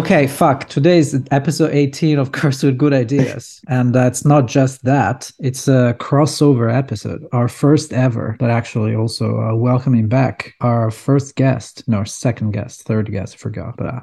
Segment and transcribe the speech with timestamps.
[0.00, 0.66] Okay, fuck.
[0.70, 3.60] Today's episode 18 of Cursed with Good Ideas.
[3.68, 8.94] and uh, it's not just that, it's a crossover episode, our first ever, but actually
[8.94, 13.86] also uh, welcoming back our first guest, no, second guest, third guest, I forgot, but
[13.88, 14.00] uh,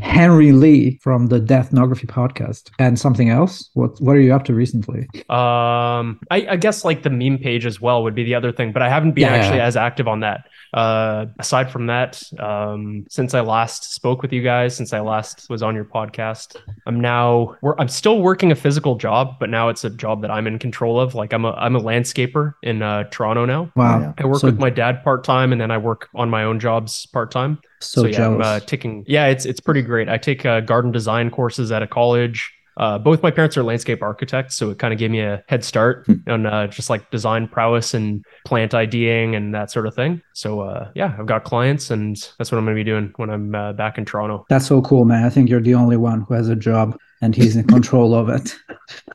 [0.00, 2.70] Henry Lee from the Deathnography podcast.
[2.78, 3.70] And something else?
[3.74, 5.08] What what are you up to recently?
[5.28, 8.72] Um, I, I guess like the meme page as well would be the other thing,
[8.72, 9.66] but I haven't been Yeah, actually yeah.
[9.66, 10.46] as active on that.
[10.72, 15.48] Uh, aside from that, um, since I last spoke with you guys, since I last
[15.50, 16.56] was on your podcast,
[16.86, 20.30] I'm now wor- I'm still working a physical job, but now it's a job that
[20.30, 21.14] I'm in control of.
[21.14, 23.72] Like I'm a I'm a landscaper in uh, Toronto now.
[23.76, 24.00] Wow.
[24.00, 24.12] yeah.
[24.18, 26.60] I work So- with my dad part time, and then I work on my own
[26.60, 27.58] jobs part time.
[27.80, 29.04] So, yeah, I'm uh, taking.
[29.06, 30.08] Yeah, it's it's pretty great.
[30.08, 32.52] I take uh, garden design courses at a college.
[32.76, 35.64] Uh, both my parents are landscape architects, so it kind of gave me a head
[35.64, 36.14] start Hmm.
[36.30, 40.22] on uh, just like design prowess and plant IDing and that sort of thing.
[40.34, 43.28] So uh, yeah, I've got clients, and that's what I'm going to be doing when
[43.28, 44.46] I'm uh, back in Toronto.
[44.48, 45.24] That's so cool, man.
[45.24, 48.28] I think you're the only one who has a job and he's in control of
[48.28, 48.56] it.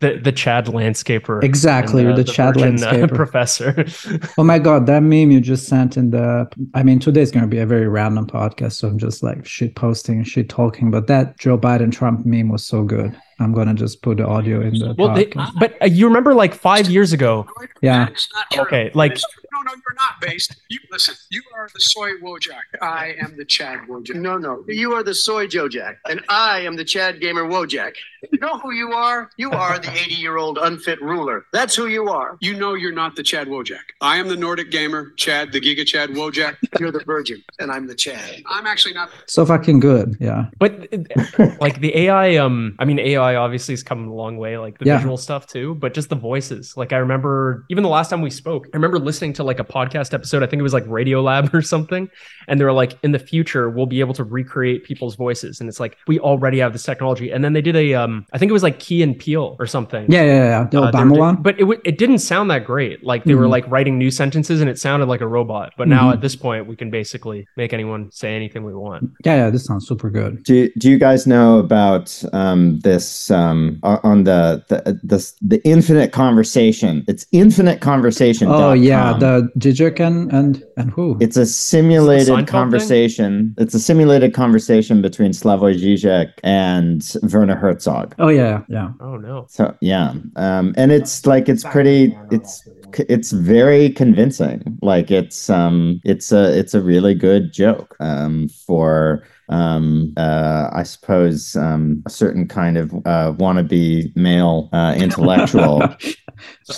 [0.00, 1.42] the the Chad landscaper.
[1.42, 3.14] Exactly, and, uh, the Chad virgin, uh, landscaper.
[3.14, 3.84] professor.
[4.38, 7.58] Oh my god, that meme you just sent in the I mean today's gonna be
[7.58, 10.90] a very random podcast, so I'm just like shit posting and shit talking.
[10.90, 13.16] But that Joe Biden Trump meme was so good.
[13.40, 15.26] I'm gonna just put the audio in the well, they,
[15.58, 17.46] but uh, you remember like five years ago,
[17.82, 18.08] Yeah.
[18.08, 18.62] It's not true.
[18.64, 19.18] Okay, like-
[19.56, 20.56] no, no, you're not based.
[20.68, 21.14] You listen.
[21.30, 22.62] You are the soy Wojak.
[22.82, 24.14] I am the Chad Wojak.
[24.14, 24.64] No, no.
[24.68, 27.94] You are the soy Joe Jack, and I am the Chad Gamer Wojak.
[28.32, 29.30] You know who you are?
[29.36, 31.44] You are the 80 year old unfit ruler.
[31.52, 32.36] That's who you are.
[32.40, 33.80] You know you're not the Chad Wojak.
[34.00, 36.56] I am the Nordic gamer, Chad, the Giga Chad Wojak.
[36.80, 38.42] You're the virgin, and I'm the Chad.
[38.46, 39.10] I'm actually not.
[39.26, 40.16] So fucking good.
[40.20, 40.46] Yeah.
[40.58, 40.88] But
[41.60, 44.84] like the AI, um, I mean, AI obviously has come a long way, like the
[44.86, 44.98] Yeah.
[44.98, 46.76] visual stuff too, but just the voices.
[46.76, 49.64] Like I remember even the last time we spoke, I remember listening to like a
[49.64, 50.42] podcast episode.
[50.42, 52.08] I think it was like Radio Lab or something.
[52.48, 55.60] And they were like, in the future, we'll be able to recreate people's voices.
[55.60, 57.30] And it's like, we already have this technology.
[57.30, 59.66] And then they did a, um, I think it was like Key and Peele or
[59.66, 60.06] something.
[60.10, 60.68] Yeah, yeah, yeah.
[60.70, 61.36] The Uh, they were Obama one.
[61.42, 63.04] But it, w- it didn't sound that great.
[63.04, 63.50] Like they were Mhm.
[63.56, 65.72] like writing new sentences and it sounded like a robot.
[65.78, 66.14] But now Mhm.
[66.14, 69.10] at this point, we can basically make anyone say anything we want.
[69.24, 70.42] Yeah, yeah, this sounds super good.
[70.44, 74.78] Do, do you guys know about um, this um, on the the,
[75.12, 75.18] the
[75.52, 77.04] the infinite conversation?
[77.08, 78.48] It's infinite conversation.
[78.50, 81.16] Oh yeah, the Žižek and and and who?
[81.20, 82.46] It's a simulated thing?
[82.46, 83.54] conversation.
[83.58, 87.02] It's a simulated conversation between Slavoj Žižek and
[87.32, 87.95] Werner Herzog.
[88.18, 88.92] Oh yeah, yeah.
[89.00, 89.46] Oh no.
[89.48, 92.22] So yeah, um, and it's like it's pretty.
[92.30, 92.64] It's
[93.08, 94.78] it's very convincing.
[94.82, 100.82] Like it's um it's a it's a really good joke um for um uh I
[100.82, 105.82] suppose um a certain kind of uh wannabe male uh intellectual.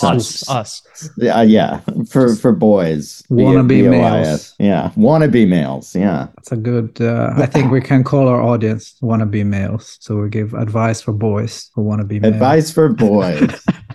[0.02, 0.82] Us, us.
[1.16, 3.22] Yeah, yeah, for for boys.
[3.28, 3.90] B- Wannabe B-O-I-S.
[3.90, 4.54] males.
[4.60, 5.96] Yeah, wannabe males.
[5.96, 6.28] Yeah.
[6.36, 7.00] That's a good.
[7.00, 9.96] Uh, I think we can call our audience wannabe males.
[10.00, 12.34] So we give advice for boys who want to be males.
[12.34, 13.66] Advice for boys.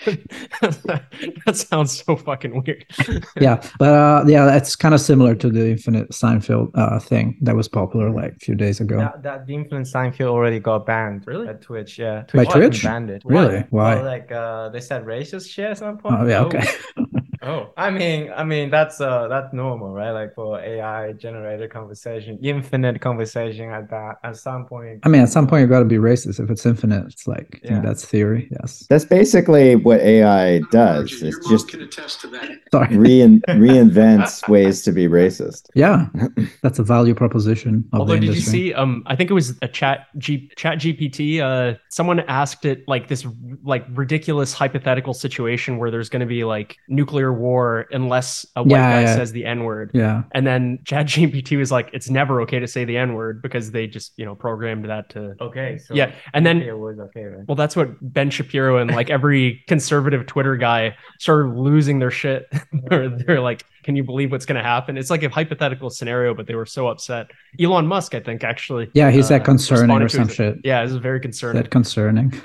[0.60, 2.86] that sounds so fucking weird.
[3.40, 7.54] yeah, but uh, yeah, that's kind of similar to the Infinite Seinfeld uh, thing that
[7.54, 8.98] was popular like a few days ago.
[8.98, 11.26] That, that the Infinite Seinfeld already got banned.
[11.26, 11.48] Really?
[11.48, 12.24] At Twitch, yeah.
[12.32, 12.82] By Twitch?
[12.82, 13.22] banned it.
[13.24, 13.64] Really?
[13.70, 13.96] Why?
[13.96, 16.16] Well, like uh, they said racist shit at some point.
[16.18, 16.66] Oh yeah, okay.
[17.42, 20.10] Oh, I mean, I mean that's uh that's normal, right?
[20.10, 25.00] Like for AI generated conversation, infinite conversation at that at some point.
[25.02, 26.38] I mean, at some point you've got to be racist.
[26.38, 27.72] If it's infinite, it's like I Yeah.
[27.72, 28.48] think that's theory.
[28.50, 28.84] Yes.
[28.90, 31.10] That's basically what AI does.
[31.22, 32.50] Your It's mom just can attest to that.
[32.72, 32.96] Sorry.
[32.98, 35.70] rein, reinvents ways to be racist.
[35.74, 36.08] Yeah,
[36.62, 38.72] that's a value proposition of although the did you see?
[38.74, 41.40] Um, I think it was a chat G chat GPT.
[41.40, 43.26] Uh, someone asked it like this
[43.62, 48.70] like ridiculous hypothetical situation where there's going to be like nuclear war unless a white
[48.70, 49.16] Yeah, guy yeah.
[49.16, 49.90] says the n word.
[49.94, 50.22] Yeah.
[50.32, 53.70] And then Chat GPT was like, it's never okay to say the N word because
[53.70, 55.34] they just, you know, programmed that to.
[55.40, 56.12] Okay, so Yeah.
[56.32, 57.46] And then it was okay, right?
[57.48, 62.52] Well, that's what Ben Shapiro and like every conservative Twitter guy started losing their shit.
[62.88, 64.96] they're, they're like, can you believe what's going to happen?
[64.96, 67.32] It's like a hypothetical scenario, but they were so upset.
[67.58, 68.88] Elon Musk, I think, actually.
[68.94, 70.32] Yeah, he's said uh, concerning or some it.
[70.32, 70.58] shit.
[70.62, 71.60] Yeah, this is very concerning.
[71.60, 72.32] That concerning.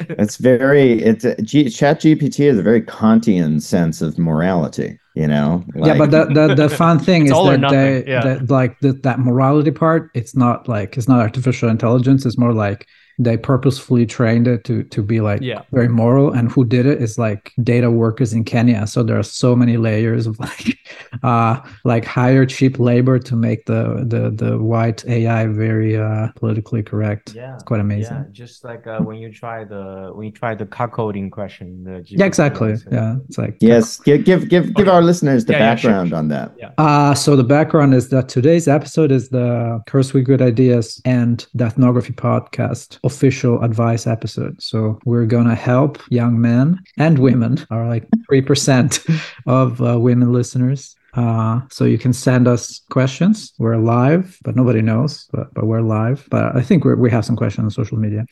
[0.00, 4.98] It's very it's G, Chat GPT is a very Kantian sense of morality.
[5.14, 5.64] You know.
[5.74, 8.22] yeah, but the, the the fun thing is that they yeah.
[8.22, 10.10] that like the, that morality part.
[10.12, 12.26] It's not like it's not artificial intelligence.
[12.26, 12.86] It's more like
[13.18, 15.62] they purposefully trained it to to be like Yeah.
[15.72, 19.22] very moral and who did it is like data workers in kenya so there are
[19.24, 20.78] so many layers of like
[21.22, 26.82] uh like hire cheap labor to make the the the white ai very uh politically
[26.82, 30.32] correct Yeah, it's quite amazing Yeah, just like uh, when you try the when you
[30.32, 31.84] try the coding question.
[31.84, 32.90] The yeah exactly answer.
[32.92, 36.12] yeah it's like Yes, give give give give our listeners the Yeah, yeah, sure, background
[36.20, 36.52] on that.
[36.56, 36.70] yeah.
[36.78, 41.44] Uh, so the background is that today's episode is the Curse with Good Ideas and
[41.56, 44.54] Deathnography Podcast official advice episode.
[44.62, 48.90] So we're gonna help young men and women, are like three percent
[49.46, 50.94] of uh, women listeners.
[51.14, 53.52] Uh, so you can send us questions.
[53.58, 56.28] We're live, but nobody knows, but, but we're live.
[56.30, 58.24] But I think we're, we have some questions on social media.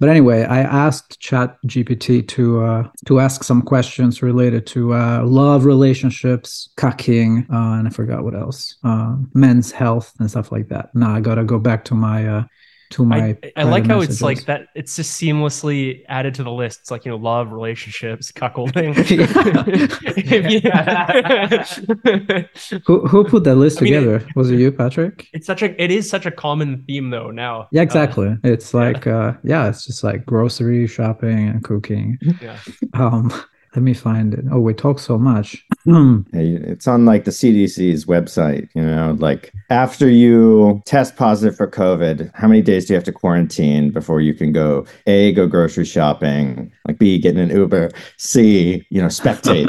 [0.00, 5.22] But anyway, I asked Chat GPT to uh, to ask some questions related to uh,
[5.24, 10.68] love relationships, cucking, uh, and I forgot what else, uh, men's health and stuff like
[10.68, 10.94] that.
[10.94, 12.44] Now I gotta go back to my uh,
[12.90, 13.36] to my.
[13.42, 14.68] I, I like how it's like that.
[14.74, 16.80] It's just seamlessly added to the list.
[16.80, 18.94] It's like you know, love, relationships, cuckolding.
[22.86, 24.26] Who who put that list I mean, it- together?
[24.36, 25.28] Was it you, Patrick?
[25.32, 25.82] it's such a.
[25.82, 27.68] It is such a common theme though now.
[27.72, 28.36] Yeah, Uh, exactly.
[28.44, 32.18] it's like uh, yeah, it's just like grocery shopping and cooking.
[32.40, 32.58] yeah.
[32.94, 33.32] Um,
[33.74, 34.44] let me find it.
[34.52, 35.64] Oh, we talk so much.
[36.32, 41.66] Hey, It's on like the CDC's website, you know, like after you test positive for
[41.68, 45.46] COVID, how many days do you have to quarantine before you can go A, go
[45.46, 49.68] grocery shopping, like B, get in an Uber, C, you know, spectate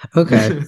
[0.16, 0.60] okay.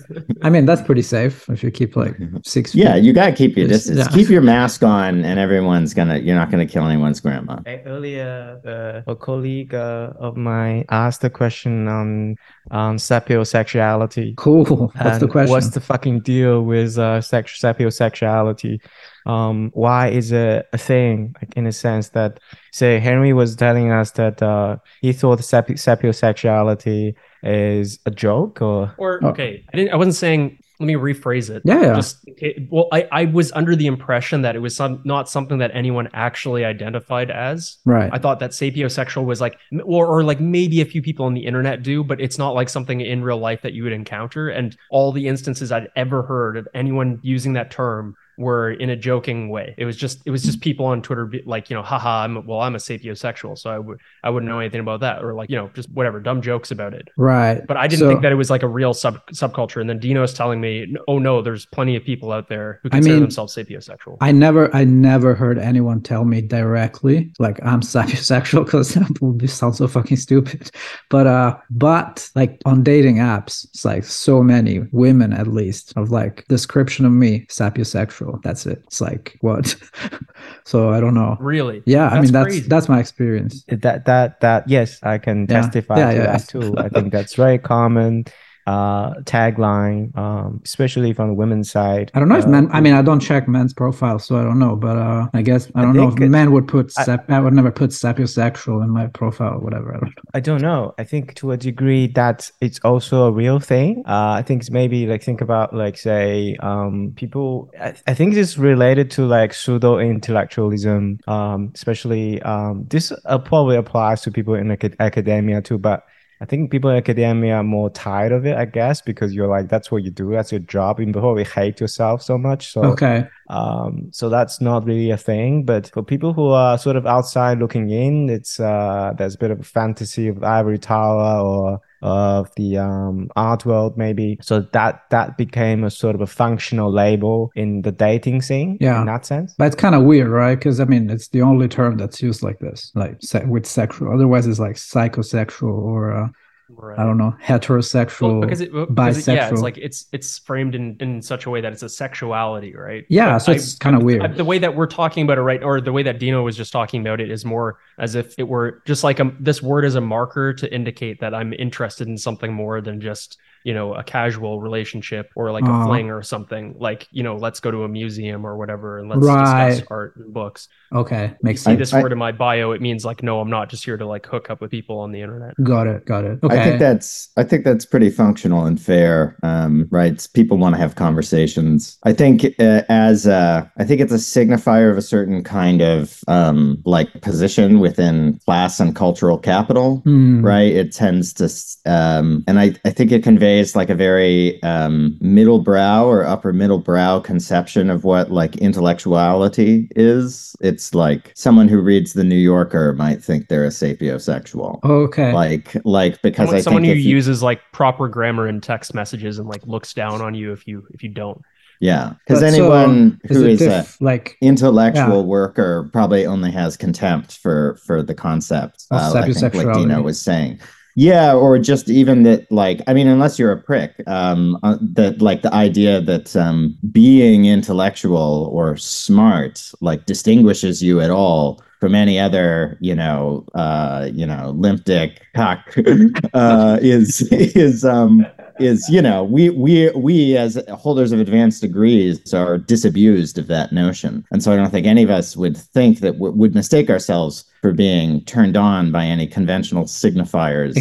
[0.42, 2.74] I mean, that's pretty safe if you keep like six.
[2.74, 3.04] Yeah, feet.
[3.04, 3.98] you gotta keep your distance.
[3.98, 4.08] yeah.
[4.08, 6.18] Keep your mask on, and everyone's gonna.
[6.18, 7.58] You're not gonna kill anyone's grandma.
[7.86, 8.60] Earlier,
[9.06, 12.21] uh, a colleague uh, of mine asked a question on
[12.70, 14.34] on sapiosexuality.
[14.36, 14.92] Cool.
[15.02, 15.52] What's the question?
[15.52, 18.80] What's the fucking deal with uh, sex sapiosexuality?
[19.26, 21.34] Um, why is it a thing?
[21.38, 22.40] Like in a sense that,
[22.72, 28.94] say, Henry was telling us that uh, he thought sapi- sapiosexuality is a joke, or
[28.98, 29.92] Or okay, I didn't.
[29.92, 30.58] I wasn't saying.
[30.82, 31.62] Let me rephrase it.
[31.64, 31.94] Yeah, yeah.
[31.94, 35.58] Just okay, well, I I was under the impression that it was some not something
[35.58, 37.78] that anyone actually identified as.
[37.84, 38.10] right.
[38.12, 41.46] I thought that sapiosexual was like, or, or like maybe a few people on the
[41.46, 44.48] internet do, but it's not like something in real life that you would encounter.
[44.48, 48.96] And all the instances I'd ever heard of anyone using that term were in a
[48.96, 49.74] joking way.
[49.78, 52.46] It was just, it was just people on Twitter be like, you know, haha, I'm
[52.46, 55.48] well, I'm a sapiosexual, so I would, I wouldn't know anything about that, or like,
[55.48, 57.08] you know, just whatever, dumb jokes about it.
[57.16, 57.66] right.
[57.66, 59.80] But I didn't So- think that it was like a real sub subculture.
[59.80, 62.96] And then Dino's telling me, oh no, there's plenty of people out there who I
[62.96, 64.18] consider mean, themselves sapiosexual.
[64.20, 69.38] I never, I never heard anyone tell me directly like I'm sapiosexual because that would
[69.38, 70.70] be sound so fucking stupid.
[71.10, 76.10] But uh, but like on dating apps, it's like so many women at least of
[76.10, 78.31] like description of me sapiosexual.
[78.42, 78.82] That's it.
[78.86, 79.74] It's like what?
[80.64, 81.36] so I don't know.
[81.40, 81.82] really?
[81.86, 82.68] Yeah, I mean that's crazy.
[82.68, 83.64] that's my experience.
[83.68, 85.60] that that that yes, I can Yeah.
[85.62, 86.26] testify Yeah, to yeah.
[86.38, 86.74] that too.
[86.78, 88.24] I think that's very common
[88.66, 92.10] uh tagline, um, especially from the women's side.
[92.14, 92.68] I don't know if Uh, men.
[92.72, 94.76] I mean, I don't check men's profiles, so I don't know.
[94.76, 96.92] But uh, I guess I I don't know if men would put.
[96.98, 99.94] I- I, would never put sapiosexual in my profile, or whatever.
[99.94, 100.22] I don't know.
[100.34, 100.94] I don't know.
[100.98, 104.02] I think to a degree that it's also a real thing.
[104.06, 107.70] Uh, I think it's maybe like think about like say um, people.
[107.80, 113.38] I, I think this is related to like pseudo intellectualism, um, especially um, this uh,
[113.38, 115.78] probably applies to people in acad- academia too.
[115.78, 116.04] But
[116.42, 119.68] I think people in academia are more tired of it, I guess, because you're like
[119.68, 120.98] that's what you do, that's your job.
[120.98, 122.72] And You probably hate yourself so much.
[122.72, 123.28] So Okay.
[123.48, 125.64] um, so that's not really a thing.
[125.64, 129.52] But for people who are sort of outside looking in, it's uh, there's a bit
[129.52, 134.38] of a fantasy of ivory tower or of the um, art world, maybe.
[134.42, 138.78] So that that became a sort of a functional label in the dating scene.
[138.80, 139.00] Yeah.
[139.00, 139.54] in that sense.
[139.56, 140.56] But it's kind of weird, right?
[140.58, 144.12] Because I mean, it's the only term that's used like this, like se- with sexual.
[144.12, 146.28] Otherwise, it's like psychosexual or uh,
[146.74, 146.98] Right.
[146.98, 148.32] I don't know, heterosexual.
[148.32, 151.46] Well, because it, well, because it- yeah, it's like it's it's framed in in such
[151.46, 153.04] a way that it's a sexuality, right?
[153.08, 154.36] yeah, But so it's kind of I- weird.
[154.36, 156.72] the way that we're talking about it, right, or the way that Dino was just
[156.72, 159.94] talking about it, is more as if it were just like a, this word is
[159.94, 164.02] a marker to indicate that I'm interested in something more than just you know a
[164.02, 165.82] casual relationship or like Aw.
[165.82, 166.74] a fling or something.
[166.78, 169.70] Like you know, let's go to a museum or whatever and let's Right.
[169.70, 170.68] discuss art and books.
[170.94, 171.90] okay, makes See I- sense.
[171.90, 174.06] this I- word in my bio, it means like no, I'm not just here to
[174.06, 175.54] like hook up with people on the internet.
[175.62, 176.04] Got it.
[176.06, 176.38] Got it.
[176.42, 176.58] Okay.
[176.60, 180.26] I think that's I think that's pretty functional and fair, um, right?
[180.34, 181.98] People want to have conversations.
[182.04, 186.20] I think uh, as uh, I think it's a signifier of a certain kind of
[186.28, 190.44] um, like position within class and cultural capital, Hmm.
[190.44, 190.72] right?
[190.72, 191.44] It tends to,
[191.90, 196.24] um, and I I think it conveys raised like a very um, middle brow or
[196.24, 200.56] upper middle brow conception of what like intellectuality is.
[200.60, 204.82] It's like someone who reads the New Yorker might think they're a sapiosexual.
[204.84, 205.32] Okay.
[205.32, 209.38] Like, like because someone, I someone who you- uses like proper grammar in text messages
[209.38, 211.40] and like looks down on you if you if you don't.
[211.80, 215.26] yeah, because But so, anyone is who it is a like intellectual Yeah.
[215.36, 219.74] worker probably only has contempt for for the concept Of uh, I think like.
[219.76, 220.60] Dino was saying
[220.94, 225.20] yeah or just even that like i mean unless you're a prick um uh, that
[225.22, 231.94] like the idea that um being intellectual or smart like distinguishes you at all from
[231.94, 235.74] any other you know uh you know limp dick cock
[236.34, 238.26] uh is is um
[238.58, 243.72] is you know we we we as holders of advanced degrees are disabused of that
[243.72, 244.24] notion.
[244.30, 247.44] And so i don't think any of us would think that w- would mistake ourselves
[247.62, 250.76] for being turned on by any conventional signifiers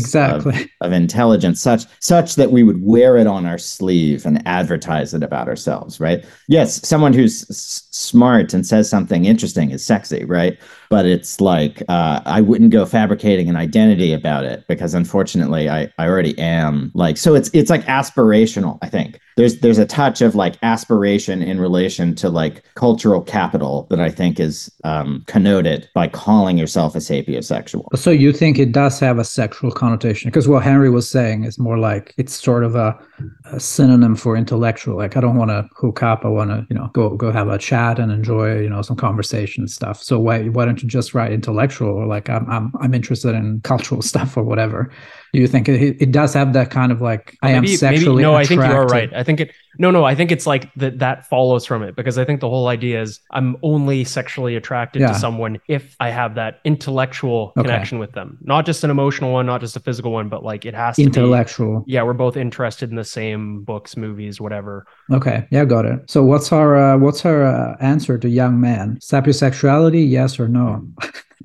[0.47, 0.47] of-
[0.81, 5.23] of, intelligence such such that we would wear it on our sleeve and advertise it
[5.23, 6.25] about ourselves right?
[6.47, 10.57] Yes someone who's s- smart and says something interesting is sexy right?
[10.89, 15.83] But it's like uh, I wouldn't go fabricating an identity about it because unfortunately I,
[15.99, 20.21] I already am like so it's it's like aspirational I think there's there's a touch
[20.21, 25.89] of like aspiration in relation to like cultural capital that I think is um, connoted
[25.93, 30.29] by calling yourself a sapiosexual So you think it does have a sexual connotation?
[30.29, 32.97] Because what Henry was saying is more like it's sort of a,
[33.45, 34.97] a synonym for intellectual.
[34.97, 36.23] Like I don't want to hook up.
[36.23, 38.95] I want to you know go go have a chat and enjoy you know some
[38.95, 40.01] conversation stuff.
[40.01, 43.61] So why why don't you just write intellectual or like I'm I'm I'm interested in
[43.61, 44.91] cultural stuff or whatever?
[45.33, 48.35] Do you think it, it does have that kind of like I am sexually no,
[48.35, 49.13] I think you are right.
[49.13, 52.17] I think it no no, I think it's like that that follows from it because
[52.17, 55.07] I think the whole idea is I'm only sexually attracted Yeah.
[55.07, 57.61] to someone if I have that intellectual Okay.
[57.67, 58.37] connection with them.
[58.41, 61.01] Not just an emotional one, not just a physical one, but like it has to
[61.01, 61.83] be Intellectual.
[61.87, 64.85] yeah, we're both interested in the same books, movies, whatever.
[65.11, 65.99] Okay, yeah, got it.
[66.09, 68.97] So what's our uh, what's our uh, answer to young man?
[69.01, 70.85] Sapiosexuality, yes or no?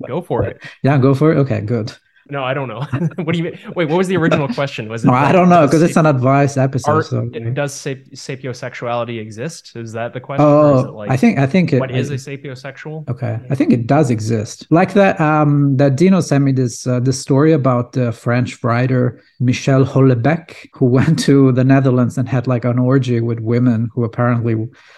[0.07, 0.61] Go for it.
[0.83, 1.37] Yeah, go for it.
[1.37, 1.91] Okay, good.
[2.29, 2.81] No, I don't know.
[3.23, 3.59] what do you mean?
[3.75, 4.89] Wait, what was the original question?
[4.89, 6.91] Was it No, I don't know does because it's an advice episode.
[6.91, 9.75] art- so does sap- sapiosexuality exist?
[9.75, 10.45] Is that the question?
[10.45, 13.07] or is it oh, like I think I think it, what is I- a sapiosexual?
[13.09, 14.67] Okay, I think it does exist.
[14.69, 19.21] Like that, um, that Dino sent me this uh, this story about the French writer
[19.39, 24.03] Michel Houellebecq, who went to the Netherlands and had like an orgy with women who
[24.03, 24.55] apparently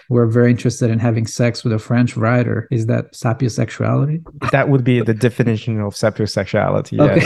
[0.08, 2.66] were very interested in having sex with a French writer.
[2.70, 4.22] Is that sapiosexuality?
[4.50, 6.98] That would be the definition of sapiosexuality.
[6.98, 7.10] Yes.
[7.10, 7.19] Okay,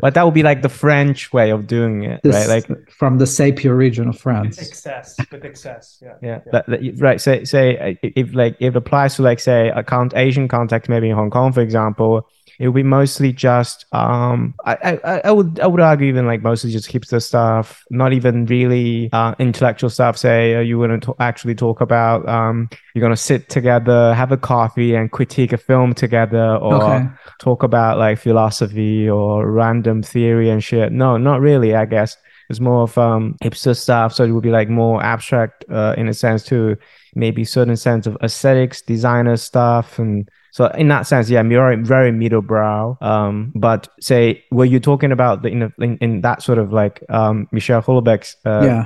[0.00, 2.68] But that would be like the French way of doing it, this, right?
[2.68, 4.58] Like from the Sapio region of France.
[4.60, 5.98] Excess with excess.
[6.02, 6.14] Yeah.
[6.22, 7.20] yeah, that- that- right.
[7.20, 10.88] Say say if if, like if it applies to like say a count Asian context,
[10.88, 12.28] maybe in Hong Kong, for example,
[12.58, 16.42] it would be mostly just um I, I I- would I would argue even like
[16.42, 20.16] mostly just hipster stuff, not even really uh, intellectual stuff.
[20.16, 24.36] Say uh, you want to actually talk about um you're gonna sit together, have a
[24.36, 27.08] coffee, and critique a film together, or Okay,
[27.38, 30.92] talk about like philosophy or random theory and shit.
[30.92, 32.16] No, not really, I guess.
[32.48, 34.14] It's more of um hipster stuff.
[34.14, 36.76] So it would be like more abstract uh, in a sense too.
[37.14, 42.10] Maybe certain sense of aesthetics, designer stuff and so in that sense, yeah, very very
[42.12, 42.96] middle brow.
[43.02, 47.02] Um, but say were you talking about the in, in in that sort of like
[47.10, 48.82] um Michel Houellebecq's uh, yeah,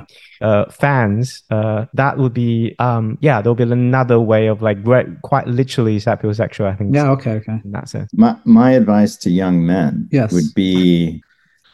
[0.47, 5.15] uh, fans, uh, that would be um yeah, there'll be another way of like re-
[5.23, 6.65] quite literally sapiosexual.
[6.67, 6.93] I think.
[6.93, 7.09] yeah.
[7.11, 7.61] Okay, okay.
[7.63, 8.09] In that sense.
[8.13, 10.33] my my advice to young men Yes.
[10.33, 11.23] would be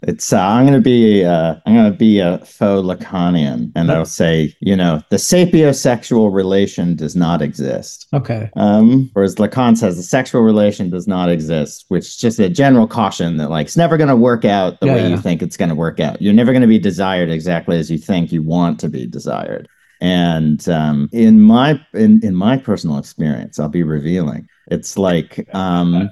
[0.03, 3.91] it's uh, i'm going to be uh, i'm going to be a faux lacanian and
[3.91, 8.07] i'll say you know the sapiosexual relation does not exist.
[8.13, 8.49] Okay.
[8.55, 12.87] um whereas lacan says the sexual relation does not exist which is just a general
[12.87, 15.57] caution that like it's never going to work out the Yeah, way you think it's
[15.57, 16.21] going to work out.
[16.21, 19.67] You're never going to be desired exactly as you think you want to be desired.
[19.99, 26.09] And um, in my in, in my personal experience i'll be revealing it's like um,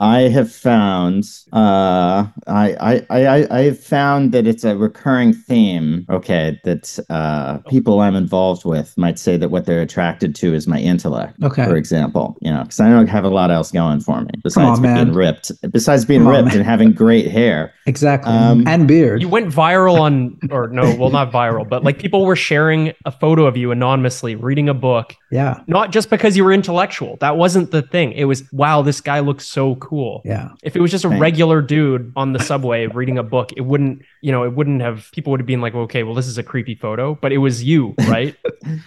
[0.00, 6.06] I have found uh, I, I I I have found that it's a recurring theme.
[6.10, 10.66] Okay, that uh, people I'm involved with might say that what they're attracted to is
[10.66, 11.42] my intellect.
[11.42, 11.64] Okay.
[11.64, 14.78] For example, you know, because I don't have a lot else going for me besides
[14.78, 15.12] on, being man.
[15.12, 15.52] ripped.
[15.70, 16.58] Besides being Come ripped man.
[16.58, 17.72] and having great hair.
[17.86, 18.32] Exactly.
[18.32, 19.22] Um, and beard.
[19.22, 23.12] You went viral on, or no, well, not viral, but like people were sharing a
[23.12, 25.60] photo of you anonymously reading a book, yeah.
[25.66, 27.16] not just because you were intellectual.
[27.20, 27.95] That wasn't the thing.
[27.96, 30.22] It was, wow, this guy looks so cool.
[30.24, 30.50] Yeah.
[30.62, 31.20] If it was just a Thanks.
[31.20, 35.10] regular dude on the subway reading a book, it wouldn't, you know, it wouldn't have,
[35.12, 37.62] people would have been like, okay, well, this is a creepy photo, but it was
[37.62, 38.36] you, right?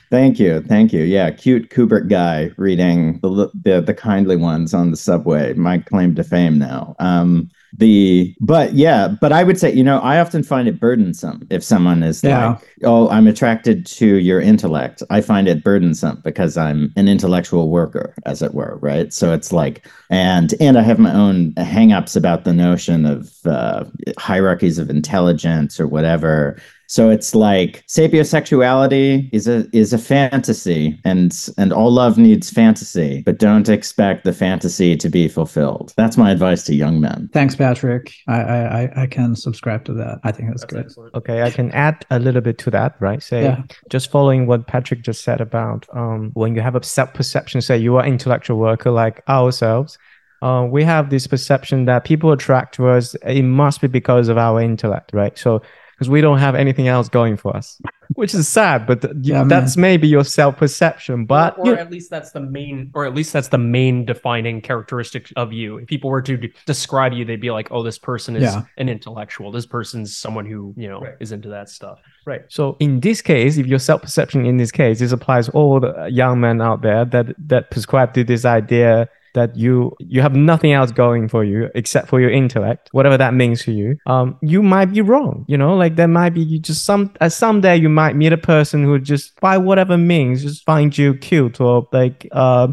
[0.10, 1.04] Thank you, thank you.
[1.04, 5.54] Yeah, cute Kubrick guy reading the the, the kindly ones on the subway.
[5.54, 6.96] My claim to fame now.
[7.00, 11.46] Um, the but yeah but i would say you know i often find it burdensome
[11.50, 12.50] if someone is Yeah.
[12.50, 15.04] like oh i'm attracted to your intellect.
[15.10, 19.14] I find it burdensome because i'm an intellectual worker as it were right?
[19.14, 23.86] So it's like and and i have my own hangups about the notion of uh,
[24.18, 26.60] hierarchies of intelligence or whatever
[26.92, 33.22] so it's like sapiosexuality is a is a fantasy and and all love needs fantasy
[33.26, 37.56] but don't expect the fantasy to be fulfilled that's my advice to young men Thanks,
[37.56, 38.14] Patrick.
[38.28, 40.20] I, I I- I can subscribe to that.
[40.24, 40.86] I think that's, That's good.
[40.86, 41.16] excellent.
[41.16, 43.22] Okay, I can add a little bit to that, right?
[43.22, 43.62] Say, Yeah.
[43.90, 47.78] just following what Patrick just said about um, when you have a self perception, say
[47.78, 49.98] you are intellectual worker like ourselves,
[50.42, 53.16] uh, we have this perception that people attract to us.
[53.26, 55.38] It must be because of our intellect, right?
[55.38, 55.62] So
[56.00, 57.82] because we don't have anything else going for us,
[58.16, 59.50] which is sad, but th- you- Yeah, man.
[59.50, 61.26] that's maybe your self perception.
[61.26, 64.62] But or, or at least that's the main or at least that's the main defining
[64.62, 68.00] characteristic of you if people were to d- describe you they'd be like oh this
[68.00, 68.62] person is Yeah.
[68.78, 72.42] an intellectual this person's someone who you know is into that stuff Right.
[72.48, 76.40] So in this case, if your self-perception in this case, this applies all the young
[76.40, 79.74] men out there that that prescribe to this idea that you
[80.16, 83.72] you have nothing else going for you except for your intellect, whatever that means to
[83.72, 83.90] you.
[84.14, 85.46] Um, you might be wrong.
[85.52, 88.38] You know, like there might be you just some uh, someday you might meet a
[88.56, 92.68] person who just by whatever means just find you cute or like uh.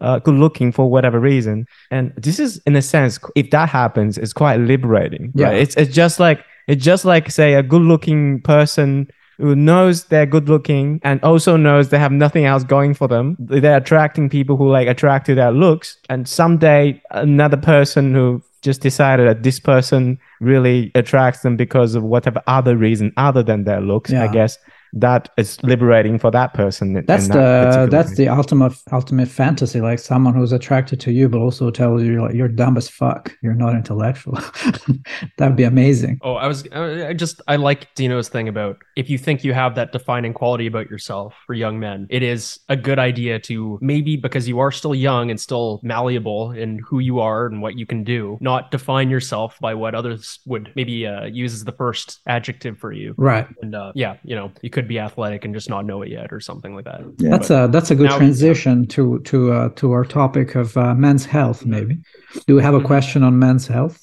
[0.00, 4.16] Uh, good looking for whatever reason and this is in a sense if that happens
[4.16, 5.46] it's quite liberating Yeah.
[5.46, 10.04] right it's, it's just like it's just like say a good looking person who knows
[10.04, 13.36] they're good looking and also knows they have nothing else going for them.
[13.38, 15.96] They're attracting people who like attract to their looks.
[16.10, 22.02] And someday another person who just decided that this person really attracts them because of
[22.02, 24.58] whatever other reason other than their looks, I guess
[24.92, 27.04] that is liberating for that person.
[27.06, 28.14] That's in the that's way.
[28.16, 29.80] the ultimate ultimate fantasy.
[29.80, 33.32] Like someone who's attracted to you, but also tells you like you're dumb as fuck.
[33.42, 34.38] You're not intellectual.
[35.38, 36.18] That'd be amazing.
[36.22, 39.52] oh i was i I just i like dino's thing about if you think you
[39.54, 43.78] have that defining quality about yourself for young men it is a good idea to
[43.80, 47.76] maybe because you are still young and still malleable in who you are and what
[47.78, 51.72] you can do not define yourself by what others would maybe uh, use as the
[51.72, 53.46] first adjective for you Right.
[53.62, 56.32] and uh, yeah you know you could be athletic and just not know it yet
[56.32, 57.30] or something like that Yeah.
[57.30, 61.24] That's a that's a good transition to to uh, to our topic of uh, men's
[61.24, 61.64] health.
[61.66, 61.98] Maybe.
[62.46, 62.84] Do we have a Mhm.
[62.86, 63.98] question on men's health?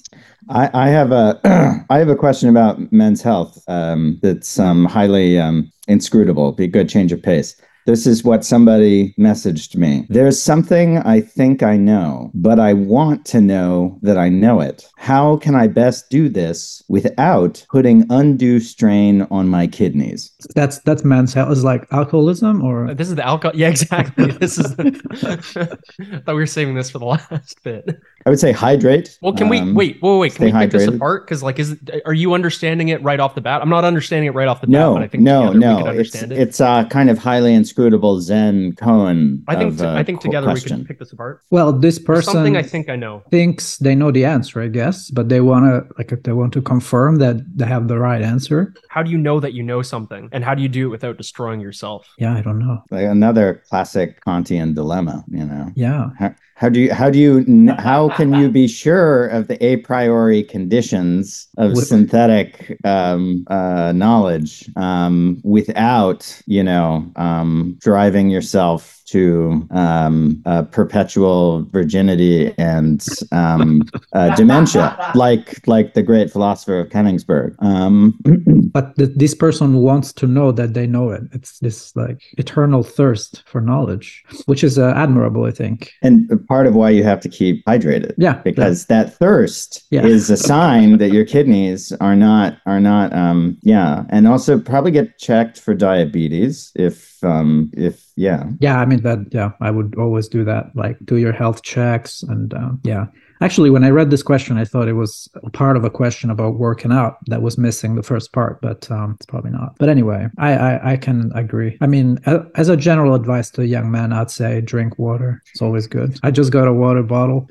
[0.48, 1.40] I, I have a
[1.90, 6.52] I have a question about men's health um, that's um, highly um, inscrutable.
[6.52, 7.56] Be good, change of pace.
[7.86, 10.06] This is what somebody messaged me.
[10.08, 14.88] There's something I think I know, but I want to know that I know it.
[14.96, 20.32] How can I best do this without putting undue strain on my kidneys?
[20.54, 21.52] That's that's men's health.
[21.52, 23.54] Is like alcoholism or Uh, This is the alcohol.
[23.56, 24.32] Yeah, exactly.
[24.32, 24.74] This is.
[24.76, 24.86] The...
[26.00, 28.00] I thought we were saving this for the last bit.
[28.26, 29.16] I would say hydrate.
[29.22, 30.02] Well, can we Um, wait?
[30.02, 30.34] Wait, wait.
[30.34, 31.24] Can we stay pick this apart?
[31.24, 33.62] Because, like, is it, are you understanding it right off the bat?
[33.62, 34.72] I'm not understanding it right off the bat.
[34.72, 35.78] No, but I think no, together we no.
[35.78, 36.38] It's understand it.
[36.38, 39.44] it's uh, kind of highly inscrutable Zen koan.
[39.46, 39.72] I think.
[39.74, 40.78] of, t- I think qu- together we question.
[40.78, 41.42] could pick this apart.
[41.50, 43.22] well, this There's person something I think I know.
[43.30, 46.62] thinks they know the answer, I guess, but they want to like they want to
[46.62, 48.74] confirm that they have the right answer.
[48.88, 51.16] How do you know that you know something, and how do you do it without
[51.16, 52.08] destroying yourself?
[52.18, 52.82] Yeah, I don't know.
[52.90, 55.70] like another classic Kantian dilemma, you know.
[55.76, 56.10] Yeah.
[56.18, 59.76] How, how do you how do you how can you be sure of the a
[59.78, 68.95] priori conditions of With- synthetic um, uh, knowledge um, without you know um, driving yourself
[69.06, 76.88] to um, uh, perpetual virginity and um, uh, dementia, like like the great philosopher of
[76.88, 77.54] Königsberg.
[77.62, 78.18] Um,
[78.76, 81.22] But th- this person wants to know that they know it.
[81.32, 85.92] It's this like eternal thirst for knowledge, which is uh, admirable, I think.
[86.02, 88.12] and part of why you have to keep hydrated.
[88.18, 90.04] Yeah, because that thirst Yeah.
[90.04, 94.90] is a sign that your kidneys are not are not um yeah and also probably
[94.90, 99.18] get checked for diabetes if um if yeah Yeah, I mean that.
[99.32, 100.74] Yeah, I would always do that.
[100.74, 103.06] Like do your health checks, and um, yeah.
[103.40, 106.54] Actually, when I read this question, I thought it was part of a question about
[106.58, 109.76] working out that was missing the first part, but um, it's probably not.
[109.78, 111.76] But anyway, I, I I can agree.
[111.80, 112.18] I mean,
[112.54, 115.42] as a general advice to a young man, I'd say drink water.
[115.52, 116.18] It's always good.
[116.22, 117.48] I just got a water bottle,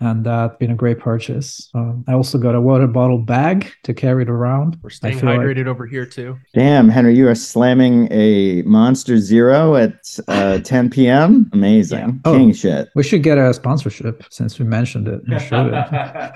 [0.00, 1.68] and that's been a great purchase.
[1.74, 4.78] Um, I also got a water bottle bag to carry it around.
[4.82, 6.36] We're staying feel like- hydrated over here too.
[6.54, 12.12] damn henry you are slamming a monster zero at uh 10 p.m amazing Yeah.
[12.24, 12.36] Oh.
[12.36, 15.17] king shit We should get a sponsorship since we mentioned it.
[15.26, 15.72] We should.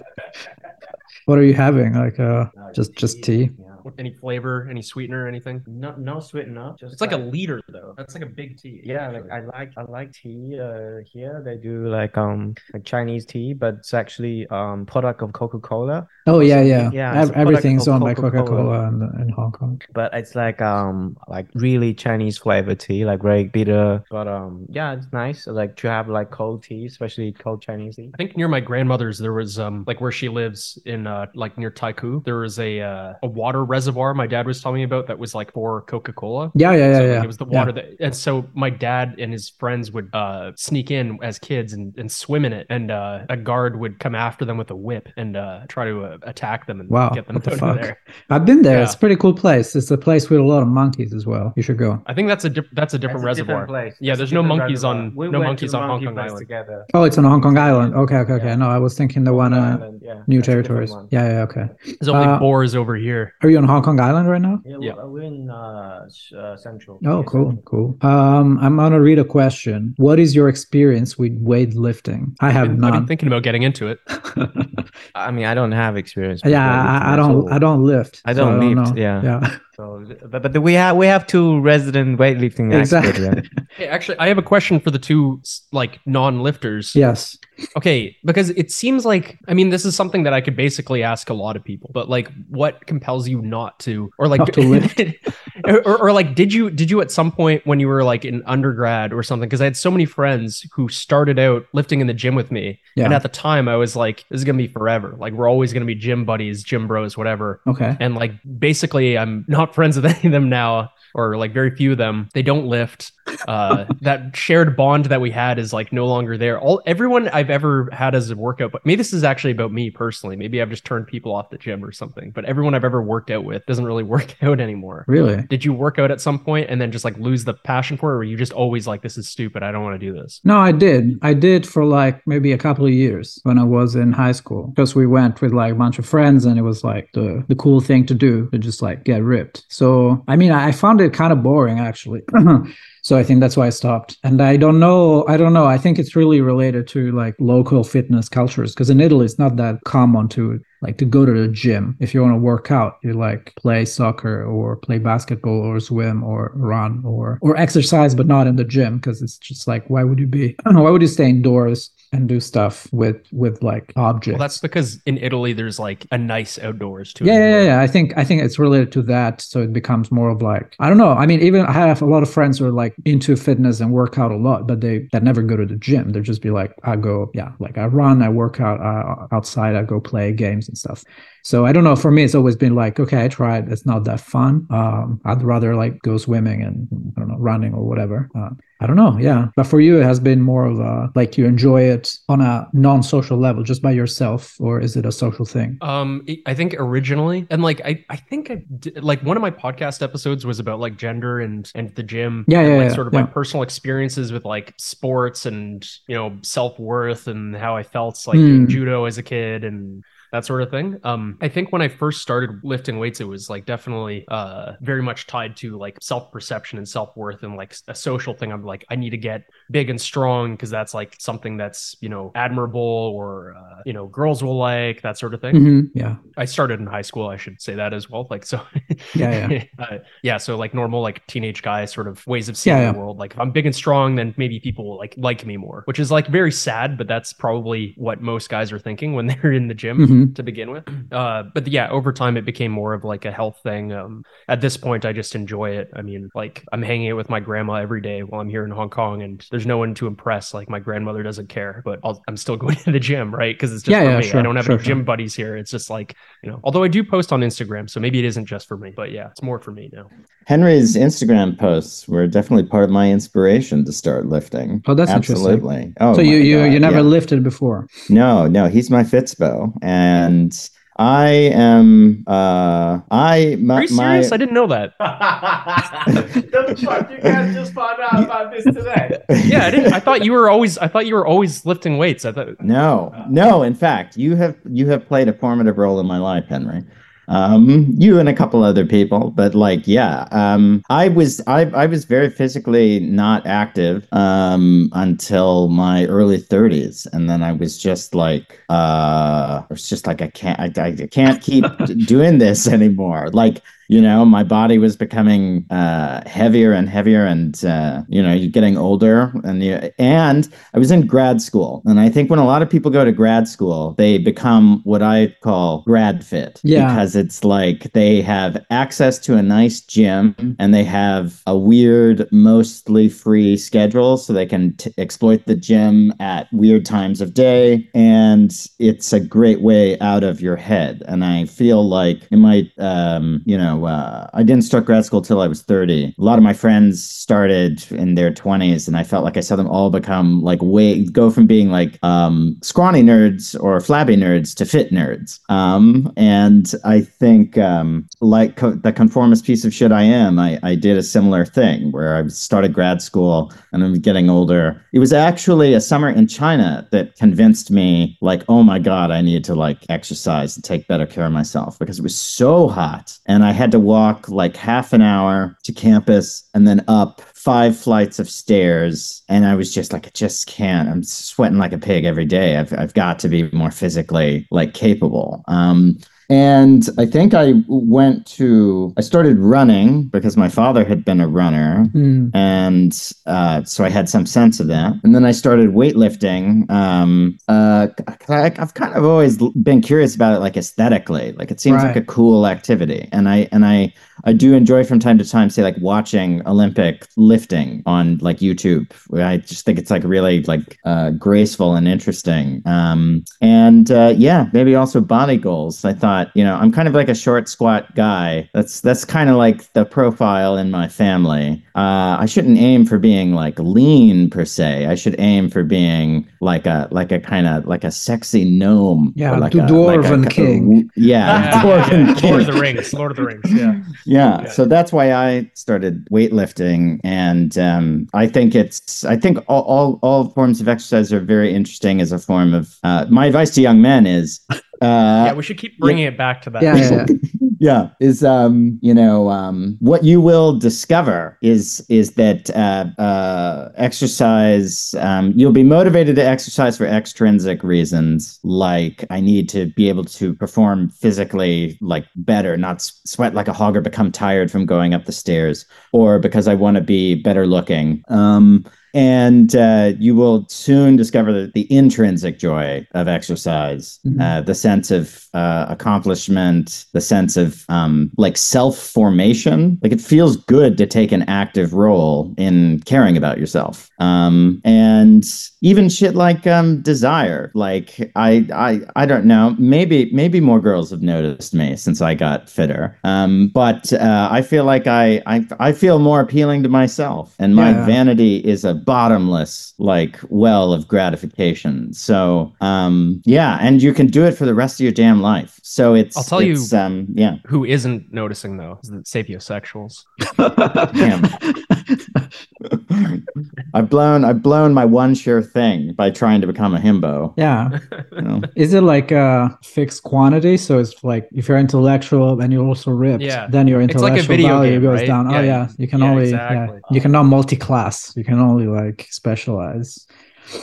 [1.26, 1.94] what are you having?
[1.94, 3.50] Like uh, just just tea?
[3.98, 5.62] Any flavor, any sweetener, anything?
[5.66, 6.74] No, no sweetener.
[6.78, 7.94] Just It's like a liter though.
[7.96, 8.80] That's like a big tea.
[8.84, 10.58] Yeah, like I like I like tea.
[10.58, 15.32] Uh, here they do like um like Chinese tea, but it's actually um product of
[15.32, 16.06] Coca Cola.
[16.26, 16.90] Oh yeah, yeah.
[16.92, 18.44] Yeah, Ev- it's a product Everything's of owned by Coca-Cola.
[18.44, 19.80] Coca-Cola in, in Hong Kong.
[19.92, 24.04] But it's like um like really Chinese flavor tea, like very bitter.
[24.10, 28.10] But um yeah, it's nice like to have like cold tea, especially cold Chinese tea.
[28.14, 31.58] I think near my grandmother's there was um like where she lives in uh like
[31.58, 35.06] near Taiku there was a uh, a water reservoir my dad was telling me about
[35.08, 36.52] that was like for Coca Cola.
[36.54, 37.22] Yeah, yeah, yeah, so, like, yeah.
[37.22, 37.58] it was the yeah.
[37.58, 41.72] water that and so my dad and his friends would uh sneak in as kids
[41.72, 44.76] and, and swim in it and uh a guard would come after them with a
[44.76, 47.76] whip and uh try to attack them and Wow, get them what the out fuck?
[47.76, 47.98] of there.
[48.30, 48.78] I've been there.
[48.78, 48.84] Yeah.
[48.84, 49.74] It's a pretty cool place.
[49.76, 51.52] It's a place with a lot of monkeys as well.
[51.56, 52.02] You should go.
[52.06, 53.66] I think that's a diff- that's a different That's a reservoir.
[53.66, 53.94] place.
[54.00, 54.94] Yeah, That's there's no monkeys reservoir.
[54.96, 56.38] on We no monkeys the on Hong Kong Island.
[56.38, 56.84] together.
[56.94, 57.94] Oh, it's on Hong Kong Island.
[57.94, 58.46] Okay, okay, okay.
[58.46, 58.54] Yeah.
[58.56, 60.90] No, I was thinking the one uh, Island, yeah, new that's territories.
[60.90, 61.08] one.
[61.10, 61.66] Yeah, yeah, okay.
[61.84, 63.34] There's only Uh, boars over here.
[63.42, 64.60] Are you on Hong Kong Island right now?
[64.64, 64.94] Yeah, Yeah.
[64.96, 66.98] We're, we're in uh, uh central.
[67.06, 67.62] Oh, Yeah, cool, Central.
[67.64, 67.96] cool.
[68.02, 69.94] Um, I'm gonna read a question.
[69.96, 72.34] What is your experience with weightlifting?
[72.40, 72.92] I have not.
[72.92, 73.98] I've been thinking about getting into it.
[75.14, 76.42] I mean, I don't have experience.
[76.44, 77.30] yeah, I, I don't.
[77.30, 77.52] all.
[77.52, 78.20] I don't lift.
[78.24, 79.00] I so don't lift, know.
[79.00, 79.22] yeah.
[79.22, 79.56] yeah.
[79.74, 83.08] So, but, but we have we have two resident weightlifting experts.
[83.08, 83.24] Exactly.
[83.24, 83.64] yeah.
[83.76, 85.40] Hey, actually, I have a question for the two
[85.72, 86.94] like non-lifters.
[86.94, 87.38] yes.
[87.76, 91.30] Okay, because it seems like I mean this is something that I could basically ask
[91.30, 94.60] a lot of people, but like what compels you not to or like Not to
[94.60, 95.00] lift?
[95.64, 98.24] or, or, or, like did you did you at some point when you were like
[98.24, 102.06] in undergrad or something because I had so many friends who started out lifting in
[102.06, 103.04] the gym with me Yeah.
[103.04, 105.14] and at the time I was like this is going to be forever.
[105.18, 107.60] Like we're always going to be gym buddies, gym bros, whatever.
[107.66, 107.96] Okay.
[108.00, 111.92] And like basically I'm not friends with any of them now or like very few
[111.92, 112.28] of them.
[112.34, 113.12] They don't lift.
[113.46, 116.60] Uh that shared bond that we had is like no longer there.
[116.60, 119.90] All everyone I've ever had as a workout, but maybe this is actually about me
[119.90, 120.36] personally.
[120.36, 122.30] Maybe I've just turned people off the gym or something.
[122.30, 125.04] But everyone I've ever worked out with doesn't really work out anymore.
[125.06, 125.42] Really?
[125.48, 128.10] Did you work out at some point and then just like lose the passion for
[128.10, 130.12] it, or were you just always like, this is stupid, I don't want to do
[130.12, 130.40] this?
[130.44, 131.18] No, I did.
[131.22, 134.68] I did for like maybe a couple of years when I was in high school
[134.68, 137.54] because we went with like a bunch of friends and it was like the, the
[137.54, 139.64] cool thing to do to just like get ripped.
[139.68, 142.22] So, I mean, I found kind of boring actually.
[143.02, 144.18] so I think that's why I stopped.
[144.22, 145.26] And I don't know.
[145.26, 145.66] I don't know.
[145.66, 149.56] I think it's really related to like local fitness cultures because in Italy, it's not
[149.56, 151.96] that common to like to go to the gym.
[152.00, 156.22] If you want to work out, you like play soccer or play basketball or swim
[156.22, 160.04] or run or or exercise, but not in the gym because it's just like why
[160.04, 164.38] would you be why would you stay indoors and do stuff with with like objects?
[164.38, 167.24] Well, that's because in Italy there's like a nice outdoors too.
[167.24, 167.80] yeah, yeah, yeah, yeah.
[167.80, 169.40] I think I think it's related to that.
[169.40, 171.12] So it becomes more of like I don't know.
[171.12, 173.92] I mean, even I have a lot of friends who are like into fitness and
[173.92, 176.10] work out a lot, but they that never go to the gym.
[176.10, 179.74] They'll just be like, I go, yeah, like I run, I work out uh, outside,
[179.74, 181.04] I go play games and stuff.
[181.44, 181.96] So I don't know.
[181.96, 183.70] For me, it's always been like, okay, I tried.
[183.70, 184.66] It's not that fun.
[184.70, 188.30] Um, I'd rather like go swimming and I don't know, running or whatever.
[188.36, 188.50] Uh,
[188.82, 189.16] I don't know.
[189.18, 192.40] Yeah, but for you, it has been more of a like you enjoy it on
[192.40, 195.78] a non-social level, just by yourself, or is it a social thing?
[195.80, 199.50] Um, I- think originally, and like I, I think I did, like one of my
[199.50, 202.44] podcast episodes was about like gender and and the gym.
[202.48, 203.20] Yeah, and, yeah, like yeah, sort of yeah.
[203.20, 208.26] my personal experiences with like sports and you know self worth and how I felt
[208.26, 210.98] like in judo as a kid and that sort of thing.
[211.04, 215.02] Um, I think when I first started lifting weights, it was like definitely uh very
[215.02, 218.50] much tied to like self perception and self worth and like a social thing.
[218.50, 222.08] I'm like I need to get big and strong because that's like something that's you
[222.08, 222.80] know admirable
[223.16, 225.54] or uh, you know girls will like that sort of thing.
[225.56, 225.90] Mhm.
[225.94, 226.16] Yeah.
[226.36, 227.26] I started in high school.
[227.28, 228.26] I should say that as well.
[228.30, 228.60] Like so,
[229.14, 230.36] Yeah, yeah, uh, yeah.
[230.36, 232.92] So like normal like teenage guy sort of ways of seeing Yeah, yeah.
[232.92, 233.18] the world.
[233.18, 235.98] Like if I'm big and strong, then maybe people will like like me more, which
[235.98, 236.96] is like very sad.
[236.98, 240.34] But that's probably what most guys are thinking when they're in the gym Mhm.
[240.36, 240.84] to begin with.
[241.12, 243.92] Uh, but yeah, over time it became more of like a health thing.
[243.92, 245.90] Um, at this point, I just enjoy it.
[245.94, 248.70] I mean, like I'm hanging out with my grandma every day while I'm here in
[248.70, 250.54] Hong Kong, and there's no one to impress.
[250.54, 253.54] Like my grandmother doesn't care, but I'll, I'm still going to the gym, right?
[253.54, 254.38] Because it's just Yeah, for yeah, me.
[254.38, 254.94] I don't have sure, any sure.
[254.94, 255.56] gym buddies here.
[255.56, 256.60] It's just like you know.
[256.64, 258.92] Although I do post on Instagram, so maybe it isn't just for me.
[258.94, 260.10] But yeah, it's more for me now.
[260.46, 264.82] Henry's Instagram posts were definitely part of my inspiration to start lifting.
[264.86, 265.52] Oh, that's interesting.
[265.52, 265.94] Absolutely.
[266.00, 267.02] Oh, so you you God, you never yeah.
[267.02, 267.86] lifted before?
[268.08, 270.52] No, no, he's my Fitspo, and
[270.96, 272.24] I am.
[272.26, 274.32] Uh, I my, Are you my serious?
[274.32, 274.92] I didn't know that.
[274.98, 279.22] the fuck you guys just found out about this today?
[279.46, 279.92] Yeah, I didn't.
[279.94, 280.76] I thought you were always.
[280.78, 282.24] I thought you were always lifting weights.
[282.24, 282.60] I thought.
[282.60, 283.62] No, no.
[283.62, 286.84] In fact, you have you have played a formative role in my life, Henry.
[287.28, 291.86] Um, you and a couple other people, but like, yeah, um, I was I I
[291.86, 298.14] was very physically not active um, until my early 30s, and then I was just
[298.14, 301.64] like, uh, I was just like, I can't, I, I can't keep
[302.06, 303.28] doing this anymore.
[303.32, 308.32] Like, you know my body was becoming uh, heavier and heavier and uh, you know
[308.32, 311.82] you're getting older and you, and i was in grad school.
[311.86, 315.02] And i think when a lot of people go to grad school they become what
[315.02, 316.88] i call grad fit Yeah.
[316.88, 322.26] because it's like they have access to a nice gym and they have a weird
[322.32, 327.88] mostly free schedule so they can t- exploit the gym at weird times of day.
[327.94, 331.02] And it's a great way out of your head.
[331.08, 335.22] And i feel like in my um, you know uh, i didn't start grad school
[335.22, 339.02] till i was 30 a lot of my friends started in their 20s and i
[339.02, 343.02] felt like i saw them all become like way go from being like um, scrawny
[343.02, 345.40] nerds or flabby nerds to fit nerds.
[345.48, 350.58] Um, and i think um, like co- the conformist piece of shit i am I,
[350.62, 354.84] I did a similar thing where i started grad school and i'm getting older.
[354.92, 359.20] It was actually a summer in china that convinced me like oh my god i
[359.20, 363.18] need to like exercise and take better care of myself because it was so hot
[363.26, 367.76] and i had to walk like half an hour to campus and then up five
[367.76, 369.22] flights of stairs.
[369.28, 370.88] And i was just like i just can't.
[370.88, 372.56] I'm sweating like a pig every day.
[372.56, 375.44] I've, I've got to be more physically like capable.
[375.48, 375.98] Um,
[376.32, 381.28] and I think I went to, I started running because my father had been a
[381.28, 381.84] runner.
[381.94, 382.30] Mm.
[382.32, 384.94] And uh, so I had some sense of that.
[385.04, 386.70] And then I started weightlifting.
[386.70, 387.88] Um, uh,
[388.30, 391.32] I, I've kind of always been curious about it, like aesthetically.
[391.32, 391.88] Like it seems Right.
[391.88, 393.10] like a cool activity.
[393.12, 393.92] And I, and I,
[394.24, 398.90] I do enjoy from time to time, say like watching Olympic lifting on like YouTube.
[399.20, 402.62] I just think it's like really like uh, graceful and interesting.
[402.64, 405.84] Um, and uh, yeah, maybe also body goals.
[405.84, 408.48] I thought, you know, I'm kind of like a short, squat guy.
[408.54, 411.64] That's that's kind of like the profile in my family.
[411.74, 414.86] Uh, I shouldn't aim for being like lean per se.
[414.86, 419.12] I should aim for being like a like a kind of like a sexy gnome.
[419.16, 420.90] Yeah, like the a, Dwarven like a- king.
[420.96, 422.30] Yeah, Yeah, Dwarven king.
[422.30, 422.92] Lord of the Rings.
[422.94, 423.42] Lord of the Rings.
[423.52, 423.80] Yeah.
[424.06, 424.48] Yeah, Yeah.
[424.50, 429.98] so that's why I started weightlifting, and um, I think it's I think all, all
[430.02, 432.76] all forms of exercise are very interesting as a form of.
[432.82, 434.40] Uh, my advice to young men is,
[434.82, 436.62] uh, Yeah, we should keep bringing it back to that.
[436.62, 437.16] Yeah, yeah, yeah.
[437.58, 443.70] yeah, is um, you know um, what you will discover is is that uh, uh,
[443.76, 444.94] exercise.
[444.98, 450.04] Um, you'll be motivated to exercise for extrinsic reasons, like I need to be able
[450.04, 454.66] to perform physically like better, not s- sweat like a hog or become tired from
[454.66, 458.02] going up the stairs, or because I want to be better looking.
[458.08, 464.20] Um, and uh, you will soon discover the, the intrinsic joy of exercise, Mhm.
[464.20, 469.78] uh, the sense of uh, accomplishment, the sense of um, like self formation.
[469.82, 473.88] Like it feels good to take an active role in caring about yourself.
[473.98, 475.24] Um, and
[475.62, 477.50] even shit like um, desire.
[477.54, 479.54] Like I, I, I don't know.
[479.58, 482.98] Maybe, maybe more girls have noticed me since I got fitter.
[483.04, 487.54] Um, but uh, I feel like I, I, I feel more appealing to myself, and
[487.54, 487.86] my Yeah.
[487.86, 491.92] vanity is a bottomless like well of gratification.
[491.92, 495.58] So um, yeah, and you can do it for the rest of your damn life.
[495.62, 497.36] So it's I'll tell you- it's, Um, yeah.
[497.46, 498.78] Who isn't noticing though?
[498.82, 500.04] Is the sapiosexuals.
[503.74, 507.32] I've blown I've blown my one sure thing by trying to become a himbo.
[507.36, 507.78] yeah.
[508.12, 508.42] you know?
[508.56, 510.56] Is it like a fixed quantity?
[510.56, 513.46] So it's like if you're intellectual and you're also ripped, Yeah.
[513.48, 515.06] then your It's like intellectual video value game, goes right?
[515.06, 515.30] down.
[515.30, 516.76] Yeah, oh yeah, you can yeah, only exactly.
[516.76, 518.12] yeah, you cannot multi-class.
[518.16, 520.06] You can only like specialize.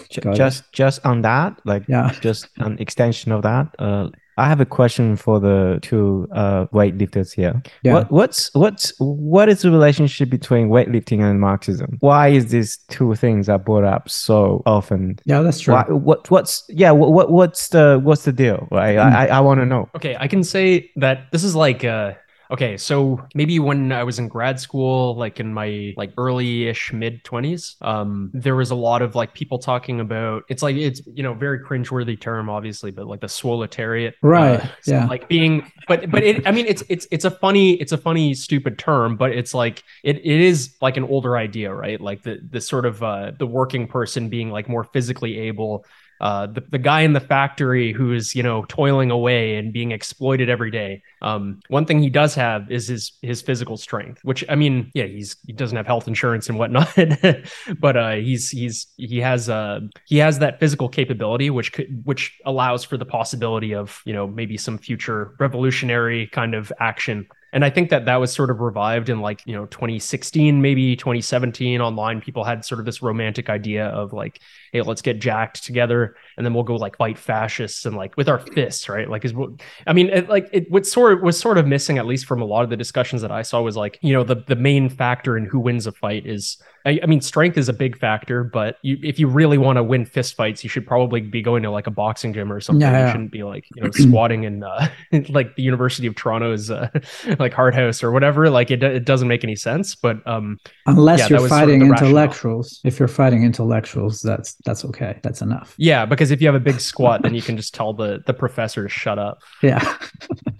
[0.10, 0.38] Ju- Got it.
[0.38, 2.12] just just on that, like Yeah.
[2.22, 3.68] just an extension of that.
[3.80, 4.10] Uh,
[4.40, 7.62] I have a question for the two uh, weightlifters here.
[7.84, 7.94] Yeah.
[7.94, 11.98] What what's what's what is the relationship between weightlifting and Marxism?
[12.00, 15.20] Why is these two things are brought up so often?
[15.26, 15.74] Yeah, that's true.
[15.74, 18.68] Why, what what's yeah what, what what's the what's the deal?
[18.72, 19.02] Right, Hmm.
[19.02, 19.90] I I, I want to know.
[19.96, 22.14] Okay, I can say that this is like uh
[22.52, 27.24] okay, so maybe when I was in grad school, like in my like early-ish mid
[27.24, 31.24] 20s, um there was a lot of like people talking about it's like it's you
[31.24, 34.14] know very cringeworthy term obviously, but like the swoletariat.
[34.22, 35.06] Right, uh, so, yeah.
[35.06, 38.34] Like being but but it I mean it's it's it's a funny it's a funny
[38.34, 42.00] stupid term, but it's like it it is like an older idea, right?
[42.00, 45.86] Like the the sort of uh the working person being like more physically able
[46.20, 49.92] uh, the, the guy in the factory who is you know toiling away and being
[49.92, 51.02] exploited every day.
[51.22, 55.06] Um, one thing he does have is his his physical strength which i mean yeah
[55.06, 56.94] he's he doesn't have health insurance and whatnot
[57.80, 62.38] but uh, he's he's he has uh he has that physical capability which could which
[62.46, 67.66] allows for the possibility of you know maybe some future revolutionary kind of action and
[67.66, 71.82] i think that that was sort of revived in like you know 2016 maybe 2017
[71.82, 74.40] online people had sort of this romantic idea of like
[74.72, 78.30] hey let's get jacked together and then we'll go like fight fascists and like with
[78.30, 79.50] our fists right like is what
[79.86, 82.42] i mean it, like it what sort of was sort of missing at least from
[82.42, 84.90] a lot of the discussions that i saw was like you know the the main
[84.90, 88.44] factor in who wins a fight is I, I mean, strength is a big factor,
[88.44, 91.64] but you, if you really want to win fist fights, you should probably be going
[91.64, 92.82] to like a boxing gym or something.
[92.82, 94.90] Yeah, you shouldn't be like you know squatting in uh,
[95.30, 96.90] like the University of Toronto's uh,
[97.40, 98.50] like Hart House or whatever.
[98.50, 99.96] Like it, it doesn't make any sense.
[99.96, 102.10] But um, Unless Yeah, you're was sort of fighting rationale.
[102.10, 102.82] intellectuals.
[102.84, 105.20] If you're fighting intellectuals, that's that's okay.
[105.22, 105.76] That's enough.
[105.78, 108.34] yeah, because if you have a big squat, then you can just tell the the
[108.34, 109.42] professor to shut up.
[109.64, 109.80] Yeah.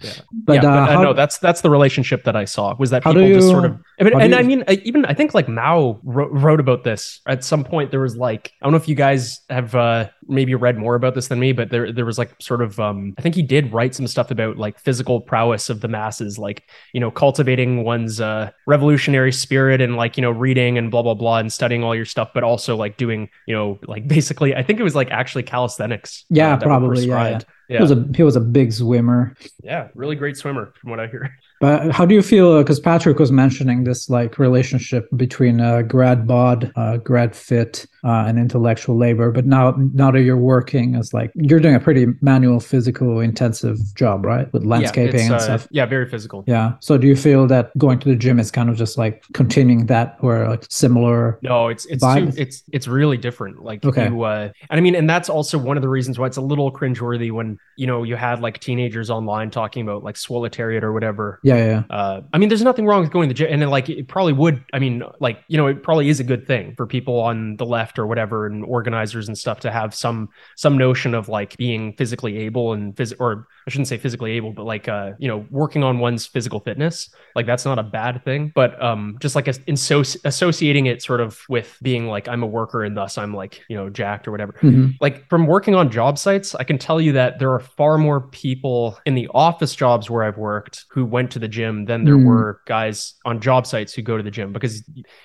[0.02, 0.14] Yeah.
[0.32, 2.88] But, yeah, uh, but uh, how- no, that's that's the relationship that I saw was
[2.90, 3.78] that people just sort of.
[4.00, 7.20] I mean, and I mean, I- even I think like Mao wrote, wrote about this
[7.26, 7.90] at some point.
[7.90, 11.14] There was like I don't know if you guys have uh, maybe read more about
[11.14, 13.72] this than me, but there there was like sort of um, I think he did
[13.72, 18.20] write some stuff about like physical prowess of the masses, like you know cultivating one's
[18.20, 21.94] uh, revolutionary spirit and like you know reading and blah blah blah and studying all
[21.94, 25.10] your stuff, but also like doing you know like basically I think it was like
[25.10, 26.24] actually calisthenics.
[26.30, 27.30] uh, Yeah, were probably, yeah, yeah.
[27.38, 27.46] prescribed.
[27.68, 29.36] He was a he was a big swimmer.
[29.62, 31.36] yeah, really great swimmer from what I hear.
[31.60, 32.58] But how do you feel?
[32.58, 38.24] Because Patrick was mentioning this like relationship between uh, grad bod, uh, grad fit, uh,
[38.26, 39.30] and intellectual labor.
[39.30, 43.78] But now, now that you're working as like you're doing a pretty manual, physical, intensive
[43.94, 45.68] job, right, with landscaping yeah, and uh, stuff.
[45.70, 46.44] Yeah, very physical.
[46.46, 46.72] Yeah.
[46.80, 49.84] So do you feel that going to the gym is kind of just like continuing
[49.86, 51.38] that, or like similar?
[51.42, 53.62] No, it's it's too, it's it's really different.
[53.62, 54.08] Like Okay.
[54.08, 56.40] you, uh, and I mean, and that's also one of the reasons why it's a
[56.42, 60.92] little cringeworthy when you know you had like teenagers online talking about like swoletariat or
[60.92, 61.38] whatever.
[61.42, 61.82] Yeah, yeah.
[61.90, 64.32] Uh, I mean, there's nothing wrong with going to jail, and then like it probably
[64.32, 64.62] would.
[64.72, 67.66] I mean, like you know, it probably is a good thing for people on the
[67.66, 71.94] left or whatever, and organizers and stuff to have some some notion of like being
[71.94, 75.44] physically able and phys- or I shouldn't say physically able, but like uh, you know,
[75.50, 77.10] working on one's physical fitness.
[77.34, 81.20] Like that's not a bad thing, but um, just like as- inso- associating it sort
[81.20, 84.30] of with being like I'm a worker and thus I'm like you know jacked or
[84.30, 84.94] whatever Mhm.
[85.00, 88.20] like from working on job sites, I can tell you that there are far more
[88.20, 92.18] people in the office jobs where I've worked who went to the gym than there
[92.18, 92.24] Mm.
[92.24, 94.82] were guys on job sites who go to the gym because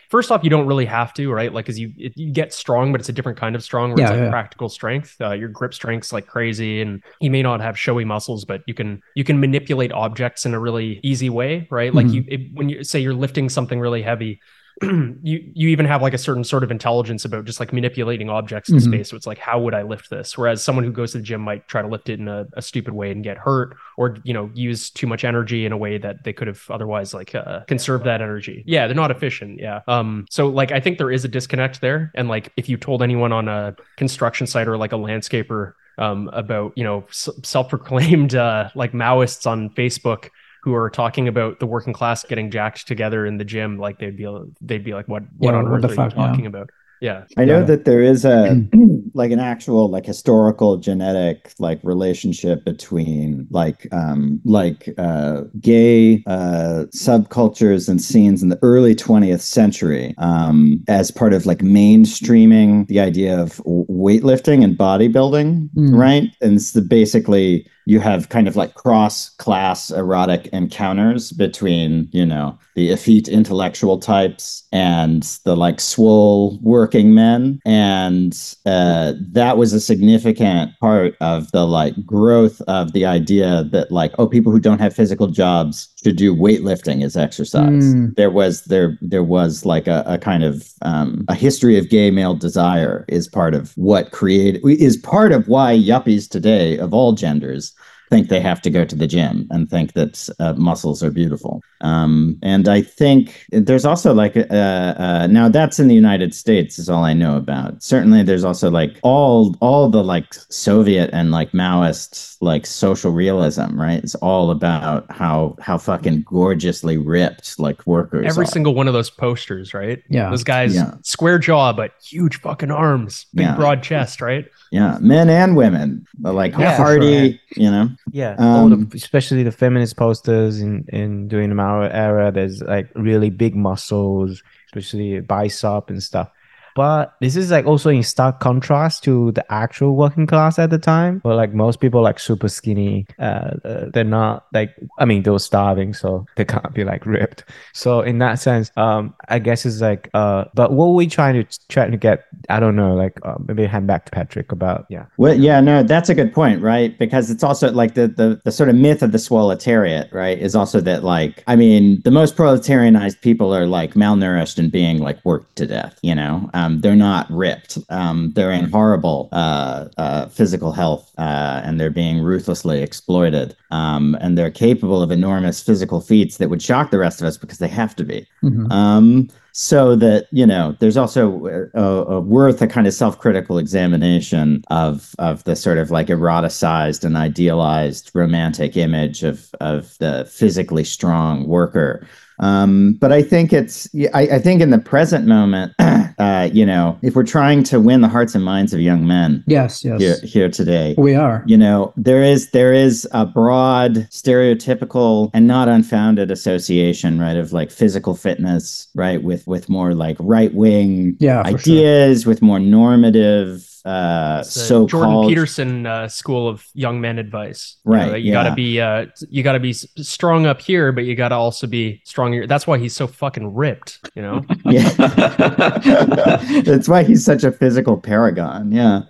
[0.10, 1.54] first off, you don't really have to, right?
[1.54, 3.99] Like, cause you, it, you get strong, but it's a different kind of strong where
[3.99, 4.30] Yeah, it's like yeah.
[4.30, 5.15] practical strength.
[5.21, 8.73] Uh, your grip strength's like crazy and you may not have showy muscles, but you
[8.73, 11.93] can, you can manipulate objects in a really easy way, right?
[11.93, 12.13] Like Mhm.
[12.13, 14.39] you, it, when you say you're lifting something really heavy,
[14.81, 18.69] you you even have like a certain sort of intelligence about just like manipulating objects
[18.69, 18.81] in Mhm.
[18.83, 19.09] space.
[19.09, 20.38] So it's like, how would I lift this?
[20.38, 22.61] Whereas someone who goes to the gym might try to lift it in a, a
[22.61, 25.97] stupid way and get hurt, or you know, use too much energy in a way
[25.97, 28.63] that they could have otherwise like uh, conserved that energy.
[28.65, 29.59] Yeah, they're not efficient.
[29.61, 29.81] Yeah.
[29.88, 30.25] Um.
[30.29, 33.31] So like, I think there is a disconnect there, and like, if you told anyone
[33.31, 38.69] on a construction site or like a landscaper um about you know s- self-proclaimed uh
[38.75, 40.27] like Maoists on Facebook
[40.65, 44.17] who are talking about the working class getting jacked together in the gym, like they'd
[44.17, 44.28] be
[44.62, 46.28] they'd be like, what what Yeah, on what earth the are fuck, you yeah.
[46.28, 46.69] talking about?
[47.01, 47.25] Yeah.
[47.38, 47.65] I know Yeah.
[47.65, 48.60] that there is a
[49.13, 56.86] like an actual like historical genetic like relationship between like um like uh gay uh
[56.95, 62.99] subcultures and scenes in the early 20th century um as part of like mainstreaming the
[62.99, 65.97] idea of w- weightlifting and bodybuilding Mm.
[65.97, 72.08] right and it's the, basically you have kind of like cross class erotic encounters between
[72.12, 79.58] you know the effete intellectual types and the like swole working men and uh, that
[79.58, 84.52] was a significant part of the like growth of the idea that like oh people
[84.52, 88.15] who don't have physical jobs should do weightlifting as exercise Mm.
[88.15, 92.10] there was there there was like a, a kind of um, a history of gay
[92.12, 97.13] male desire is part of what created is part of why yuppies today of all
[97.13, 97.74] genders
[98.15, 101.62] think they have to go to the gym and think that uh, muscles are beautiful.
[101.82, 106.80] Um, and I think there's also like, uh, uh, now that's in the United States
[106.80, 107.84] is all I know about.
[107.84, 113.80] Certainly there's also like all, all the like Soviet and like Maoist like social realism,
[113.80, 114.04] right?
[114.04, 118.47] It's all about how, how fucking gorgeously ripped like workers Every are.
[118.47, 120.01] single one of those posters, right?
[120.10, 120.30] Yeah.
[120.30, 120.93] Those guys, Yeah.
[121.04, 123.56] square jaw, but huge fucking arms, big Yeah.
[123.56, 124.45] broad chest, right?
[124.71, 127.89] yeah, men and women, but like Yeah, for hardy, you know?
[128.12, 132.32] Yeah, all Um, the, especially the feminist posters in in during the Mao era.
[132.32, 136.30] There's like really big muscles, especially bicep and stuff.
[136.75, 140.77] But this is like also in stark contrast to the actual working class at the
[140.77, 145.23] time where like most people like super skinny uh, uh, they're not like i mean
[145.23, 149.39] they were starving so they can't be like ripped so in that sense um i
[149.39, 152.75] guess it's like uh but what were we trying to trying to get i don't
[152.75, 156.15] know like uh, maybe hand back to patrick about yeah Well, yeah, no, that's a
[156.15, 156.97] good point, right?
[156.97, 160.38] Because it's also like the the, the sort of myth of the swoletariat, right?
[160.38, 164.99] Is also that like, I mean, the most proletarianized people are like malnourished and being
[164.99, 165.99] like worked to death.
[166.01, 167.78] You know, um, they're not ripped.
[167.89, 173.55] Um, they're in horrible uh, uh, physical health, uh, and they're being ruthlessly exploited.
[173.72, 177.38] Um, and they're capable of enormous physical feats that would shock the rest of us
[177.38, 178.28] because they have to be.
[178.43, 178.72] Mhm.
[178.72, 184.63] Um, so that you know, there's also uh, uh, worth a kind of self-critical examination
[184.70, 190.84] of of the sort of like eroticized and idealized romantic image of of the physically
[190.84, 192.05] strong worker.
[192.39, 196.97] Um, but I think it's I, I think in the present moment, uh, you know,
[197.01, 199.99] if we're trying to win the hearts and minds of young men Yes, yes.
[200.01, 201.43] here here today, We are.
[201.45, 207.53] you know there is there is a broad stereotypical and not unfounded association right of
[207.53, 211.59] like physical fitness right with with more like right wing Yeah, for sure.
[211.73, 217.77] ideas with more normative uh so Jordan Peterson uh, school of young men advice.
[217.86, 218.33] You Right, know, you yeah.
[218.33, 222.33] gotta be uh, you gotta be strong up here, but you gotta also be strong.
[222.33, 222.47] Here.
[222.47, 223.99] That's why he's so fucking ripped.
[224.15, 224.45] You know.
[224.65, 224.89] yeah
[226.65, 229.01] that's why he's such a physical paragon yeah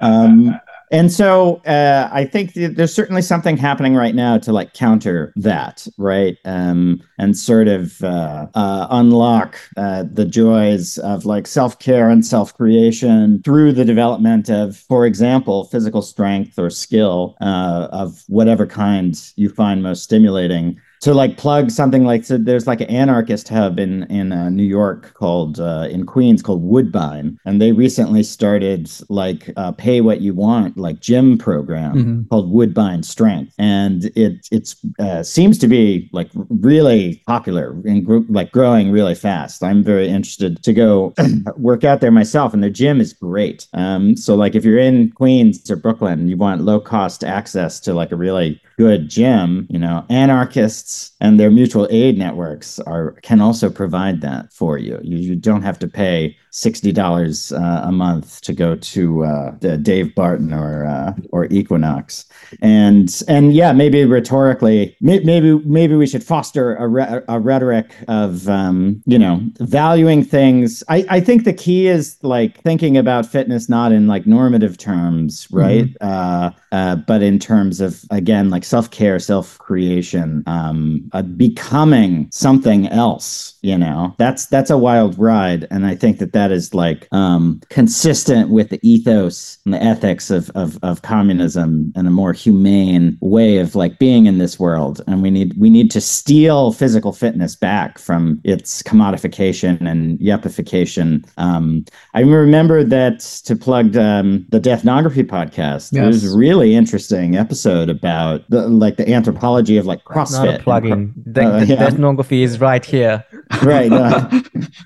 [0.00, 0.58] um
[0.94, 5.32] and so uh, I think th- there's certainly something happening right now to like counter
[5.34, 6.38] that, right?
[6.44, 12.24] Um, and sort of uh, uh, unlock uh, the joys of like self care and
[12.24, 18.64] self creation through the development of, for example, physical strength or skill uh, of whatever
[18.64, 23.46] kind you find most stimulating to like plug something like so there's like an anarchist
[23.48, 28.22] hub in in uh, New York called uh, in Queens called Woodbine and they recently
[28.22, 32.28] started like uh, pay what you want like gym program Mhm.
[32.30, 38.26] called Woodbine Strength and it it's uh, seems to be like really popular and gr-
[38.38, 41.12] like growing really fast I'm very interested to go
[41.58, 45.10] work out there myself and their gym is great um so like if you're in
[45.12, 49.78] Queens or Brooklyn you want low cost access to like a really good gym, you
[49.78, 54.98] know, anarchists and their mutual aid networks are can also provide that for you.
[55.02, 59.54] You, you don't have to pay sixty dollars uh, a month to go to uh,
[59.60, 62.26] the Dave Barton or uh, or Equinox,
[62.62, 67.94] and and yeah, maybe rhetorically, may, maybe maybe we should foster a, re- a rhetoric
[68.08, 70.82] of um, you know valuing things.
[70.88, 75.48] I I think the key is like thinking about fitness not in like normative terms,
[75.50, 75.88] right?
[76.00, 83.53] Uh, uh, but in terms of again like self-care self-creation um, uh, becoming something else
[83.64, 87.60] you know that's that's a wild ride and i think that that is like um,
[87.70, 93.16] consistent with the ethos and the ethics of, of of communism and a more humane
[93.20, 97.12] way of like being in this world and we need we need to steal physical
[97.12, 104.60] fitness back from its commodification and yupification um, i remember that to plug um, the
[104.60, 110.04] deathnography podcast there was a really interesting episode about the like the anthropology of like
[110.04, 110.44] CrossFit.
[110.44, 111.86] not a plugin the, Uh, the yeah.
[111.86, 113.24] ethnography is right here
[113.62, 113.92] right.
[113.92, 114.28] uh,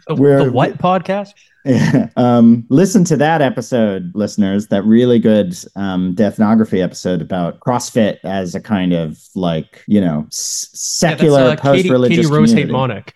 [0.07, 1.35] The, We're- the what podcast?
[2.17, 4.69] um, listen to that episode, listeners.
[4.69, 10.25] That really good um, deathnography episode about CrossFit as a kind of like you know
[10.29, 12.71] s- secular yeah, uh, Katie, post-religious Katie Rose Hate.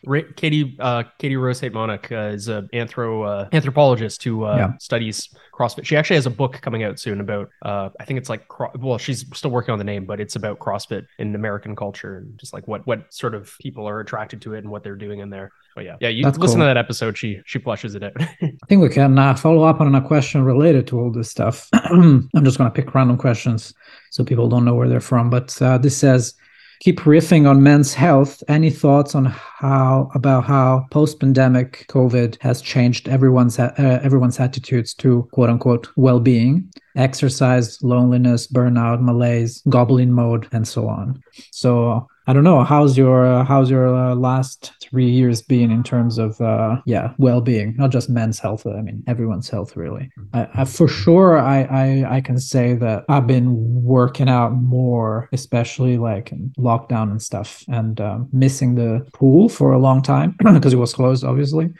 [0.05, 4.73] Ra- Katie uh, Katie Rose Hejtmanek uh, is an anthro uh, anthropologist who uh, Yeah.
[4.79, 5.85] studies CrossFit.
[5.85, 8.45] She actually has a book coming out soon about uh, I think it's like
[8.79, 12.39] well she's still working on the name, but it's about CrossFit in American culture and
[12.39, 15.21] just like what what sort of people are attracted to it and what they're doing
[15.21, 15.53] in there.
[15.75, 16.65] But yeah, yeah, you That's listen cool.
[16.65, 17.17] to that episode.
[17.17, 18.13] She she flushes it out.
[18.19, 21.69] I think we can uh, follow up on a question related to all this stuff.
[21.73, 23.75] I'm just going to pick random questions
[24.11, 25.31] so people don't know where they're from.
[25.31, 26.35] But uh, this says,
[26.83, 28.43] keep riffing on men's health.
[28.49, 35.29] Any thoughts on how about how post-pandemic COVID has changed everyone's uh, everyone's attitudes to
[35.33, 41.23] quote unquote well-being, exercise, loneliness, burnout, malaise, goblin mode, and so on.
[41.53, 42.63] So I don't know.
[42.63, 47.15] How's your uh, how's your uh, last three years been in terms of uh, yeah
[47.19, 47.75] well-being?
[47.77, 48.67] Not just men's health.
[48.67, 50.11] I mean everyone's health really.
[50.33, 55.29] I, I, for sure, I, I I can say that I've been working out more,
[55.33, 60.37] especially like in lockdown and stuff, and um, missing the pool for a long time
[60.55, 61.73] because it was closed, obviously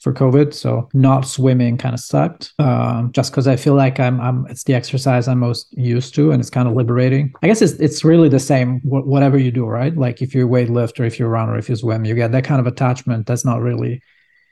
[0.00, 0.52] for COVID.
[0.54, 2.52] So not swimming kind of sucked.
[2.58, 6.32] Um, just because I feel like I'm, I'm, it's the exercise I'm most used to,
[6.32, 7.32] and it's kind of liberating.
[7.42, 9.96] I guess it's it's really the same wh- whatever you do, right?
[9.96, 12.32] Like if you weight lift or if you run or if you swim, you get
[12.32, 13.26] that kind of attachment.
[13.26, 14.02] That's not really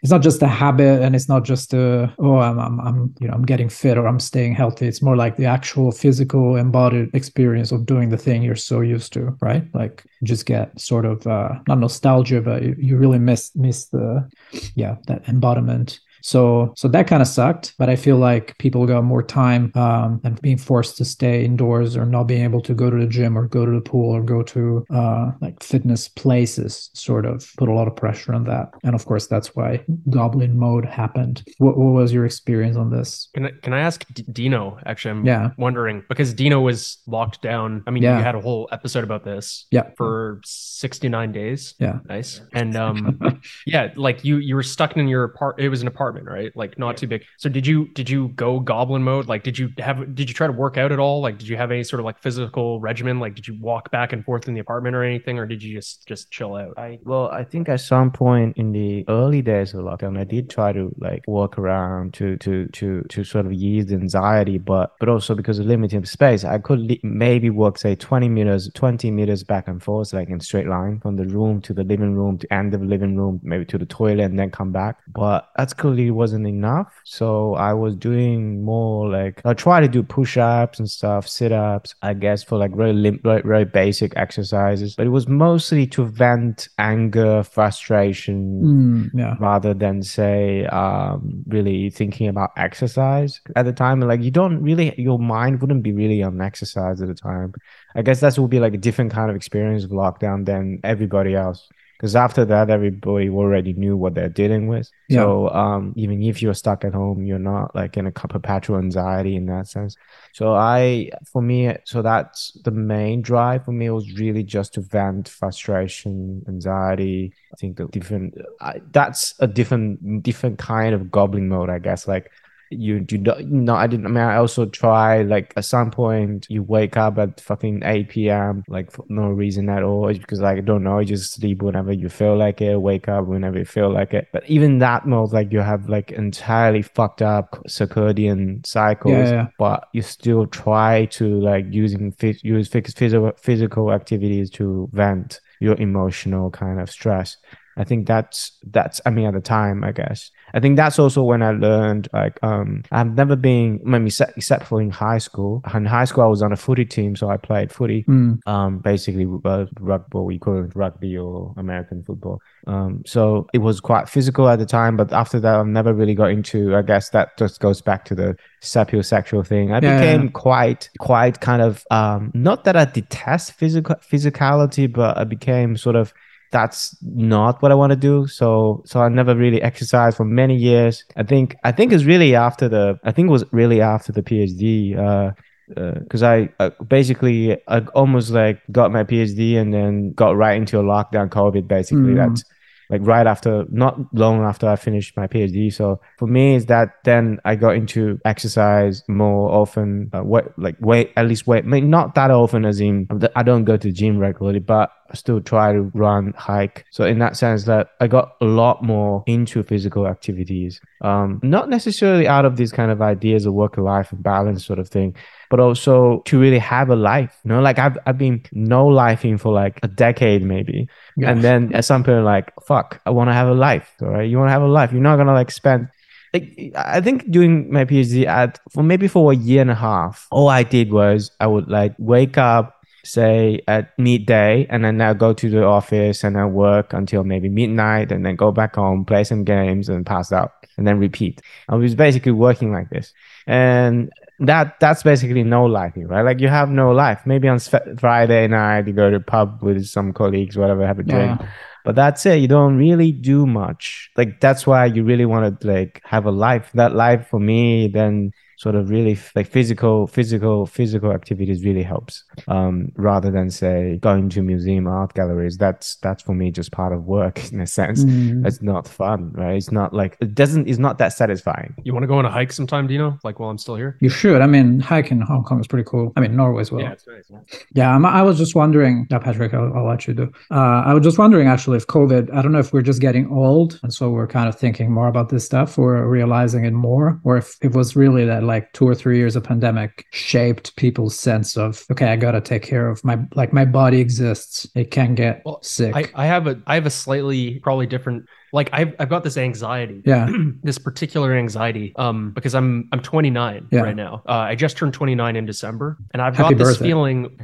[0.03, 3.29] it's not just a habit and it's not just a oh I'm, I'm i'm you
[3.29, 4.87] know i'm getting fit or i'm staying healthy.
[4.87, 9.13] It's more like the actual physical embodied experience of doing the thing you're so used
[9.15, 9.65] to right?
[9.75, 14.29] Like just get sort of uh not nostalgia but you, you really miss miss the
[14.75, 17.75] yeah that embodiment so so that kind of sucked.
[17.79, 21.97] But I feel like people got more time um, and being forced to stay indoors
[21.97, 24.23] or not being able to go to the gym or go to the pool or
[24.23, 28.71] go to uh, like fitness places sort of put a lot of pressure on that.
[28.85, 31.43] And of course, that's why Goblin mode happened.
[31.59, 33.29] What, what was your experience on this?
[33.35, 34.79] Can I, can I ask D- Dino?
[34.87, 35.51] Actually, I'm Yeah.
[35.59, 37.83] wondering because Dino was locked down.
[37.87, 38.19] I mean, Yeah.
[38.19, 39.67] you had a whole episode about this.
[39.71, 39.91] Yeah.
[39.97, 41.75] For 69 days.
[41.79, 41.99] Yeah.
[42.09, 42.41] Nice.
[42.53, 43.19] And um,
[43.67, 45.61] yeah, like you you were stuck in your apart.
[45.61, 46.55] It was an apartment, right?
[46.57, 47.25] Like not too big.
[47.39, 49.29] So did you did you go goblin mode?
[49.29, 51.21] Like did you have did you try to work out at all?
[51.21, 53.21] Like did you have any sort of like physical regimen?
[53.21, 55.75] Like did you walk back and forth in the apartment or anything, or did you
[55.75, 56.75] just just chill out?
[56.79, 60.51] I well, I think at some point in the early days of lockdown, I did
[60.51, 64.95] try to like walk around to to to to sort of ease the anxiety, but
[65.01, 69.11] but also because of limited space, I could li- maybe walk say twenty meters, twenty
[69.11, 72.39] meters back and forth, like in straight line from the room to the living room
[72.39, 74.99] to end of the living room, maybe to the toilet, and then come back.
[75.09, 75.77] But that
[76.11, 81.27] wasn't enough, so I was doing more like I try to do push-ups and stuff,
[81.29, 85.87] sit-ups, I guess for like very lim- very, very basic exercises, but it was mostly
[85.89, 89.35] to vent anger, frustration, Mm, yeah.
[89.41, 94.01] rather than say um really thinking about exercise at the time.
[94.01, 97.53] Like you don't really your mind wouldn't be really on exercise at the time.
[97.95, 101.35] I guess that would be like a different kind of experience of lockdown than everybody
[101.35, 101.69] else
[101.99, 105.23] because after that everybody already knew what they're dealing with Yeah.
[105.23, 109.37] so um even if you're stuck at home you're not like in a perpetual anxiety
[109.37, 109.97] in that sense
[110.33, 114.81] so I, for me, so that's the main drive for me was really just to
[114.81, 117.33] vent frustration, anxiety.
[117.53, 122.07] I think the different, I, that's a different, different kind of goblin mode, I guess.
[122.07, 122.31] Like
[122.71, 124.07] you, you don't, no, I didn't.
[124.07, 128.09] I mean, I also try like at some point you wake up at fucking 8
[128.09, 128.63] p.m.
[128.69, 130.09] like for no reason at all.
[130.09, 133.09] It's because like I don't know, you just sleep whenever you feel like it, wake
[133.09, 134.29] up whenever you feel like it.
[134.33, 139.47] But even that mode, like you have like entirely fucked up circadian cycles Yeah, yeah.
[139.59, 146.51] but you still try to like using use physical physical activities to vent your emotional
[146.51, 147.37] kind of stress
[147.79, 150.31] i think that's that's i mean at the time i guess.
[150.55, 154.67] I think that's also when i learned like um i've never been maybe except, except
[154.67, 155.63] for in high school.
[155.75, 158.05] In high school i was on a footy team so i played footy.
[158.05, 162.41] Mm, um basically uh, rugby we call it rugby or american football.
[162.67, 166.15] Um so it was quite physical at the time but after that i've never really
[166.15, 169.73] got into i guess that just goes back to the sapiosexual thing.
[169.73, 170.31] I Yeah, became yeah.
[170.33, 175.97] quite quite kind of um not that i detest physical physicality but i became sort
[175.97, 176.13] of
[176.51, 178.27] that's not what I want to do.
[178.27, 181.05] So so I never really exercised for many years.
[181.17, 184.23] I think I think it's really after the I think it was really after the
[184.23, 184.97] PhD.
[184.97, 185.33] Uh,
[185.69, 190.79] because I uh, basically I almost like got my PhD and then got right into
[190.79, 191.69] a lockdown COVID.
[191.69, 192.17] Basically, Mm.
[192.17, 192.43] that's
[192.91, 195.73] like right after, not long after I finished my PhD.
[195.73, 200.11] So for me, is that then I got into exercise more often.
[200.13, 203.65] Uh, wait, like wait, at least wait, maybe not that often as in I don't
[203.65, 206.85] go to the gym regularly, but I still try to run, hike.
[206.91, 210.81] So in that sense, that I got a lot more into physical activities.
[211.01, 214.89] Um, not necessarily out of these kind of ideas of work life balance sort of
[214.89, 215.15] thing,
[215.51, 217.39] but also to really have a life.
[217.45, 221.31] You know, like I've I've been no lifing for like a decade maybe, yeah.
[221.31, 223.91] and then at some point like fuck, I want to have a life.
[224.03, 224.93] All right, you want to have a life.
[224.93, 225.89] You're not gonna like spend.
[226.35, 230.27] Like, I think doing my PhD at for maybe for a year and a half,
[230.31, 235.15] all I did was I would like wake up, say at midday, and then I'll
[235.15, 239.07] go to the office and I work until maybe midnight, and then go back home,
[239.07, 241.41] play some games, and pass out, and then repeat.
[241.71, 243.15] I was basically working like this,
[243.47, 246.23] and that that's basically no lifing, right?
[246.23, 247.23] Like you have no life.
[247.27, 251.41] Maybe on Friday night you go to pub with some colleagues, whatever, have a drink.
[251.41, 251.49] Yeah.
[251.85, 252.37] But that's it.
[252.37, 254.11] You don't really do much.
[254.17, 256.71] Like that's why you really want to like have a life.
[256.75, 262.25] That life for me then sort of really like physical, physical, physical activities really helps.
[262.49, 265.57] Um, rather than say going to museum art galleries.
[265.57, 268.05] That's that's for me just part of work in a sense.
[268.05, 268.47] Mm.
[268.47, 269.57] It's not fun, right?
[269.57, 270.69] It's not like it doesn't.
[270.69, 271.75] It's not that satisfying.
[271.85, 273.19] You want to go on a hike sometime, Dino?
[273.25, 273.97] Like while I'm still here?
[274.01, 274.41] You should.
[274.41, 276.13] I mean, hiking in Hong Kong is pretty cool.
[276.17, 276.83] I mean, Norway as well.
[276.83, 277.65] Yeah, it's nice.
[277.73, 279.07] Yeah, I'm, I was just wondering.
[279.11, 280.33] Yeah, Patrick, I'll, I'll let you do.
[280.51, 282.35] Uh, I was just wondering actually if COVID.
[282.35, 285.09] I don't know if we're just getting old, and so we're kind of thinking more
[285.09, 288.89] about this stuff, or realizing it more, or if it was really that like two
[288.89, 293.05] or three years of pandemic shaped people's sense of okay, I gotta take care of
[293.05, 294.67] my like my body exists.
[294.75, 295.95] It can get Well, sick.
[295.95, 299.37] I, I have a I have a slightly probably different like I've I've got this
[299.37, 300.03] anxiety.
[300.05, 300.27] yeah.
[300.65, 303.81] this particular anxiety um because i'm i'm 29 Yeah.
[303.83, 306.87] right now uh, i just turned 29 in december and i've Happy got this birthday.
[306.87, 307.39] feeling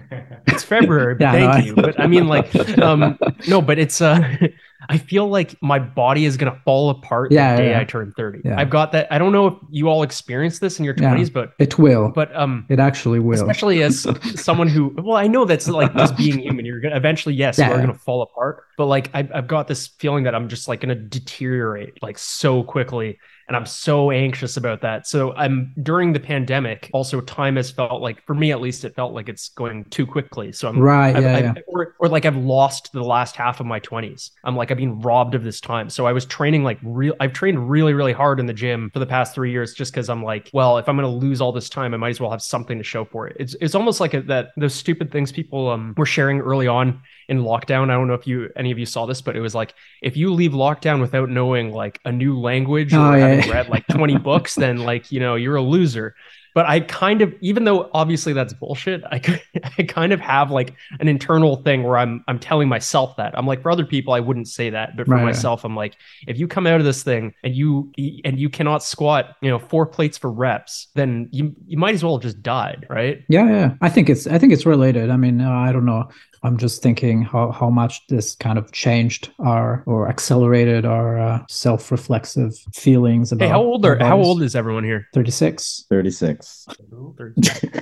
[0.46, 2.48] it's february Yeah, thank no, you but i mean like
[2.78, 4.18] um no but it's uh
[4.88, 7.80] i feel like my body is gonna fall apart Yeah, the day yeah.
[7.80, 8.58] i turn 30 Yeah.
[8.60, 11.14] i've got that i don't know if you all experienced this in your Yeah.
[11.14, 12.10] 20s but It will.
[12.14, 13.34] but um it actually will.
[13.40, 14.06] especially as
[14.40, 17.68] someone who well i know that's like just being human you're gonna eventually yes Yeah,
[17.68, 20.68] you are gonna fall apart but like I've, I've got this feeling that i'm just
[20.68, 23.18] like gonna deteriorate like so quickly
[23.48, 28.00] and i'm so anxious about that so i'm during the pandemic also time has felt
[28.02, 31.14] like for me at least it felt like it's going too quickly so i'm right.
[31.16, 31.36] I've, Yeah.
[31.36, 31.62] I've- yeah.
[31.66, 34.30] or, or like I've lost the last half of my 20s.
[34.44, 35.88] I'm like, I've been robbed of this time.
[35.90, 38.98] So I was training like real, I've trained really, really hard in the gym for
[38.98, 41.52] the past three years just because I'm like, well, if I'm going to lose all
[41.52, 43.36] this time, I might as well have something to show for it.
[43.40, 47.00] It's, it's almost like a, that those stupid things people um, were sharing early on
[47.28, 47.84] in lockdown.
[47.90, 50.16] I don't know if you, any of you saw this, but it was like, if
[50.16, 53.28] you leave lockdown without knowing like a new language or Oh, yeah.
[53.28, 56.14] having read like 20 books, then like, you know, you're a loser
[56.54, 59.20] but I kind of, even though obviously that's bullshit, I,
[59.78, 63.44] I kind of have like an internal thing where I'm I'm telling myself that I'm
[63.44, 65.24] like for other people I wouldn't say that, but for Right.
[65.24, 65.96] myself I'm like
[66.28, 67.92] if you come out of this thing and you
[68.24, 72.04] and you cannot squat you know four plates for reps, then you you might as
[72.04, 73.24] well have just died, right?
[73.28, 73.74] Yeah, yeah.
[73.80, 75.10] I think it's I think it's related.
[75.10, 76.08] I mean, uh, I don't know.
[76.44, 81.42] I'm just thinking how how much this kind of changed our or accelerated our uh,
[81.48, 83.46] self-reflexive feelings about.
[83.46, 85.08] Hey, how old are how old is everyone here?
[85.14, 85.86] 36.
[85.88, 86.66] 36.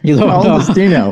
[0.03, 1.11] You don't How old is Dino?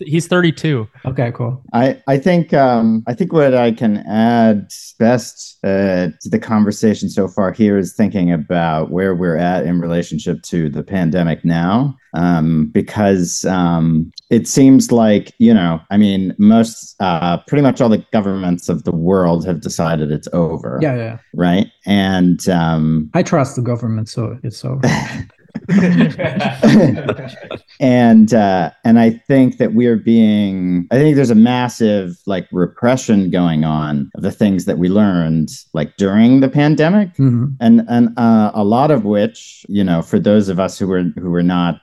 [0.00, 0.88] He's 32.
[1.06, 1.62] okay, cool.
[1.72, 7.08] I, I think um, I think what I can add best uh, to the conversation
[7.08, 11.96] so far here is thinking about where we're at in relationship to the pandemic now,
[12.16, 17.88] um, because um, it seems like you know, I mean, most uh, pretty much all
[17.88, 21.18] the governments of the world have decided it's over, Yeah, yeah.
[21.34, 21.66] right?
[21.84, 24.80] And um, I trust the government, so it's over.
[27.80, 30.86] and uh, and I think that we are being.
[30.90, 35.50] I think there's a massive like repression going on of the things that we learned
[35.72, 37.56] like during the pandemic, Mhm.
[37.60, 41.02] and and uh, a lot of which you know for those of us who were
[41.16, 41.80] who were not.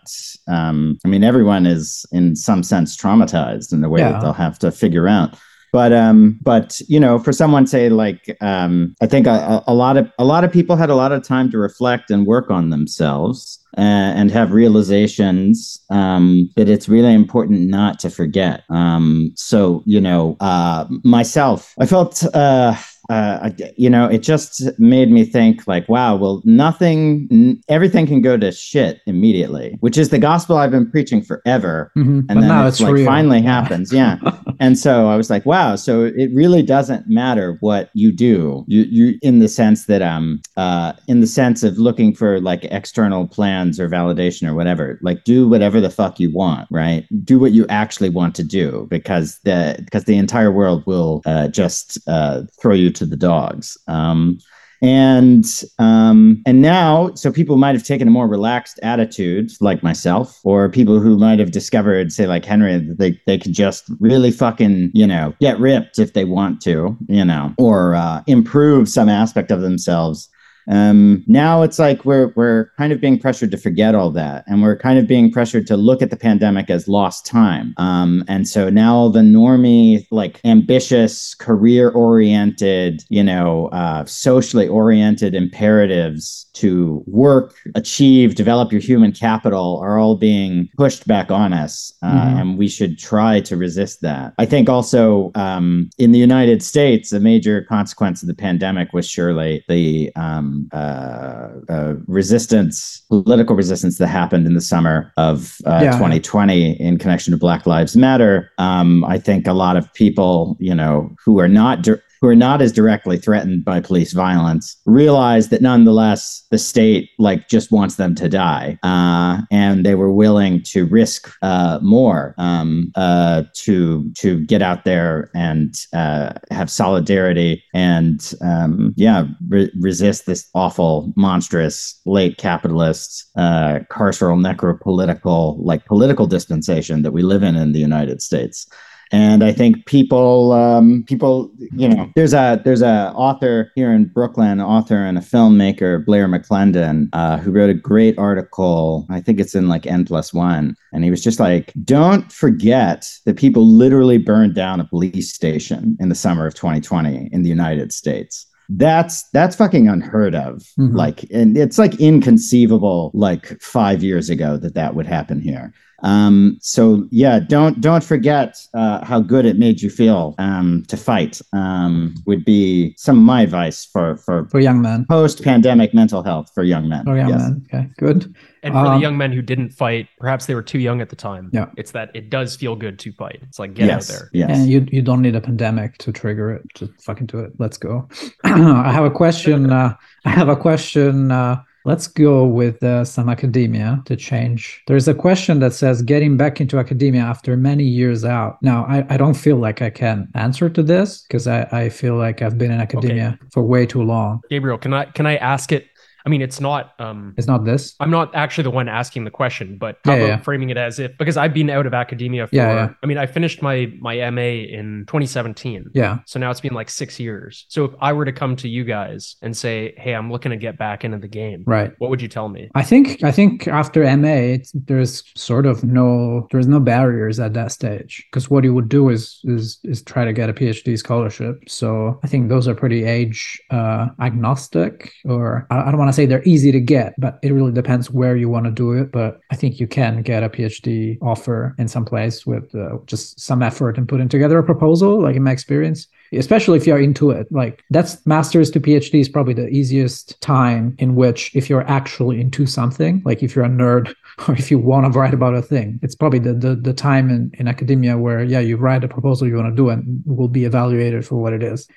[0.47, 4.13] Um, I mean, everyone is in some sense traumatized in the way Yeah.
[4.13, 5.35] that they'll have to figure out.
[5.73, 9.97] But um, but you know, for someone say like um, I think a, a lot
[9.97, 12.69] of a lot of people had a lot of time to reflect and work on
[12.69, 18.63] themselves and have realizations um, that it's really important not to forget.
[18.69, 22.23] Um, so you know, uh, myself, I felt.
[22.35, 22.75] Uh,
[23.09, 28.21] uh, you know, it just made me think like, wow, well, nothing, n- everything can
[28.21, 32.19] go to shit immediately, which is the gospel I've been preaching forever Mhm.
[32.19, 33.05] and But then now it's, it's like real.
[33.05, 33.51] finally Yeah.
[33.51, 34.17] happens yeah
[34.59, 38.83] and so i was like wow so it really doesn't matter what you do you
[38.83, 43.27] you in the sense that um uh in the sense of looking for like external
[43.27, 47.51] plans or validation or whatever like do whatever the fuck you want right do what
[47.51, 52.41] you actually want to do because the because the entire world will uh, just uh,
[52.61, 54.37] throw you to the dogs um
[54.83, 55.45] and
[55.79, 60.67] um, and now, so people might have taken a more relaxed attitude, like myself, or
[60.67, 64.91] people who might have discovered, say, like Henry, that they they could just really fucking,
[64.93, 69.51] you know, get ripped if they want to, you know, or uh, improve some aspect
[69.51, 70.27] of themselves.
[70.69, 74.61] Um, now it's like we're we're kind of being pressured to forget all that, and
[74.61, 77.73] we're kind of being pressured to look at the pandemic as lost time.
[77.77, 86.45] Um, and so now the normie, like ambitious, career-oriented, you know, uh, socially oriented imperatives
[86.53, 92.07] to work, achieve, develop your human capital are all being pushed back on us, uh,
[92.11, 92.41] Mhm.
[92.41, 94.33] and we should try to resist that.
[94.37, 99.07] I think also um, in the United States, a major consequence of the pandemic was
[99.07, 105.79] surely the um, uh, uh, resistance, political resistance that happened in the summer of uh,
[105.83, 105.91] Yeah.
[105.93, 108.51] 2020 in connection to Black Lives Matter.
[108.57, 112.35] Um, I think a lot of people, you know, who are not dir- who are
[112.37, 117.97] not as directly threatened by police violence realize that nonetheless the state like just wants
[117.97, 124.09] them to die uh, and they were willing to risk uh, more um, uh, to
[124.13, 131.11] to get out there and uh, have solidarity and um, yeah re- resist this awful
[131.17, 137.79] monstrous late capitalist uh, carceral necropolitical like political dispensation that we live in in the
[137.79, 138.65] United States
[139.13, 144.05] and I think people um, people you know there's a there's a author here in
[144.05, 149.05] Brooklyn, author and a filmmaker Blair McClendon, uh, who wrote a great article.
[149.09, 153.09] I think it's in like N plus one, and he was just like, don't forget
[153.25, 157.49] that people literally burned down a police station in the summer of 2020 in the
[157.49, 160.95] United States that's that's fucking unheard of Mhm.
[160.95, 165.73] like and it's like inconceivable like five years ago that that would happen here
[166.03, 170.97] um so yeah don't don't forget uh how good it made you feel um to
[170.97, 175.05] fight um would be some of my advice for for For young men.
[175.09, 177.41] post-pandemic mental health for young men For young Yes.
[177.41, 177.65] men.
[177.73, 178.35] Okay, good.
[178.63, 181.09] And for Um, the young men who didn't fight, perhaps they were too young at
[181.09, 181.49] the time.
[181.51, 181.67] Yeah.
[181.75, 183.39] It's that it does feel good to fight.
[183.41, 184.29] It's like get yes out there.
[184.33, 186.61] yes And you you don't need a pandemic to trigger it.
[186.75, 187.51] Just fucking do it.
[187.59, 188.07] Let's go.
[188.43, 189.69] I have a question.
[189.71, 189.93] Uh,
[190.25, 191.31] I have a question.
[191.31, 194.81] Uh, let's go with uh, some academia to change.
[194.87, 198.61] There's a question that says getting back into academia after many years out.
[198.61, 202.15] Now, I, I don't feel like I can answer to this because I, I feel
[202.15, 204.41] like I've been in academia for way too long.
[204.49, 205.87] Gabriel, can I can I ask it?
[206.25, 207.95] I mean, it's not um It's not this.
[207.99, 210.37] I'm not actually the one asking the question, but how Yeah, about yeah.
[210.41, 212.89] framing it as if because I've been out of academia for Yeah.
[213.03, 214.49] I mean, I finished my my MA
[214.79, 215.85] in 2017.
[215.93, 216.19] Yeah.
[216.25, 217.65] So now it's been like six years.
[217.69, 220.57] So if I were to come to you guys and say, "Hey, I'm looking to
[220.57, 221.91] get back into the game," Right.
[221.99, 222.69] what would you tell me?
[222.75, 227.53] I think I think after MA, it's, there's sort of no there's no barriers at
[227.53, 230.97] that stage because what you would do is is is try to get a PhD
[230.97, 231.55] scholarship.
[231.67, 236.12] So I think those are pretty age uh, agnostic, or I, I don't want to
[236.13, 239.11] say they're easy to get, but it really depends where you want to do it.
[239.11, 243.39] But I think you can get a PhD offer in some place with uh, just
[243.39, 245.21] some effort and putting together a proposal.
[245.21, 246.07] Like in my experience,
[246.37, 250.95] especially if you're into it like that's masters to phd is probably the easiest time
[250.99, 254.13] in which if you're actually into something like if you're a nerd
[254.47, 257.29] or if you want to write about a thing it's probably the the, the time
[257.29, 260.47] in, in academia where yeah you write a proposal you want to do and will
[260.47, 261.87] be evaluated for what it is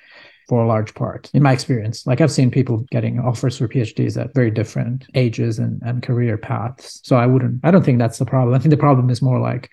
[0.47, 2.05] for a large part in my experience.
[2.07, 6.37] Like i've seen people getting offers for phds at very different ages and, and career
[6.37, 7.01] paths.
[7.03, 8.55] So i wouldn't i don't think that's the problem.
[8.55, 9.69] I think the problem is more like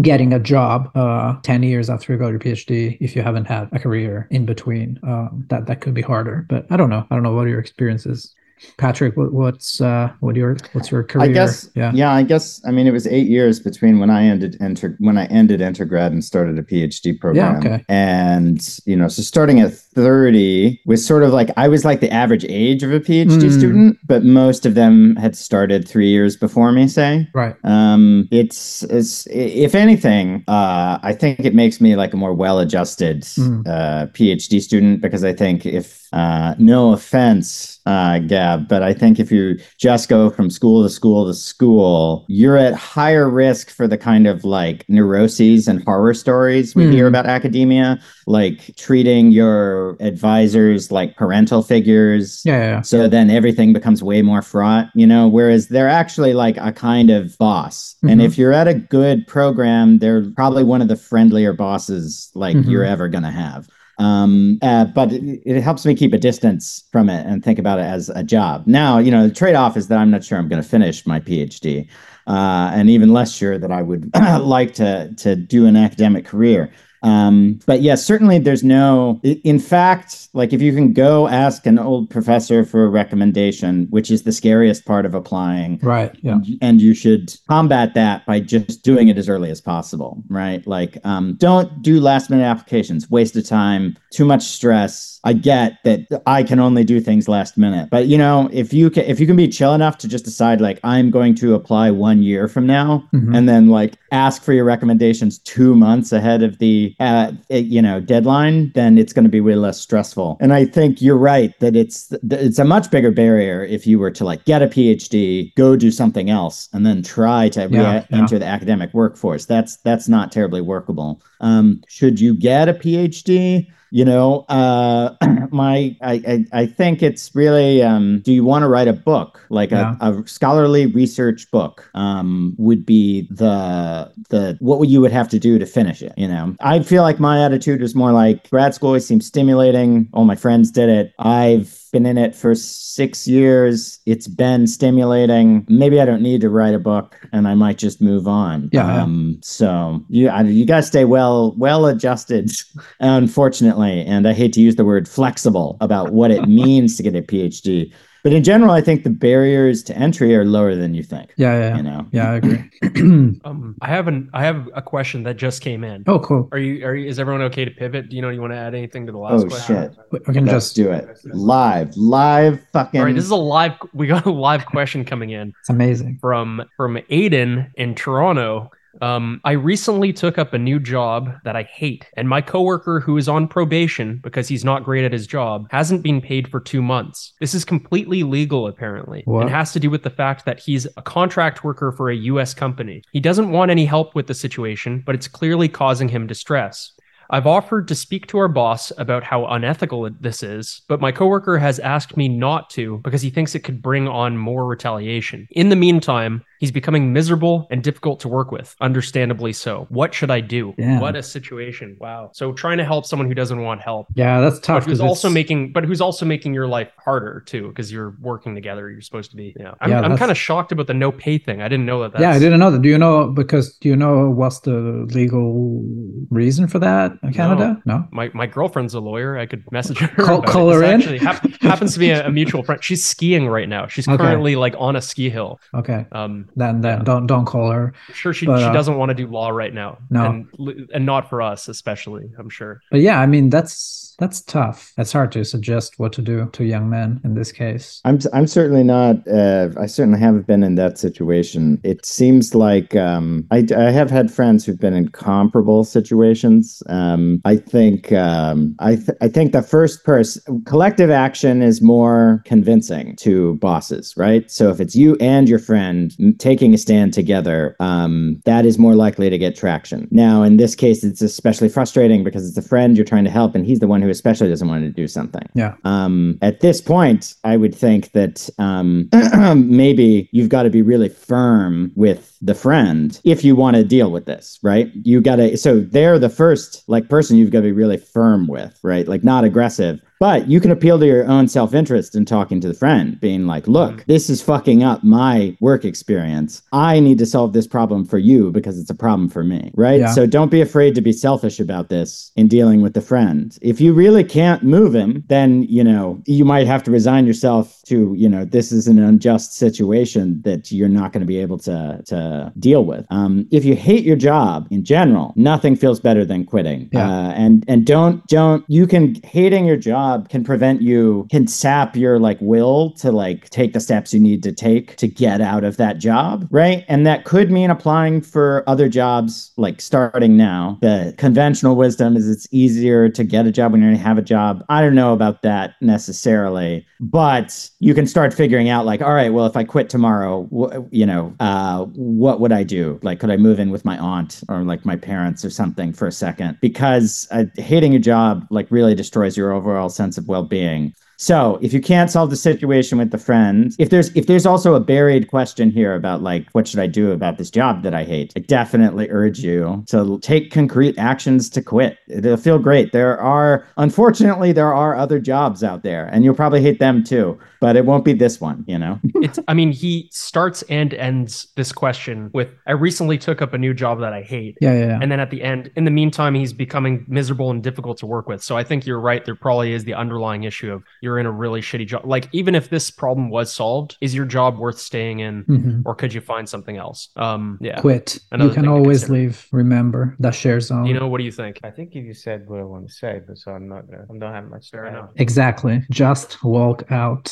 [0.00, 3.68] getting a job uh 10 years after you got your phd if you haven't had
[3.72, 6.46] a career in between um that that could be harder.
[6.48, 7.06] But i don't know.
[7.10, 8.34] I don't know what your experience is
[8.78, 12.12] patrick what, what's uh what your what's your career I guess yeah yeah.
[12.12, 15.26] I guess I mean it was eight years between when I ended enter when I
[15.26, 17.52] ended undergrad and started a PhD program.
[17.52, 17.84] Yeah, okay.
[17.88, 22.10] And you know, so starting at 30 was sort of like I was like the
[22.10, 23.58] average age of a PhD Mm.
[23.58, 27.28] student, but most of them had started three years before me, say.
[27.34, 32.34] right Um, it's, it's if anything, uh, I think it makes me like a more
[32.34, 33.66] well-adjusted Mm.
[33.66, 39.18] uh, PhD student because I think if uh, no offense, uh, Gab, but I think
[39.18, 43.86] if you just go from school to school to school, you're at higher risk for
[43.88, 46.92] the kind of like neuroses and horror stories we Mm.
[46.92, 52.42] hear about academia, like treating your advisors like parental figures.
[52.44, 52.80] yeah yeah, yeah.
[52.82, 57.10] So then everything becomes way more fraught, you know, whereas they're actually like a kind
[57.10, 57.96] of boss.
[58.10, 58.24] And Mhm.
[58.24, 62.70] if you're at a good program, they're probably one of the friendlier bosses like Mhm.
[62.70, 63.66] you're ever going to have.
[63.98, 67.78] Um, uh, but it, it helps me keep a distance from it and think about
[67.78, 68.64] it as a job.
[68.66, 71.06] Now, you know, the trade off is that I'm not sure I'm going to finish
[71.06, 71.88] my PhD,
[72.26, 76.72] uh, and even less sure that I would like to to do an academic career.
[77.04, 81.78] Um, but yes, certainly there's no, in fact, like if you can go ask an
[81.78, 86.80] old professor for a recommendation, which is the scariest part of applying, right yeah and
[86.80, 90.66] you should combat that by just doing it as early as possible, right?
[90.66, 95.13] Like, um, don't do last minute applications, waste of time, too much stress.
[95.24, 98.90] I get that I can only do things last minute, but you know, if you
[98.90, 101.90] can, if you can be chill enough to just decide, like, I'm going to apply
[101.90, 103.36] one year from now, Mhm.
[103.36, 107.98] and then like ask for your recommendations two months ahead of the uh, you know
[108.00, 111.74] deadline then it's going to be way less stressful and i think you're right that
[111.74, 115.74] it's it's a much bigger barrier if you were to like get a phd go
[115.74, 118.18] do something else and then try to Yeah, yeah.
[118.18, 123.66] enter the academic workforce that's that's not terribly workable um, should you get a phd
[123.90, 125.14] you know uh
[125.52, 129.46] my I, I i think it's really um do you want to write a book?
[129.50, 129.96] Like Yeah.
[130.00, 135.38] a, a scholarly research book um would be the the what you would have to
[135.38, 136.56] do to finish it you know?
[136.60, 140.08] I feel like my attitude was more like grad school always seems stimulating.
[140.12, 141.12] All my friends did it.
[141.18, 144.00] I've been in it for six years.
[144.04, 145.64] It's been stimulating.
[145.68, 148.68] Maybe i don't need to write a book and i might just move on.
[148.72, 152.50] Yeah, um so you I, you gotta stay well well adjusted
[153.00, 154.04] unfortunately.
[154.04, 157.22] And i hate to use the word flexible about what it means to get a
[157.22, 157.92] phd
[158.24, 161.34] But in general, I think the barriers to entry are lower than you think.
[161.36, 162.06] Yeah, yeah, You know.
[162.10, 162.30] yeah.
[162.30, 162.70] I agree.
[163.44, 166.04] Um, I have an I have a question that just came in.
[166.06, 166.48] oh, cool.
[166.52, 168.08] Are you are you, is everyone okay to pivot?
[168.08, 169.76] Do you know you want to add anything to the last Oh question?
[169.92, 169.98] shit!
[170.10, 170.76] We we can Let's just.
[170.76, 173.00] do it live, live, fucking.
[173.00, 173.72] All right, this is a live.
[173.92, 175.52] We got a live question coming in.
[175.60, 176.18] It's amazing.
[176.20, 178.70] from from Aiden in Toronto.
[179.02, 183.16] Um, I recently took up a new job that I hate, and my coworker, who
[183.16, 186.82] is on probation because he's not great at his job, hasn't been paid for two
[186.82, 187.32] months.
[187.40, 189.42] This is completely legal, apparently, What?
[189.42, 192.54] and has to do with the fact that he's a contract worker for a U.S.
[192.54, 193.02] company.
[193.12, 196.92] He doesn't want any help with the situation, but it's clearly causing him distress.
[197.30, 201.56] I've offered to speak to our boss about how unethical this is, but my coworker
[201.56, 205.48] has asked me not to because he thinks it could bring on more retaliation.
[205.52, 209.86] In the meantime, he's becoming miserable and difficult to work with, understandably so.
[209.88, 210.74] What should I do?
[210.78, 211.00] Yeah.
[211.00, 211.96] What a situation.
[212.00, 212.30] Wow.
[212.34, 214.06] So trying to help someone who doesn't want help.
[214.14, 214.84] Yeah, that's tough.
[214.86, 218.54] who's also it's- making, but who's also making your life harder too, because you're working
[218.54, 218.90] together.
[218.90, 219.54] You're supposed to be.
[219.58, 221.62] Yeah, I'm, Yeah, I'm kind of shocked about the no pay thing.
[221.62, 222.12] I didn't know that.
[222.12, 222.82] That's, Yeah, I didn't know that.
[222.82, 225.82] Do you know because do you know what's the legal
[226.30, 227.80] reason for that in Canada?
[227.84, 228.06] No.
[228.10, 229.38] My, my girlfriend's a lawyer.
[229.38, 230.08] I could message her.
[230.24, 231.00] Call- call her in?
[231.00, 232.82] Actually, hap- happens to be a, a mutual friend.
[232.82, 233.86] She's skiing right now.
[233.86, 234.16] She's Okay.
[234.16, 235.60] currently like on a ski hill.
[235.74, 236.06] Okay.
[236.12, 237.04] Um, Then then Yeah.
[237.04, 237.92] don't don't call her.
[238.08, 239.98] I'm sure she But, she uh, doesn't want to do law right now.
[240.10, 240.24] No.
[240.58, 242.30] and and not for us especially.
[242.38, 242.80] I'm sure.
[242.90, 244.92] But yeah, I mean that's that's tough.
[244.96, 248.00] It's hard to suggest what to do to young men in this case.
[248.04, 249.26] I'm I'm certainly not.
[249.26, 251.80] Uh, I certainly haven't been in that situation.
[251.82, 256.82] It seems like um, I I have had friends who've been in comparable situations.
[256.88, 262.42] Um, I think um, I th- I think the first person collective action is more
[262.44, 264.50] convincing to bosses, right?
[264.50, 268.94] So if it's you and your friend taking a stand together, um, that is more
[268.94, 270.08] likely to get traction.
[270.10, 273.54] Now, in this case, it's especially frustrating because it's a friend you're trying to help,
[273.54, 275.48] and he's the one who especially doesn't want to do something.
[275.54, 275.74] Yeah.
[275.84, 279.08] Um, at this point, I would think that um,
[279.56, 284.10] maybe you've got to be really firm with the friend if you want to deal
[284.10, 284.90] with this, right?
[285.02, 285.56] You got to.
[285.56, 289.08] So they're the first like person you've got to be really firm with, right?
[289.08, 290.00] Like not aggressive.
[290.24, 293.46] But you can appeal to your own self interest in talking to the friend, being
[293.46, 296.62] like, look, this is fucking up my work experience.
[296.72, 300.00] I need to solve this problem for you because it's a problem for me, right?
[300.00, 300.12] Yeah.
[300.12, 303.58] So don't be afraid to be selfish about this in dealing with the friend.
[303.60, 307.82] If you really can't move him, then, you know, you might have to resign yourself
[307.88, 311.58] to, you know, this is an unjust situation that you're not going to be able
[311.58, 313.04] to, to deal with.
[313.10, 316.88] Um, if you hate your job in general, nothing feels better than quitting.
[316.92, 317.10] Yeah.
[317.10, 321.96] Uh, and, and don't, don't, you can, hating your job can prevent you, can sap
[321.96, 325.64] your like will to like take the steps you need to take to get out
[325.64, 326.46] of that job.
[326.50, 326.84] Right.
[326.88, 330.78] And that could mean applying for other jobs, like starting now.
[330.80, 334.22] The conventional wisdom is it's easier to get a job when you already have a
[334.22, 334.64] job.
[334.68, 339.32] I don't know about that necessarily, but you can start figuring out like, all right,
[339.32, 342.98] well, if I quit tomorrow, wh- you know, uh, what would I do?
[343.02, 346.06] Like, could I move in with my aunt or like my parents or something for
[346.06, 346.58] a second?
[346.60, 350.94] Because uh, hating a job like really destroys your overall sense of well-being.
[351.16, 354.74] So if you can't solve the situation with the friend, if there's if there's also
[354.74, 358.04] a buried question here about like what should I do about this job that I
[358.04, 361.98] hate, I definitely urge you to take concrete actions to quit.
[362.08, 362.92] It'll feel great.
[362.92, 367.38] There are unfortunately there are other jobs out there, and you'll probably hate them too,
[367.64, 368.58] but it won't be this one.
[368.72, 368.94] You know.
[369.26, 373.58] it's i mean he starts and ends this question with i recently took up a
[373.66, 374.98] new job that i hate Yeah, yeah, yeah.
[375.02, 378.26] and then at the end in the meantime he's becoming miserable and difficult to work
[378.28, 381.26] with so i think you're right there probably is the underlying issue of you're in
[381.26, 384.78] a really shitty job like even if this problem was solved is your job worth
[384.90, 385.82] staying in Mhm.
[385.86, 388.18] or could you find something else um yeah Quit.
[388.32, 389.46] Another you can always leave.
[389.52, 390.86] Remember that share zone.
[390.86, 393.20] you know what do you think I think you said what I want to say,
[393.26, 394.04] but so I'm not gonna.
[394.12, 394.64] I don't have much.
[394.70, 395.10] to Fair enough.
[395.26, 395.76] exactly.
[395.90, 397.26] Just walk out.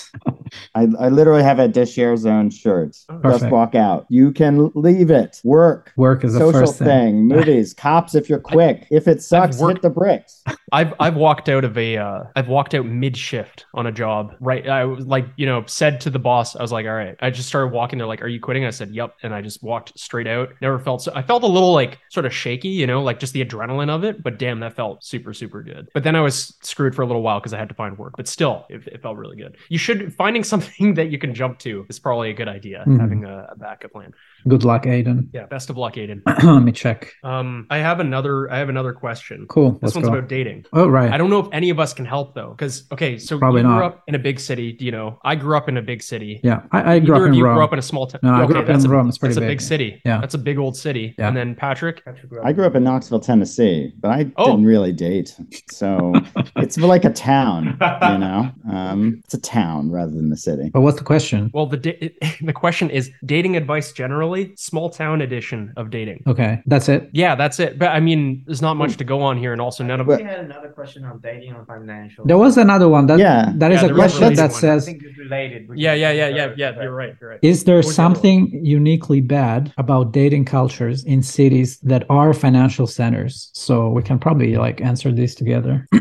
[0.75, 2.97] I, I literally have a dish zone shirt.
[3.09, 4.07] Oh, Just walk out.
[4.09, 5.41] You can leave it.
[5.45, 5.93] Work.
[5.97, 6.87] Work is the Social first thing.
[6.87, 7.29] thing.
[7.29, 7.75] Movies.
[7.77, 8.15] Cops.
[8.15, 8.87] If you're quick.
[8.91, 10.43] If it sucks, hit the bricks.
[10.73, 14.35] I've I've walked out of a uh, I've walked out mid shift on a job.
[14.41, 17.15] Right, I was like you know said to the boss, I was like, all right.
[17.21, 17.99] I just started walking.
[17.99, 18.65] They're like, are you quitting?
[18.65, 20.49] I said, yep, and I just walked straight out.
[20.63, 21.13] Never felt so.
[21.15, 24.03] I felt a little like sort of shaky, you know, like just the adrenaline of
[24.03, 24.23] it.
[24.23, 25.89] But damn, that felt super super good.
[25.93, 28.15] But then I was screwed for a little while because I had to find work.
[28.17, 29.57] But still, it, it felt really good.
[29.69, 32.85] You should finding something that you can jump to is probably a good idea.
[32.87, 32.99] Mhm.
[32.99, 34.13] Having a, a backup plan.
[34.49, 35.29] Good luck, Aiden.
[35.33, 36.23] Yeah, best of luck, Aiden.
[36.43, 37.13] Let me check.
[37.23, 38.51] Um, I have another.
[38.51, 39.47] I have another question.
[39.49, 39.73] Cool.
[39.73, 40.15] This Let's one's go.
[40.15, 40.65] about dating.
[40.73, 41.13] Oh right.
[41.13, 43.67] I don't know if any of us can help though, because okay, so Probably you
[43.67, 43.85] grew not.
[43.85, 44.77] up in a big city.
[44.81, 46.41] You know, I grew up in a big city.
[46.43, 47.55] Yeah, I, I grew Either up of in you Rome.
[47.57, 48.21] grew up in a small town.
[48.23, 49.09] No, I grew okay, up in that's a, Rome.
[49.09, 50.03] It's pretty that's a big, big city.
[50.05, 50.19] Yeah.
[50.21, 51.15] that's a big old city.
[51.19, 51.29] Yeah.
[51.29, 52.03] And then Patrick.
[52.43, 54.47] I grew up in Knoxville, Tennessee, but I Oh.
[54.51, 55.37] didn't really date.
[55.71, 56.13] So
[56.57, 58.51] it's like a town, you know.
[58.71, 60.71] Um, it's a town rather than a city.
[60.73, 61.51] But what's the question?
[61.55, 62.11] Well, the da-
[62.43, 66.23] the question is dating advice generally, small town edition of dating.
[66.27, 67.01] Okay, that's it.
[67.13, 67.79] Yeah, that's it.
[67.79, 70.21] But I mean, there's not much to go on here, and also none of But-
[70.21, 72.25] We had another question on dating on financial.
[72.27, 73.07] There was another one.
[73.07, 73.53] That, Yeah.
[73.57, 74.57] that is Yeah, a there was a question that one.
[74.59, 75.61] I says, think it's related.
[75.75, 76.83] Yeah, yeah, yeah, yeah, yeah.
[76.83, 77.15] You're right.
[77.21, 77.39] You're right.
[77.43, 82.33] is there What was the something uniquely bad about dating cultures in cities that are
[82.35, 83.51] financial centers?
[83.55, 85.87] So we can probably like answer these together.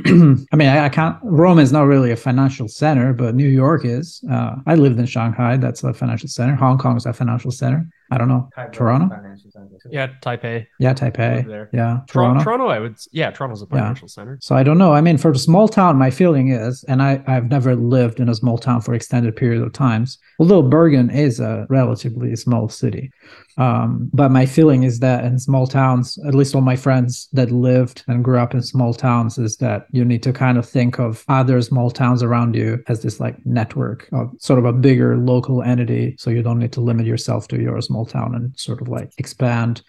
[0.51, 1.15] I mean, I, I can't.
[1.23, 4.23] Rome is not really a financial center, but New York is.
[4.29, 5.57] Uh, I lived in Shanghai.
[5.57, 6.55] That's a financial center.
[6.55, 7.87] Hong Kong is a financial center.
[8.11, 8.49] I don't know.
[8.55, 9.07] Type of Toronto?
[9.15, 9.89] financial center too.
[9.89, 10.67] Yeah, Taipei.
[10.79, 11.47] Yeah, Taipei.
[11.47, 11.69] there.
[11.71, 12.43] Yeah, Toronto.
[12.43, 12.43] Toronto.
[12.43, 12.97] Toronto, I would.
[13.11, 13.79] Yeah, Toronto's a Yeah.
[13.79, 14.37] financial center.
[14.41, 14.91] So I don't know.
[14.93, 18.27] I mean, for a small town, my feeling is, and I, I've never lived in
[18.29, 23.11] a small town for extended period of times, although Bergen is a relatively small city.
[23.57, 27.51] Um, but my feeling is that in small towns, at least all my friends that
[27.51, 30.99] lived and grew up in small towns, is that you need to kind of think
[30.99, 35.17] of other small towns around you as this like network of sort of a bigger
[35.17, 36.15] local entity.
[36.17, 39.11] So you don't need to limit yourself to your small town and sort of like
[39.17, 39.81] expand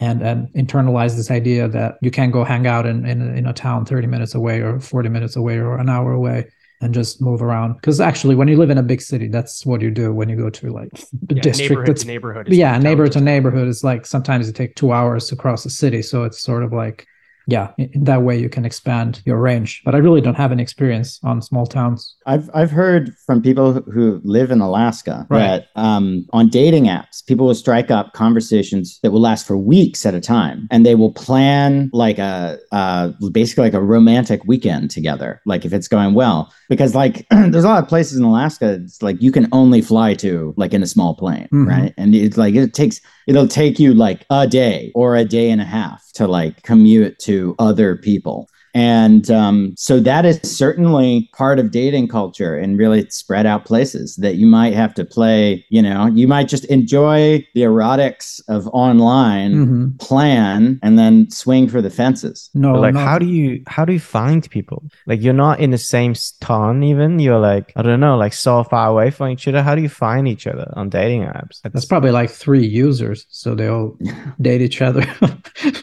[0.00, 3.52] and and internalize this idea that you can go hang out in in, in a
[3.52, 6.46] town 30 minutes away or 40 minutes away or an hour away
[6.80, 9.80] and just move around because actually when you live in a big city that's what
[9.80, 10.90] you do when you go to like
[11.28, 12.48] the Yeah, district neighborhood to neighborhood.
[12.48, 16.02] yeah neighborhood to neighborhood is like sometimes it take two hours to cross the city
[16.02, 17.06] so it's sort of like
[17.46, 20.62] yeah in, that way you can expand your range but i really don't have any
[20.62, 25.40] experience on small towns I've I've heard from people who- live in Alaska Right.
[25.46, 30.06] that um, on dating apps, people will strike up conversations that will last for weeks
[30.06, 34.90] at a time, and they will plan like a uh, basically like a romantic weekend
[34.90, 35.40] together.
[35.44, 39.02] Like if it's going well, because like there's a lot of places in Alaska, it's
[39.02, 41.66] like you can only fly to like in a small plane, Mhm.
[41.68, 41.92] right?
[41.98, 45.60] And it's like it takes it'll take you like a day or a day and
[45.60, 48.48] a half to like commute to other people.
[48.74, 54.16] And um, so that is certainly part of dating culture in really spread out places
[54.16, 55.64] that you might have to play.
[55.70, 59.98] You know, you might just enjoy the erotics of online, Mhm.
[60.00, 62.50] plan, and then swing for the fences.
[62.54, 65.60] no But, like not- how do you how do you find people like you're not
[65.60, 69.28] in the same town even you're like i don't know like so far away from
[69.30, 72.66] each other how do you find each other on dating apps that's probably like three
[72.66, 73.96] users so they all
[74.40, 75.04] date each other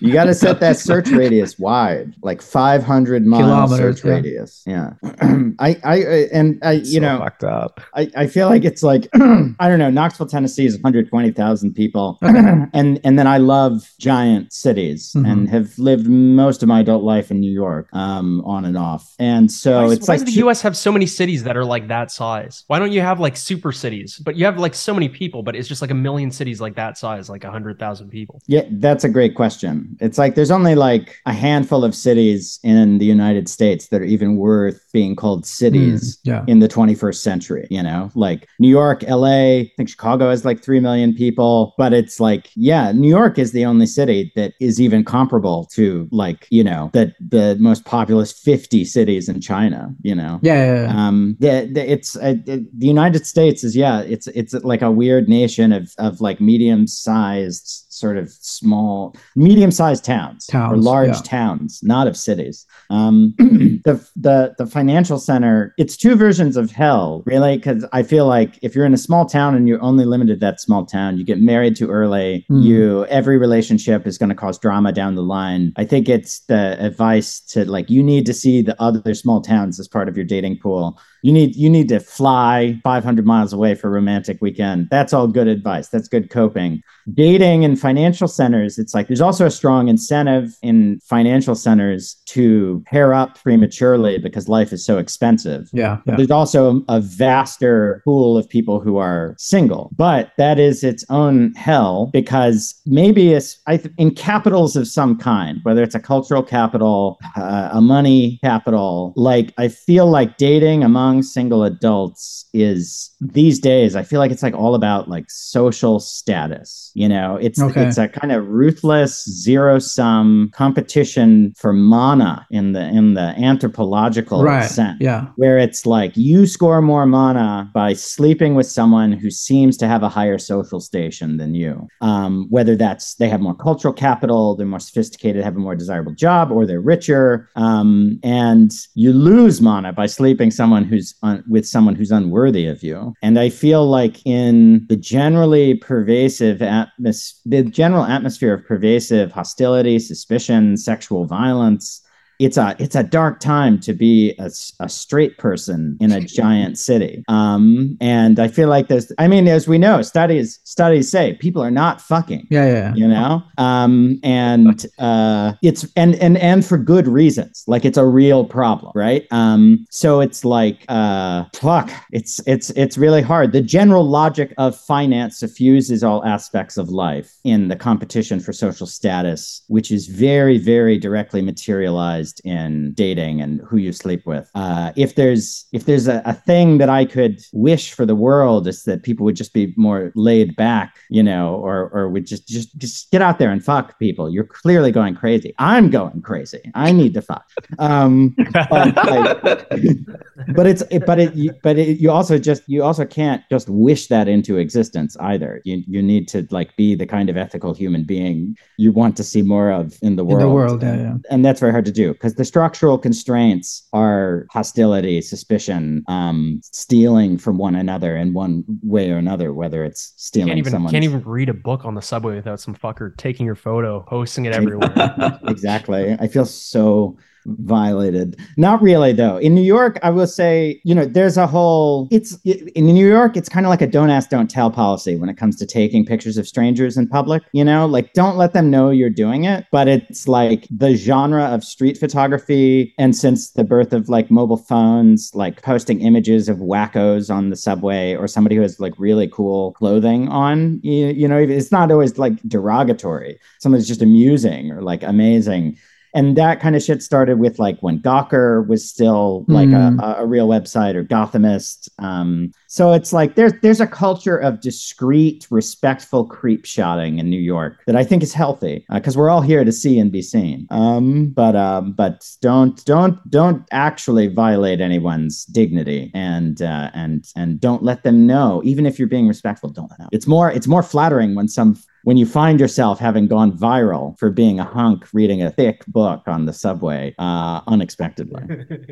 [0.01, 2.41] You got to set that search radius wide, like
[2.81, 4.11] 500 mile Kilometers, search yeah.
[4.13, 4.63] radius.
[4.65, 4.93] Yeah.
[5.59, 8.83] I, I, I- and I, you so know, fucked up I, I feel like it's
[8.83, 9.89] like I don't know.
[9.89, 12.65] Knoxville, Tennessee is 120,000 people, Okay.
[12.73, 15.29] and and then I love giant cities Mhm.
[15.31, 19.13] and have lived most of my adult life in New York, um, on and off.
[19.19, 20.61] And so Why, it's why like does the U.S.
[20.61, 22.63] have so many cities that are like that size?
[22.67, 24.17] Why don't you have like super cities?
[24.23, 26.75] But you have like so many people, but it's just like a million cities like
[26.75, 28.41] that size, like a hundred thousand people.
[28.47, 29.97] Yeah, that's a great question.
[29.99, 34.05] It's like there's only like a handful of cities in the United States that are
[34.05, 36.19] even worth being called cities.
[36.23, 40.43] yeah in the 21st century, you know, like New York, LA, I think Chicago has
[40.43, 44.53] like 3 million people, but it's like, yeah, New York is the only city that
[44.59, 49.93] is even comparable to like, you know, the, the most populous 50 cities in China,
[50.01, 50.39] you know?
[50.41, 51.07] yeah, yeah, yeah.
[51.07, 54.91] Um, the, the, it's uh, the the United States is yeah, it's it's like a
[54.91, 61.15] weird nation of of like medium sized sort of small medium sized towns, or large
[61.15, 61.21] yeah.
[61.23, 62.65] towns, not of cities.
[62.89, 68.27] Um, the the the financial center, it's two versions of hell, really, because I feel
[68.27, 71.17] like if you're in a small town and you're only limited to that small town,
[71.17, 72.45] you get married too early.
[72.49, 72.63] Mm.
[72.63, 75.73] You every relationship is going to cause drama down the line.
[75.77, 79.79] I think it's the advice to like you need to see the other small towns
[79.79, 80.99] as part of your dating pool.
[81.21, 84.87] You need you need to fly 500 miles away for a romantic weekend.
[84.89, 85.89] That's all good advice.
[85.89, 86.81] That's good coping.
[87.13, 92.83] Dating in financial centers, it's like there's also a strong incentive in financial centers to
[92.85, 95.69] pair up prematurely because life is so expensive.
[95.73, 96.15] yeah, yeah.
[96.15, 101.53] There's also a vaster pool of people who are single, but that is its own
[101.53, 106.43] hell because maybe it's I th- in capitals of some kind, whether it's a cultural
[106.43, 109.13] capital, uh, a money capital.
[109.15, 113.95] Like I feel like dating among single adults is these days.
[113.95, 116.91] I feel like it's like all about like social status.
[116.93, 117.59] You know, it's.
[117.61, 117.81] Okay.
[117.87, 124.43] it's a kind of ruthless zero sum competition for mana in the in the anthropological
[124.43, 124.65] right.
[124.69, 125.27] sense Yeah.
[125.35, 130.03] where it's like you score more mana by sleeping with someone who seems to have
[130.03, 131.87] a higher social station than you.
[132.01, 136.13] Um, whether that's they have more cultural capital, they're more sophisticated, have a more desirable
[136.13, 137.49] job, or they're richer.
[137.55, 142.83] Um, and you lose mana by sleeping someone who's un- with someone who's unworthy of
[142.83, 143.13] you.
[143.21, 149.99] And I feel like in the generally pervasive atmos- the general atmosphere of pervasive hostility,
[149.99, 152.01] suspicion, sexual violence
[152.41, 156.77] it's a it's a dark time to be a, a straight person in a giant
[156.77, 161.35] city um and i feel like there's i mean as we know studies studies say
[161.35, 162.65] people are not fucking Yeah.
[162.65, 162.93] Yeah.
[162.95, 168.05] you know um and uh it's and and and for good reasons like it's a
[168.05, 173.61] real problem right um so it's like uh fuck it's it's it's really hard the
[173.61, 179.61] general logic of finance suffuses all aspects of life in the competition for social status
[179.67, 185.15] which is very very directly materialized in dating and who you sleep with uh if
[185.15, 189.03] there's if there's a, a thing that i could wish for the world is that
[189.03, 193.11] people would just be more laid back you know or or would just just just
[193.11, 197.13] get out there and fuck people you're clearly going crazy i'm going crazy i need
[197.13, 197.45] to fuck
[197.79, 199.41] um but, like,
[200.55, 203.69] but it's it, but it you- but it, you also just you also can't just
[203.69, 207.73] wish that into existence either you you need to like be the kind of ethical
[207.73, 210.41] human being you want to see more of in the world.
[210.41, 210.81] In the world.
[210.83, 210.95] Yeah.
[210.95, 211.15] Yeah.
[211.29, 217.35] and that's very hard to do because the structural constraints are hostility, suspicion, um, stealing
[217.35, 221.03] from one another in one way or another, whether it's stealing Can't even someone's can't
[221.03, 224.53] even read a book on the subway without some fucker taking your photo, posting it
[224.53, 225.39] everywhere.
[225.47, 226.15] exactly.
[226.19, 228.37] I feel so violated.
[228.57, 229.37] Not really though.
[229.37, 233.37] In New York, I will say, you know, there's a whole it's in New York,
[233.37, 236.05] it's kind of like a don't ask, don't tell policy when it comes to taking
[236.05, 239.65] pictures of strangers in public, you know, like don't let them know you're doing it,
[239.71, 244.57] but it's like the genre of street photography and since the birth of like mobile
[244.57, 249.27] phones, like posting images of wackos on the subway or somebody who has like really
[249.27, 253.39] cool clothing on, you, you know, it's not always like derogatory.
[253.59, 255.77] Something's just amusing or like amazing
[256.13, 260.01] and that kind of shit started with like when Gawker was still like Mm.
[260.01, 261.89] a, a real website or Gothamist.
[261.99, 267.39] Um, so it's like there's there's a culture of discreet, respectful creep shotting in New
[267.39, 270.67] York that I think is healthy because we're all here to see and be seen.
[270.69, 277.59] Um, but um, but don't don't don't actually violate anyone's dignity and uh, and and
[277.59, 279.69] don't let them know even if you're being respectful.
[279.69, 280.09] Don't let them.
[280.11, 284.29] It's more it's more flattering when some when you find yourself having gone viral for
[284.29, 288.43] being a hunk reading a thick book on the subway uh, unexpectedly.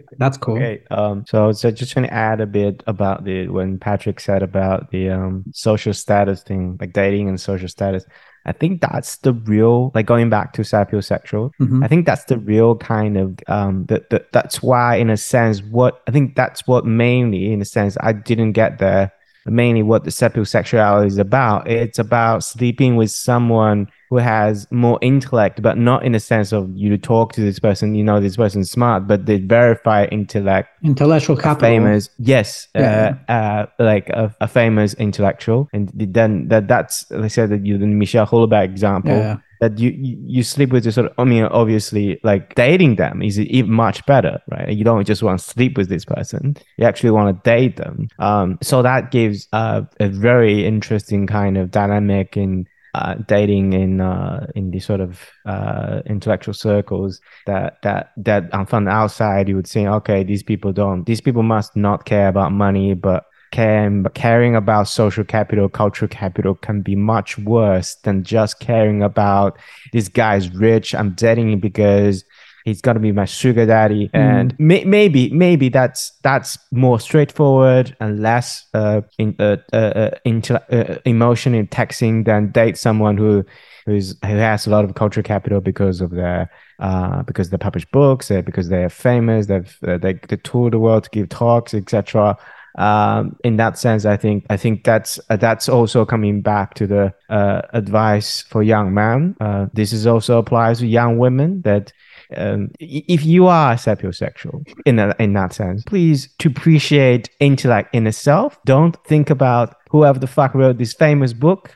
[0.17, 0.55] That's cool.
[0.55, 0.83] Okay.
[0.91, 1.25] Um.
[1.27, 5.09] So, so just want to add a bit about the when Patrick said about the
[5.09, 8.05] um social status thing, like dating and social status.
[8.45, 11.51] I think that's the real, like going back to sapiosexual.
[11.59, 11.83] Mhm.
[11.83, 13.85] I think that's the real kind of um.
[13.87, 17.65] That that that's why, in a sense, what I think that's what mainly, in a
[17.65, 19.11] sense, I didn't get there.
[19.49, 21.67] Mainly, what the sapiosexuality is about.
[21.67, 26.69] It's about sleeping with someone who has more intellect, but not in the sense of
[26.75, 31.35] you talk to this person, you know, this person's smart, but they verify intellect Intellectual
[31.37, 31.69] capital.
[31.69, 33.17] famous yes Yeah.
[33.27, 37.65] uh, uh like a, a famous intellectual and then that that's like I said that
[37.65, 39.37] you the Michel Houellebecq example Yeah.
[39.59, 43.39] That you you sleep with the sort of I mean obviously like dating them is
[43.39, 44.69] even much better right?
[44.69, 46.57] You don't just want to sleep with this person.
[46.77, 48.07] You actually want to date them.
[48.19, 54.01] Um so that gives uh, a very interesting kind of dynamic in uh, dating in
[54.01, 59.47] uh, in the sort of uh, intellectual circles that that that um, from the outside
[59.47, 63.25] you would say okay these people don't these people must not care about money but
[63.51, 69.57] caring caring about social capital cultural capital can be much worse than just caring about
[69.93, 72.23] this guy's rich i'm dating him because
[72.65, 78.21] he's gonna be my sugar daddy and may- maybe maybe that's that's more straightforward and
[78.21, 83.43] less uh, in, uh, uh, uh, intel- uh, emotionally taxing than date someone who
[83.85, 87.85] who's who has a lot of cultural capital because of their uh, because they publish
[87.91, 91.73] books, uh, because they're famous, they've uh, they, they tour the world to give talks,
[91.73, 92.37] etc.
[92.77, 96.87] Um, in that sense, I think I think that's uh, that's also coming back to
[96.87, 99.35] the uh, advice for young men.
[99.41, 101.91] Uh, this is also applies to young women that
[102.35, 108.05] um, if you are sapiosexual in a, in that sense, please to appreciate intellect in
[108.05, 108.59] itself.
[108.65, 111.75] Don't think about whoever the fuck wrote this famous book.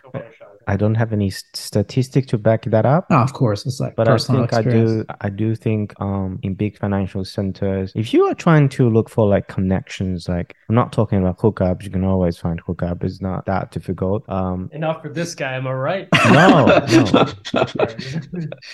[0.68, 3.10] I don't have any st- statistic to back that up.
[3.10, 6.40] No, of course, it's like But I personal think I do I do think um
[6.44, 10.76] in big financial centers, if you are trying to look for like connections, like I'm
[10.76, 13.04] not talking about hookups, you can always find hookup.
[13.04, 14.28] It's not that difficult.
[14.30, 16.08] Um Enough for this guy, am I right?
[16.32, 17.26] no, no.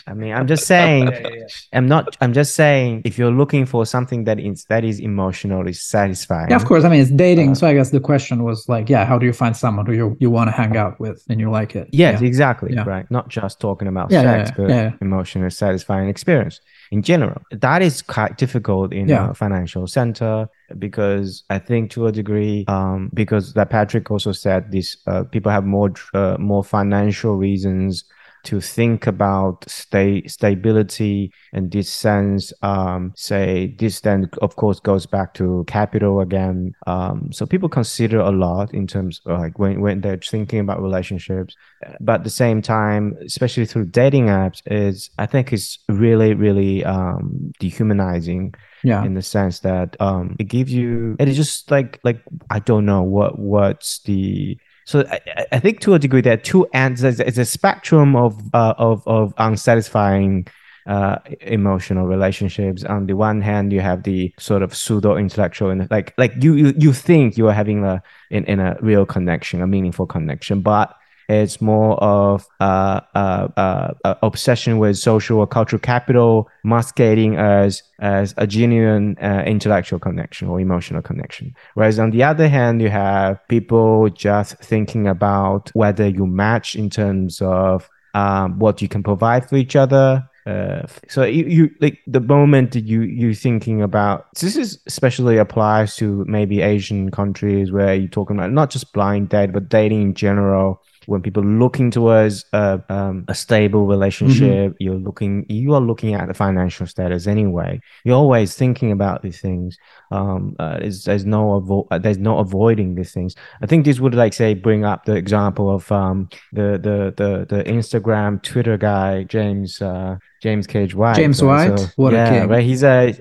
[0.07, 1.47] I mean I'm just saying Yeah, yeah, yeah.
[1.73, 5.73] I'm not I'm just saying if you're looking for something that is that is emotionally
[5.73, 6.49] satisfying.
[6.49, 6.83] Yeah, of course.
[6.83, 7.51] I mean, it's dating.
[7.51, 9.93] Uh, so I guess the question was like, yeah, how do you find someone who
[9.93, 11.78] you, you want to hang out with and you like it?
[11.91, 12.27] Yes, Yeah.
[12.27, 12.73] exactly.
[12.73, 12.83] Yeah.
[12.83, 13.09] Right.
[13.11, 14.91] Not just talking about Yeah, sex, but yeah.
[15.01, 16.61] emotionally satisfying experience
[16.91, 17.41] in general.
[17.51, 23.09] That is quite difficult in a financial center because I think to a degree, um,
[23.13, 28.03] because that Patrick also said this, uh, people have more uh, more financial reasons
[28.43, 35.05] to think about stay stability and this sense um say this then of course goes
[35.05, 39.81] back to capital again um so people consider a lot in terms of like when,
[39.81, 41.55] when they're thinking about relationships
[41.99, 46.83] but at the same time especially through dating apps is i think it's really really
[46.85, 48.53] um dehumanizing
[48.83, 49.03] Yeah.
[49.03, 52.85] in the sense that um it gives you it is just like like i don't
[52.85, 54.57] know what what's the
[54.89, 55.19] so I,
[55.51, 57.01] I- think to a degree there are two ends.
[57.01, 60.47] There's a spectrum of uh, of of unsatisfying
[60.87, 62.83] uh emotional relationships.
[62.85, 66.53] On the one hand you have the sort of pseudo intellectual and like like you
[66.55, 70.61] you, you think you are having a in, in a real connection a meaningful connection
[70.61, 70.95] but
[71.29, 77.83] it's more of uh, uh, uh, uh, obsession with social or cultural capital, masquerading as
[77.99, 81.53] as a genuine uh, intellectual connection or emotional connection.
[81.75, 86.89] Whereas on the other hand, you have people just thinking about whether you match in
[86.89, 90.27] terms of um, what you can provide for each other.
[90.47, 95.37] Uh, so you, you like the moment that you you thinking about this is especially
[95.37, 100.01] applies to maybe Asian countries where you're talking about not just blind date but dating
[100.01, 105.81] in general when people looking towards a, um, a stable relationship you're looking you are
[105.81, 107.79] looking at the financial status anyway.
[108.03, 109.77] You're always thinking about these things.
[110.11, 113.35] Um uh, there's, there's no avo- uh, there's no avoiding these things.
[113.61, 117.45] I think this would like say bring up the example of um the the the,
[117.55, 121.15] the instagram twitter guy james uh James Cage White.
[121.15, 121.71] James right?
[121.71, 121.93] White?
[121.95, 122.49] What a yeah, king.
[122.49, 122.63] right.
[122.63, 123.13] He's a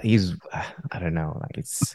[0.00, 0.34] he's
[0.92, 1.94] I don't know, like it's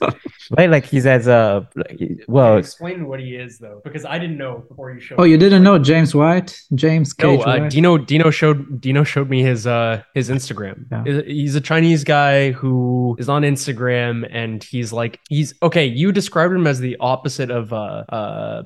[0.57, 0.69] right.
[0.69, 4.63] Like he's as a like, well, explain what he is though, because I didn't know
[4.67, 5.19] before you showed.
[5.19, 5.31] Oh, me.
[5.31, 6.59] you didn't know James White?
[6.75, 7.69] James No, Cage uh, White?
[7.69, 10.85] Dino Dino showed Dino showed me his uh his Instagram.
[10.91, 11.03] Yeah.
[11.03, 15.85] He's- He's a Chinese guy who is on Instagram and he's like he's okay.
[15.85, 18.63] You described him as the opposite of uh uh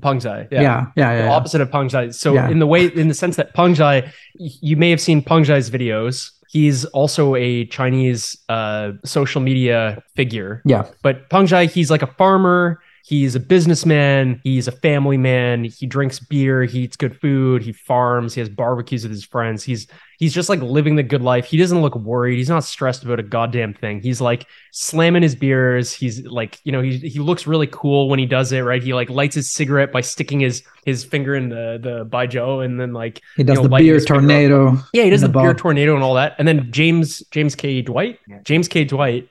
[0.00, 0.48] Peng Zai.
[0.50, 1.16] yeah, yeah, yeah.
[1.16, 1.32] The yeah.
[1.32, 2.10] opposite of Peng Zai.
[2.10, 2.48] So Yeah.
[2.48, 5.44] in the way in the sense that Peng Zai, y- you may have seen Peng
[5.46, 6.30] Zai's videos.
[6.50, 10.60] He's also a Chinese uh social media figure.
[10.66, 10.84] Yeah.
[11.02, 12.80] But Peng Zai, he's like a farmer.
[13.06, 14.40] He's a businessman.
[14.44, 15.64] He's a family man.
[15.64, 16.64] He drinks beer.
[16.64, 17.62] He eats good food.
[17.62, 18.32] He farms.
[18.32, 19.62] He has barbecues with his friends.
[19.62, 19.86] He's
[20.18, 21.44] he's just like living the good life.
[21.44, 22.38] He doesn't look worried.
[22.38, 24.00] He's not stressed about a goddamn thing.
[24.00, 25.92] He's like slamming his beers.
[25.92, 28.82] He's like, you know, he he looks really cool when he does it, right?
[28.82, 32.80] He like lights his cigarette by sticking his his finger in the the baijiu and
[32.80, 34.20] then like He does know, the beer his finger up.
[34.22, 34.78] tornado.
[34.94, 36.36] yeah, he does the, the beer tornado and all that.
[36.38, 39.30] And then James James Cage White, James Cage White,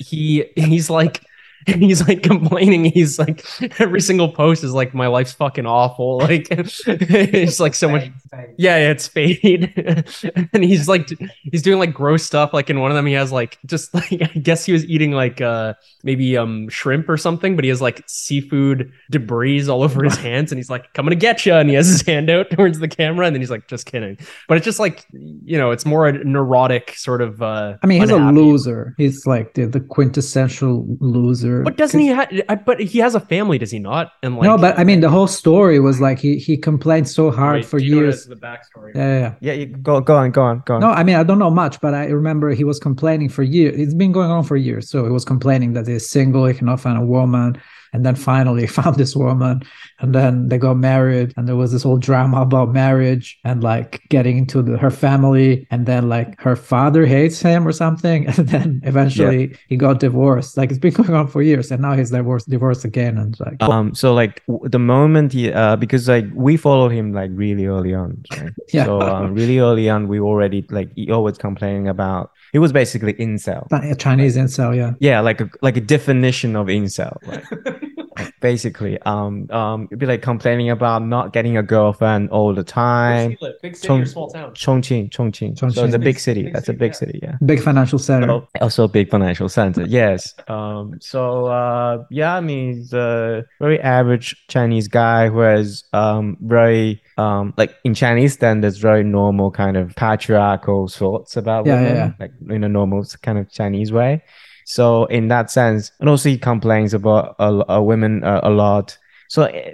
[0.00, 1.22] he he's like
[1.78, 2.84] he's like complaining.
[2.84, 3.44] He's like
[3.80, 6.04] every single post is like my life's fucking awful.
[6.24, 8.10] Like it's like so much.
[8.56, 9.72] Yeah, yeah, it's fade.
[10.52, 11.10] and he's like
[11.42, 12.52] he's doing like gross stuff.
[12.52, 15.12] Like in one of them, he has like just like I guess he was eating
[15.12, 20.02] like uh maybe um shrimp or something, but he has like seafood debris all over
[20.02, 22.50] his hands, and he's like coming to get you, and he has his hand out
[22.50, 24.16] towards the camera, and then he's like just kidding.
[24.48, 27.42] But it's just like you know, it's more a neurotic sort of.
[27.42, 28.36] uh I mean, he's unhappy.
[28.36, 28.94] a loser.
[28.96, 31.53] He's like the, the quintessential loser.
[31.62, 32.28] But doesn't he have?
[32.64, 34.12] But he has a family, does he not?
[34.22, 37.30] And like no, but I mean, the whole story was like he he complained so
[37.30, 38.20] hard Wait, for do you years.
[38.20, 38.94] is the backstory.
[38.94, 39.34] Yeah, yeah, yeah.
[39.40, 40.80] yeah, you, go go on, go on, go on.
[40.80, 43.78] No, I mean, I don't know much, but I remember he was complaining for years.
[43.78, 44.88] It's been going on for years.
[44.88, 47.60] So he was complaining that he's single, he cannot find a woman.
[47.92, 49.62] And then finally he found this woman.
[50.04, 51.32] And then they got married.
[51.36, 55.66] And there was this whole drama about marriage and like getting into the, her family.
[55.70, 58.26] And then like her father hates him or something.
[58.36, 60.58] And then eventually he got divorced.
[60.58, 61.70] Like it's been going on for years.
[61.70, 63.16] And now he's divorced, divorced again.
[63.16, 67.30] And like, Um, so like the moment he, uh, because like we followed him like
[67.32, 68.52] really early on, right?
[68.72, 68.84] Yeah.
[68.84, 72.30] So um, really early on, we already like he always complaining about.
[72.52, 73.66] He was basically incel.
[73.72, 74.92] a Chinese incel, yeah.
[75.00, 77.16] Yeah, like a like a definition of incel.
[77.26, 77.93] Right?
[78.40, 83.36] Basically um um it'd be like complaining about not getting a girlfriend all the time
[83.62, 84.52] Big city Chong- or small town?
[84.54, 85.74] chongqing chongqing Chongqing.
[85.74, 86.96] so it's a big city Big that's a big yeah.
[86.98, 88.26] city yeah Big financial center.
[88.26, 93.44] so, also a big financial center yes um so uh yeah i mean he's a
[93.60, 99.50] very average chinese guy who has um very um like in chinese standards very normal
[99.50, 102.12] kind of patriarchal thoughts about Yeah, yeah, women yeah.
[102.20, 104.22] like in a normal kind of chinese way
[104.64, 108.96] so in that sense and also he complains about a, women uh, a lot
[109.28, 109.72] so eh,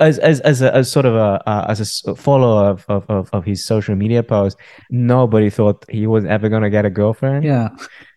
[0.00, 3.30] as as as a as sort of a uh, as a follower of, of of
[3.32, 4.56] of his social media post,
[4.90, 7.44] nobody thought he was ever gonna get a girlfriend.
[7.44, 7.68] Yeah.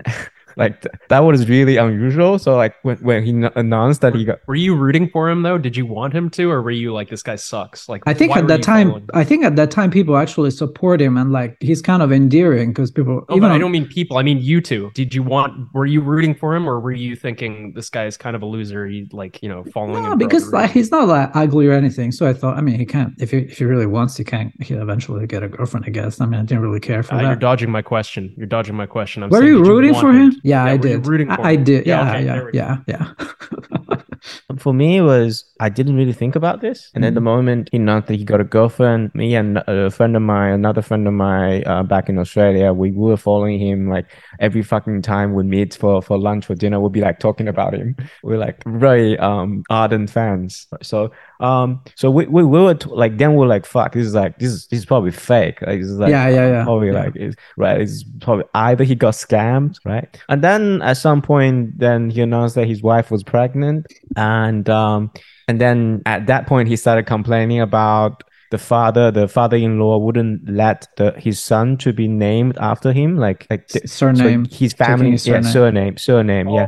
[0.57, 2.39] Like th- that was really unusual.
[2.39, 5.43] So like when, when he n- announced that he got Were you rooting for him
[5.43, 5.57] though?
[5.57, 7.89] Did you want him to, or were you like this guy sucks?
[7.89, 9.09] Like I think at that time, following?
[9.13, 12.71] I think at that time people actually support him and like he's kind of endearing
[12.71, 14.17] because people Oh, even but I don't mean people.
[14.17, 14.91] I mean you two.
[14.93, 15.73] Did you want?
[15.73, 18.45] Were you rooting for him, or were you thinking this guy is kind of a
[18.45, 18.85] loser?
[18.87, 22.11] He like you know following no, him because like he's not like ugly or anything.
[22.11, 24.51] So I thought, I mean, he can't if he if he really wants, he can't.
[24.61, 25.85] he'll eventually get a girlfriend.
[25.85, 26.21] I guess.
[26.21, 28.33] I mean, I didn't really care for Uh, you're dodging my question.
[28.37, 29.23] You're dodging my question.
[29.23, 30.39] I'm Were saying, you rooting want for him?
[30.43, 31.05] Yeah, Yeah, I did.
[31.07, 31.63] rooting I, for I him?
[31.63, 31.85] did.
[31.85, 33.13] Yeah, Yeah, okay, yeah, there yeah, yeah.
[34.57, 37.77] for me it was I didn't really think about this, and at the moment he
[37.77, 39.13] announced that he got a girlfriend.
[39.15, 42.91] Me and a friend of mine, another friend of mine, uh, back in Australia, we
[42.91, 46.79] were following him like every fucking time we meet for for lunch or dinner.
[46.79, 47.95] We'll be like talking about him.
[48.23, 50.67] We're like very um ardent fans.
[50.81, 54.13] So um so we we, we were t- like then we're like fuck this is
[54.15, 55.61] like this is this is probably fake.
[55.61, 57.03] Like this is like Yeah, yeah, yeah, probably yeah.
[57.03, 57.81] like it's right.
[57.81, 60.07] It's probably either he got scammed, right?
[60.29, 65.11] And then at some point, then he announced that his wife was pregnant, and um,
[65.47, 69.11] and then at that point he started complaining about the father.
[69.11, 73.81] The father-in-law wouldn't let the his son to be named after him, like like the-
[73.87, 74.45] so Surname.
[74.51, 75.51] his family, his yeah, surname.
[75.51, 76.67] surname, surname, yeah.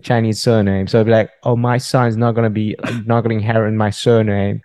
[0.00, 3.72] Chinese surname, so it'd be like, oh, my son's not gonna be not gonna inherit
[3.74, 4.60] my surname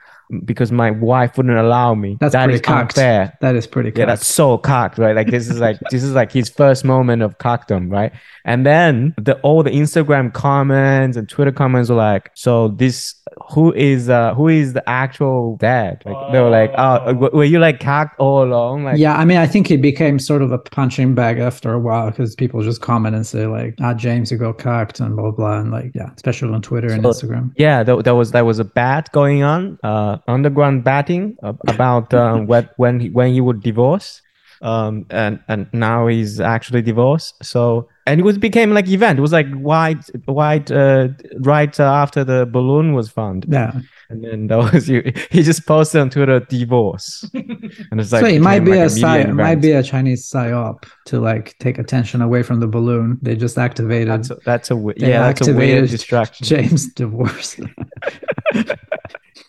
[0.45, 2.17] because my wife wouldn't allow me.
[2.19, 2.97] That's That pretty is cucked.
[2.97, 3.37] unfair.
[3.41, 3.91] That is pretty.
[3.95, 5.15] Yeah, that's so cucked, right?
[5.15, 8.11] Like this is like this is like his first moment of cuckdom, right?
[8.45, 13.15] And then the all the Instagram comments and Twitter comments were like, so this
[13.51, 16.01] who is uh who is the actual dad?
[16.05, 18.83] Like they were like, oh, were you like cucked all along?
[18.83, 21.79] Like yeah, I mean, I think it became sort of a punching bag after a
[21.79, 25.31] while because people just comment and say like, "Ah, James, you got cucked," and blah
[25.31, 27.51] blah, and like, yeah, especially on Twitter and Instagram.
[27.55, 32.13] Yeah, that, there was that was a bat going on, uh, underground batting uh, about
[32.13, 34.21] um, when when he, when he would divorce,
[34.61, 37.43] um, and and now he's actually divorced.
[37.43, 39.19] So and it was became like event.
[39.19, 41.09] It was like white white uh,
[41.39, 43.71] right uh, after the balloon was found, Yeah,
[44.09, 45.11] and then that was you.
[45.31, 49.19] he just posted on Twitter divorce, and it's like so it might be like a
[49.29, 53.19] it might be a Chinese psyop to like take attention away from the balloon.
[53.21, 56.45] They just activated That's a, that's a yeah that's a weird distraction.
[56.45, 57.59] James' divorce.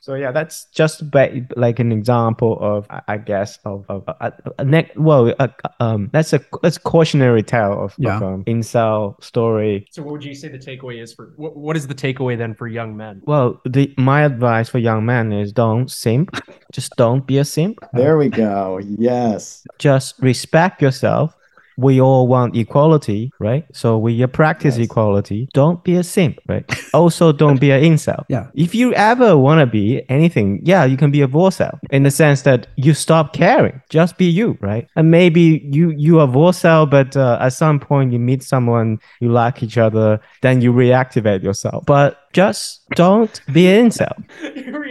[0.03, 4.65] So yeah, that's just ba- like an example of, I- guess, of, of a, a,
[4.65, 8.17] ne- well, a, um, that's a that's cautionary tale of, Yeah.
[8.17, 9.87] of um, Um, incel story.
[9.91, 12.55] So what would you say the takeaway is for what, what is the takeaway then
[12.55, 13.23] for young men?
[13.25, 16.41] Well, the my advice for young men is don't simp,
[16.73, 17.79] just don't be a simp.
[17.93, 18.81] There we go.
[18.99, 19.67] Yes.
[19.79, 21.37] Just respect yourself.
[21.77, 23.65] We all want equality, right?
[23.73, 24.87] So we uh, practice Yes.
[24.87, 25.49] equality.
[25.55, 26.65] Don't be a simp, right?
[26.95, 28.25] also, don't be an incel.
[28.29, 28.47] Yeah.
[28.55, 32.11] If you ever want to be anything, yeah, you can be a volcel in the
[32.11, 33.81] sense that you stop caring.
[33.89, 34.87] Just be you, right?
[34.97, 39.31] And maybe you you are volcel, but uh, at some point you meet someone you
[39.33, 41.85] like each other, then you reactivate yourself.
[41.87, 44.15] But just don't be an incel.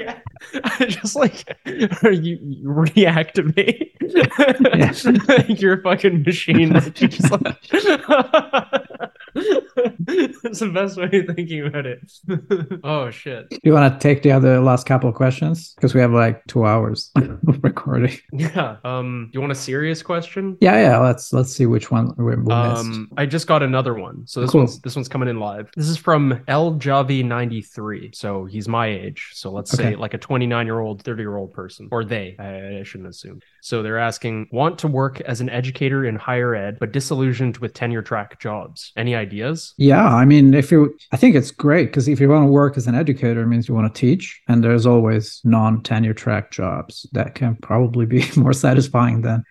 [0.53, 3.91] React- just like you, you reactivate.
[5.59, 6.73] You're a fucking machine.
[6.73, 9.05] That you just like...
[9.35, 12.11] That's the best way of thinking about it.
[12.83, 13.47] oh shit.
[13.63, 16.65] you want to take the other last couple of questions because we have like two
[16.65, 18.17] hours of recording.
[18.33, 18.77] Yeah.
[18.83, 19.29] Um.
[19.33, 20.57] You want a serious question?
[20.61, 20.97] Yeah, yeah.
[20.97, 22.51] Let's let's see which one we, missed.
[22.51, 24.25] Um, I just got another one.
[24.25, 24.61] So this Cool.
[24.61, 25.69] one's this one's coming in live.
[25.75, 28.11] This is from El Javi 93.
[28.13, 29.29] So he's my age.
[29.33, 32.35] So let's say like a 29 year old, 30 year old person, or they.
[32.39, 33.41] I, I shouldn't assume.
[33.61, 37.73] So they're asking, want to work as an educator in higher ed, but disillusioned with
[37.73, 38.91] tenure track jobs.
[38.95, 39.73] Any ideas?
[39.77, 42.77] Yeah, I mean, if you, I think it's great because if you want to work
[42.77, 47.05] as an educator, it means you want to teach, and there's always non-tenure track jobs
[47.11, 49.43] that can probably be more satisfying than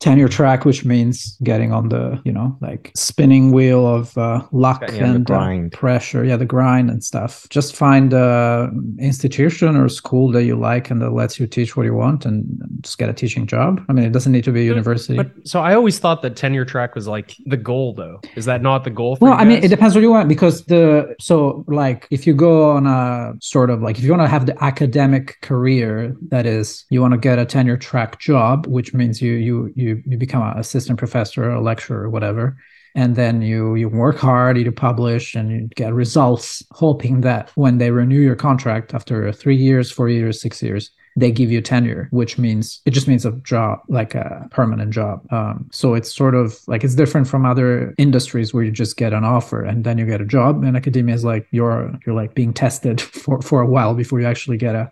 [0.00, 4.82] tenure track, which means getting on the you know like spinning wheel of uh, luck
[4.82, 7.46] Yeah, the and uh, pressure, yeah, the grind and stuff.
[7.50, 11.84] Just find a institution or school that you like and that lets you teach what
[11.84, 13.84] you want, and and just get a teaching job.
[13.88, 15.16] I mean, it doesn't need to be a university.
[15.16, 18.20] But so I always thought that tenure track was like the goal, though.
[18.36, 19.16] Is that not the goal?
[19.16, 22.26] For Well, you I mean, it depends what you want because the so like if
[22.26, 26.16] you go on a sort of like if you want to have the academic career,
[26.28, 29.89] that is, you want to get a tenure track job, which means you you you
[30.06, 32.56] you become an assistant professor, or a lecturer, or whatever,
[32.94, 37.78] and then you you work hard, you publish, and you get results, hoping that when
[37.78, 42.08] they renew your contract after three years, four years, six years, they give you tenure,
[42.10, 45.26] which means it just means a job, like a permanent job.
[45.32, 49.12] Um, so it's sort of like it's different from other industries where you just get
[49.12, 50.62] an offer and then you get a job.
[50.64, 54.26] And academia is like you're you're like being tested for for a while before you
[54.26, 54.90] actually get a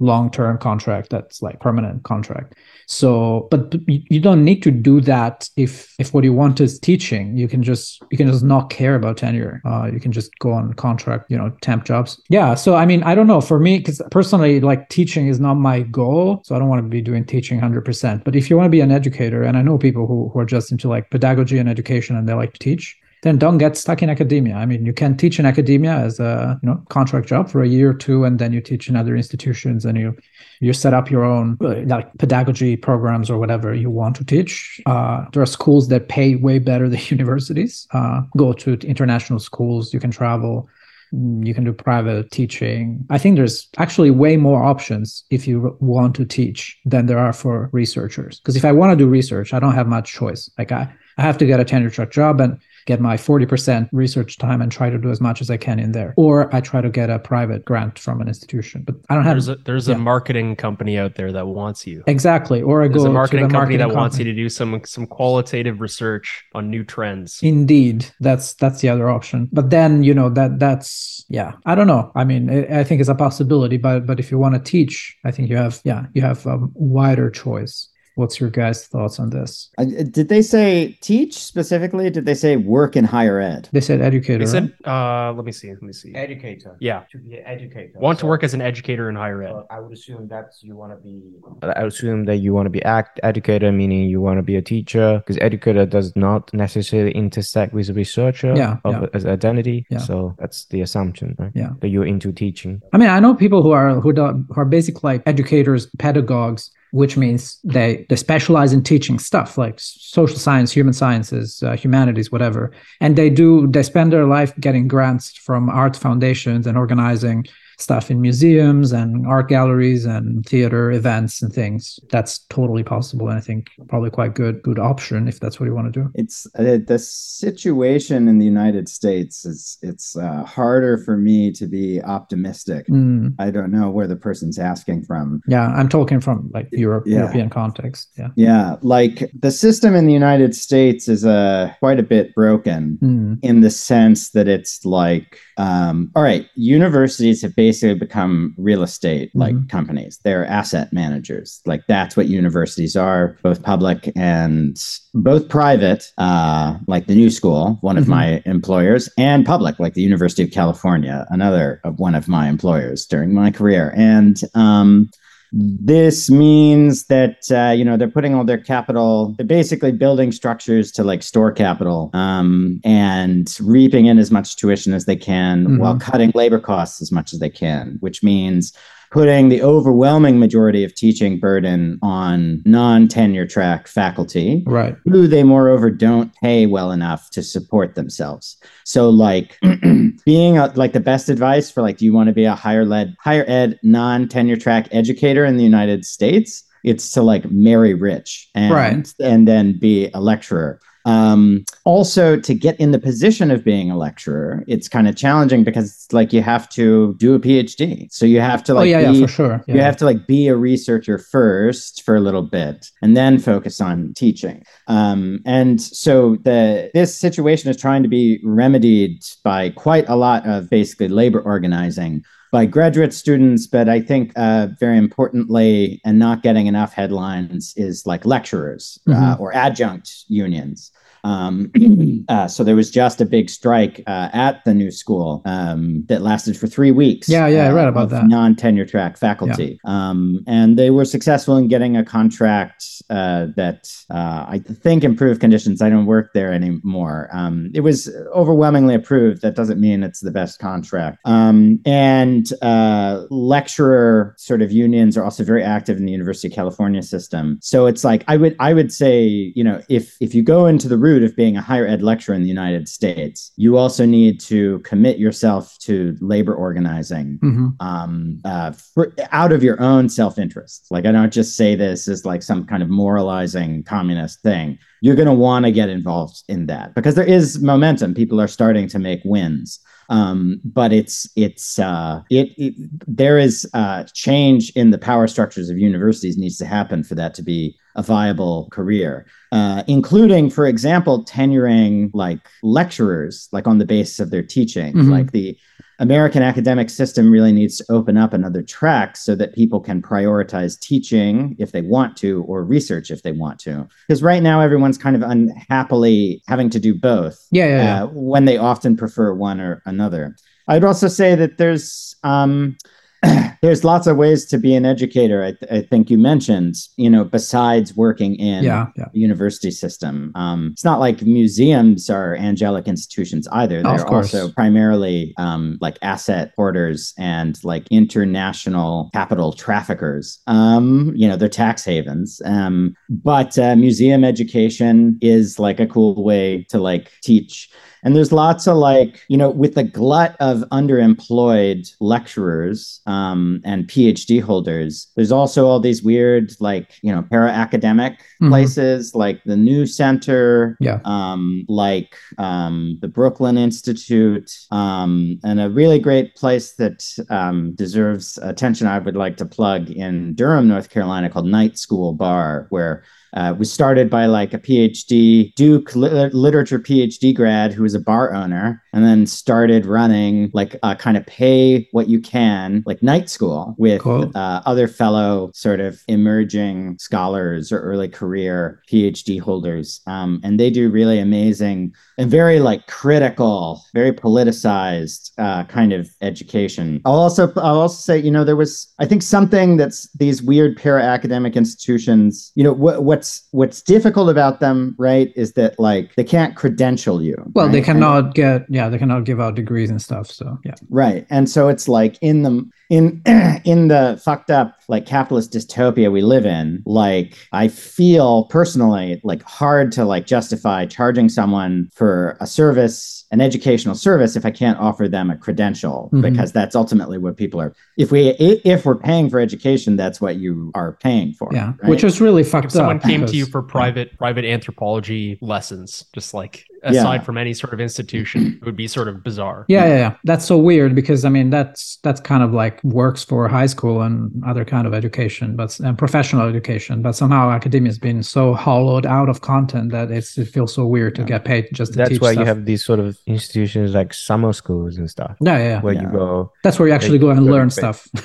[0.00, 2.54] long-term contract that's like permanent contract.
[2.86, 7.36] So but you don't need to do that if if what you want is teaching.
[7.36, 9.60] You can just you can just not care about tenure.
[9.64, 12.20] Uh, you can just go on contract you know temp jobs.
[12.28, 13.40] Yeah so i mean i don't know.
[13.40, 16.88] For me because personally like teaching is not my goal so i don't want to
[16.88, 19.78] be doing teaching 100% but if you want to be an educator and i know
[19.78, 22.96] people who, who are just into like pedagogy and education and they like to teach
[23.22, 24.54] then don't get stuck in academia.
[24.54, 27.68] I mean, you can teach in academia as a you know contract job for a
[27.68, 30.16] year or two, and then you teach in other institutions, and you
[30.60, 34.80] you set up your own like pedagogy programs or whatever you want to teach.
[34.86, 37.86] Uh, there are schools that pay way better than universities.
[37.92, 39.92] Uh, go to international schools.
[39.92, 40.68] You can travel.
[41.10, 43.06] You can do private teaching.
[43.08, 47.32] I think there's actually way more options if you want to teach than there are
[47.32, 48.40] for researchers.
[48.40, 50.50] Because if I want to do research, I don't have much choice.
[50.58, 54.38] Like I, I have to get a tenure track job and get my 40% research
[54.38, 56.14] time and try to do as much as I can in there.
[56.16, 58.82] Or I try to get a private grant from an institution.
[58.82, 59.94] But I don't have there's a there's yeah.
[59.94, 62.02] a marketing company out there that wants you.
[62.06, 62.62] exactly.
[62.62, 64.80] Or I There's go a marketing to company marketing that wants you to do some
[64.86, 67.40] some qualitative research on new trends.
[67.42, 69.50] Indeed, that's that's the other option.
[69.52, 71.52] But then you know that that's yeah.
[71.66, 72.10] I don't know.
[72.14, 73.76] I mean, I, I think it's a possibility.
[73.76, 76.58] But but if you want to teach, I think you have yeah you have a
[76.72, 77.88] wider choice.
[78.18, 79.70] What's your guys' thoughts on this?
[79.78, 82.10] Uh, did they say teach specifically?
[82.10, 83.68] Did they say work in higher ed?
[83.70, 84.44] They said educator.
[84.44, 84.70] They right?
[84.84, 86.12] said, uh, let me see, let me see.
[86.16, 86.76] Educator.
[86.80, 87.96] Yeah, To be an educator.
[88.00, 89.54] want to work as an educator in higher ed.
[89.70, 91.22] I would assume that you want to be.
[91.62, 94.56] I would assume that you want to be act educator, meaning you want to be
[94.56, 99.06] a teacher, because educator does not necessarily intersect with a researcher Yeah, of yeah.
[99.14, 99.86] as identity.
[99.90, 99.98] Yeah.
[99.98, 101.52] So that's the assumption, right?
[101.54, 101.70] Yeah.
[101.80, 102.82] That you're into teaching.
[102.92, 106.72] I mean, I know people who are who, do, who are basically like educators, pedagogues,
[106.92, 112.32] which means they they specialize in teaching stuff like social science, human sciences, uh, humanities,
[112.32, 112.72] whatever.
[113.00, 117.46] And they do they spend their life getting grants from art foundations and organizing
[117.78, 121.98] stuff in museums and art galleries and theater events and things.
[122.10, 125.74] That's totally possible, and I think probably quite good good option if that's what you
[125.74, 126.10] want to do.
[126.14, 131.66] It's uh, the situation in the United States is it's uh, harder for me to
[131.66, 132.86] be optimistic.
[132.88, 135.40] Mm, I don't know where the person's asking from.
[135.46, 137.18] yeah, I'm talking from like Europe, Yeah.
[137.18, 138.10] European context.
[138.18, 138.28] Yeah.
[138.36, 142.98] Yeah, like the system in the United States is uh, quite a bit broken.
[143.02, 148.82] Mm, in the sense that it's like um, all right universities have basically become real
[148.82, 149.68] estate like Mhm.
[149.68, 154.76] companies they're asset managers like that's what universities are both public and
[155.14, 158.08] both private uh, like the new school one of Mhm.
[158.08, 163.06] my employers and public like the university of california another of one of my employers
[163.06, 165.08] during my career and um,
[165.52, 170.92] this means that uh, you know they're putting all their capital they're basically building structures
[170.92, 175.78] to like store capital um, and reaping in as much tuition as they can Mhm.
[175.78, 178.72] while cutting labor costs as much as they can which means
[179.10, 184.96] putting the overwhelming majority of teaching burden on non-tenure track faculty right.
[185.04, 189.58] who they moreover don't pay well enough to support themselves so like
[190.24, 192.84] being a, like the best advice for like do you want to be a higher
[192.84, 198.48] led higher ed non-tenure track educator in the united states it's to like marry rich
[198.54, 199.12] and Right.
[199.20, 203.96] and then be a lecturer um, also to get in the position of being a
[203.96, 208.26] lecturer it's kind of challenging because it's like you have to do a phd so
[208.26, 209.64] you have to like oh yeah, be, yeah, for sure.
[209.66, 213.80] you have to like be a researcher first for a little bit and then focus
[213.80, 214.64] on teaching.
[214.86, 220.46] Um, and so the this situation is trying to be remedied by quite a lot
[220.46, 226.42] of basically labor organizing by graduate students but i think uh, very importantly and not
[226.42, 229.40] getting enough headlines is like lecturers uh, Mhm.
[229.40, 230.90] or adjunct unions
[231.24, 231.72] Um,
[232.28, 236.22] uh, so there was just a big strike uh, at the new school um, that
[236.22, 237.28] lasted for three weeks.
[237.28, 238.26] Yeah, yeah, I uh, read about of that.
[238.26, 244.46] Non-tenure track faculty, um, and they were successful in getting a contract uh, that uh,
[244.48, 245.80] I think improved conditions.
[245.80, 247.28] I don't work there anymore.
[247.32, 249.42] Um, it was overwhelmingly approved.
[249.42, 251.18] That doesn't mean it's the best contract.
[251.24, 256.54] Um, and uh, lecturer sort of unions are also very active in the University of
[256.54, 257.58] California system.
[257.62, 260.88] So it's like I would I would say you know if if you go into
[260.88, 264.40] the route of being a higher ed lecturer in the United States, you also need
[264.40, 267.74] to commit yourself to labor organizing Mhm.
[267.80, 270.86] um, uh, for, out of your own self interest.
[270.90, 274.78] Like, I don't just say this as like some kind of moralizing communist thing.
[275.00, 278.14] You're going to want to get involved in that because there is momentum.
[278.14, 279.80] People are starting to make wins.
[280.10, 282.74] Um, but it's it's uh, it, it
[283.06, 287.34] there is uh, change in the power structures of universities needs to happen for that
[287.34, 293.84] to be a viable career, uh, including, for example, tenuring like lecturers, like on the
[293.84, 294.94] basis of their teaching.
[294.94, 295.10] Mhm.
[295.10, 295.58] Like the
[295.98, 300.78] American academic system really needs to open up another track so that people can prioritize
[300.78, 303.84] teaching if they want to or research if they want to.
[304.06, 308.02] Because right now, everyone's kind of unhappily having to do both Yeah, yeah, yeah.
[308.04, 310.36] uh, when they often prefer one or another.
[310.68, 312.76] I'd also say that there's um,
[313.62, 315.42] there's lots of ways to be an educator.
[315.42, 319.06] I, th- I think you mentioned, you know, besides working in yeah, yeah.
[319.12, 320.32] the university system.
[320.34, 323.82] Um, it's not like museums are angelic institutions either.
[323.84, 324.34] Oh, They're course.
[324.34, 330.40] also primarily um, like asset hoarders and like international capital traffickers.
[330.46, 332.40] Um, you know, they're tax havens.
[332.44, 337.70] Um, but uh, museum education is like a cool way to like teach.
[338.04, 343.86] And there's lots of like, you know, with the glut of underemployed lecturers um, and
[343.86, 348.48] PhD holders, there's also all these weird, like, you know, para academic Mhm.
[348.50, 351.00] places like the New Center, Yeah.
[351.04, 356.98] um, like um, the Brooklyn Institute, um, and a really great place that
[357.30, 358.86] um, deserves attention.
[358.86, 363.02] I would like to plug in Durham, North Carolina, called Night School Bar, where
[363.34, 368.00] uh, was started by like a PhD Duke lit- literature PhD grad who was a
[368.00, 373.02] bar owner, and then started running like a kind of pay what you can like
[373.02, 374.30] night school with Cool.
[374.34, 380.70] uh, other fellow sort of emerging scholars or early career PhD holders, um, and they
[380.70, 387.00] do really amazing and very like critical, very politicized uh, kind of education.
[387.04, 390.76] I'll also I'll also say you know there was I think something that's these weird
[390.76, 392.52] para academic institutions.
[392.54, 396.54] You know what what what's what's difficult about them, right, is that like they can't
[396.54, 397.34] credential you.
[397.54, 397.76] Well, they right?
[397.78, 400.30] And- cannot get yeah, they cannot give out degrees and stuff.
[400.30, 401.26] So yeah, Right.
[401.30, 403.22] And so it's like in the in
[403.64, 409.42] in the fucked up like capitalist dystopia we live in, like I feel personally like
[409.42, 414.78] hard to like justify charging someone for a service, an educational service if I can't
[414.78, 416.22] offer them a credential Mhm.
[416.22, 420.36] because that's ultimately what people are if we if we're paying for education, that's what
[420.36, 421.50] you are paying for.
[421.52, 421.90] yeah, right?
[421.90, 423.02] which is really fucked if someone up.
[423.02, 427.00] came to you for private private anthropology lessons, just like Yeah.
[427.00, 429.64] aside from any sort of institution, it would be sort of bizarre.
[429.68, 430.14] Yeah, yeah, yeah.
[430.24, 434.02] That's so weird because I mean that's that's kind of like works for high school
[434.02, 437.02] and other kind of education, but and professional education.
[437.02, 440.86] But somehow academia has been so hollowed out of content that it's it feels so
[440.86, 441.28] weird to Yeah.
[441.28, 441.98] get paid just to teach.
[441.98, 442.42] That's teach why stuff.
[442.42, 445.80] you have these sort of institutions like summer schools and stuff, yeah, yeah, yeah.
[445.82, 446.02] where Yeah.
[446.02, 446.52] you go.
[446.64, 448.06] That's where you actually go and go learn stuff.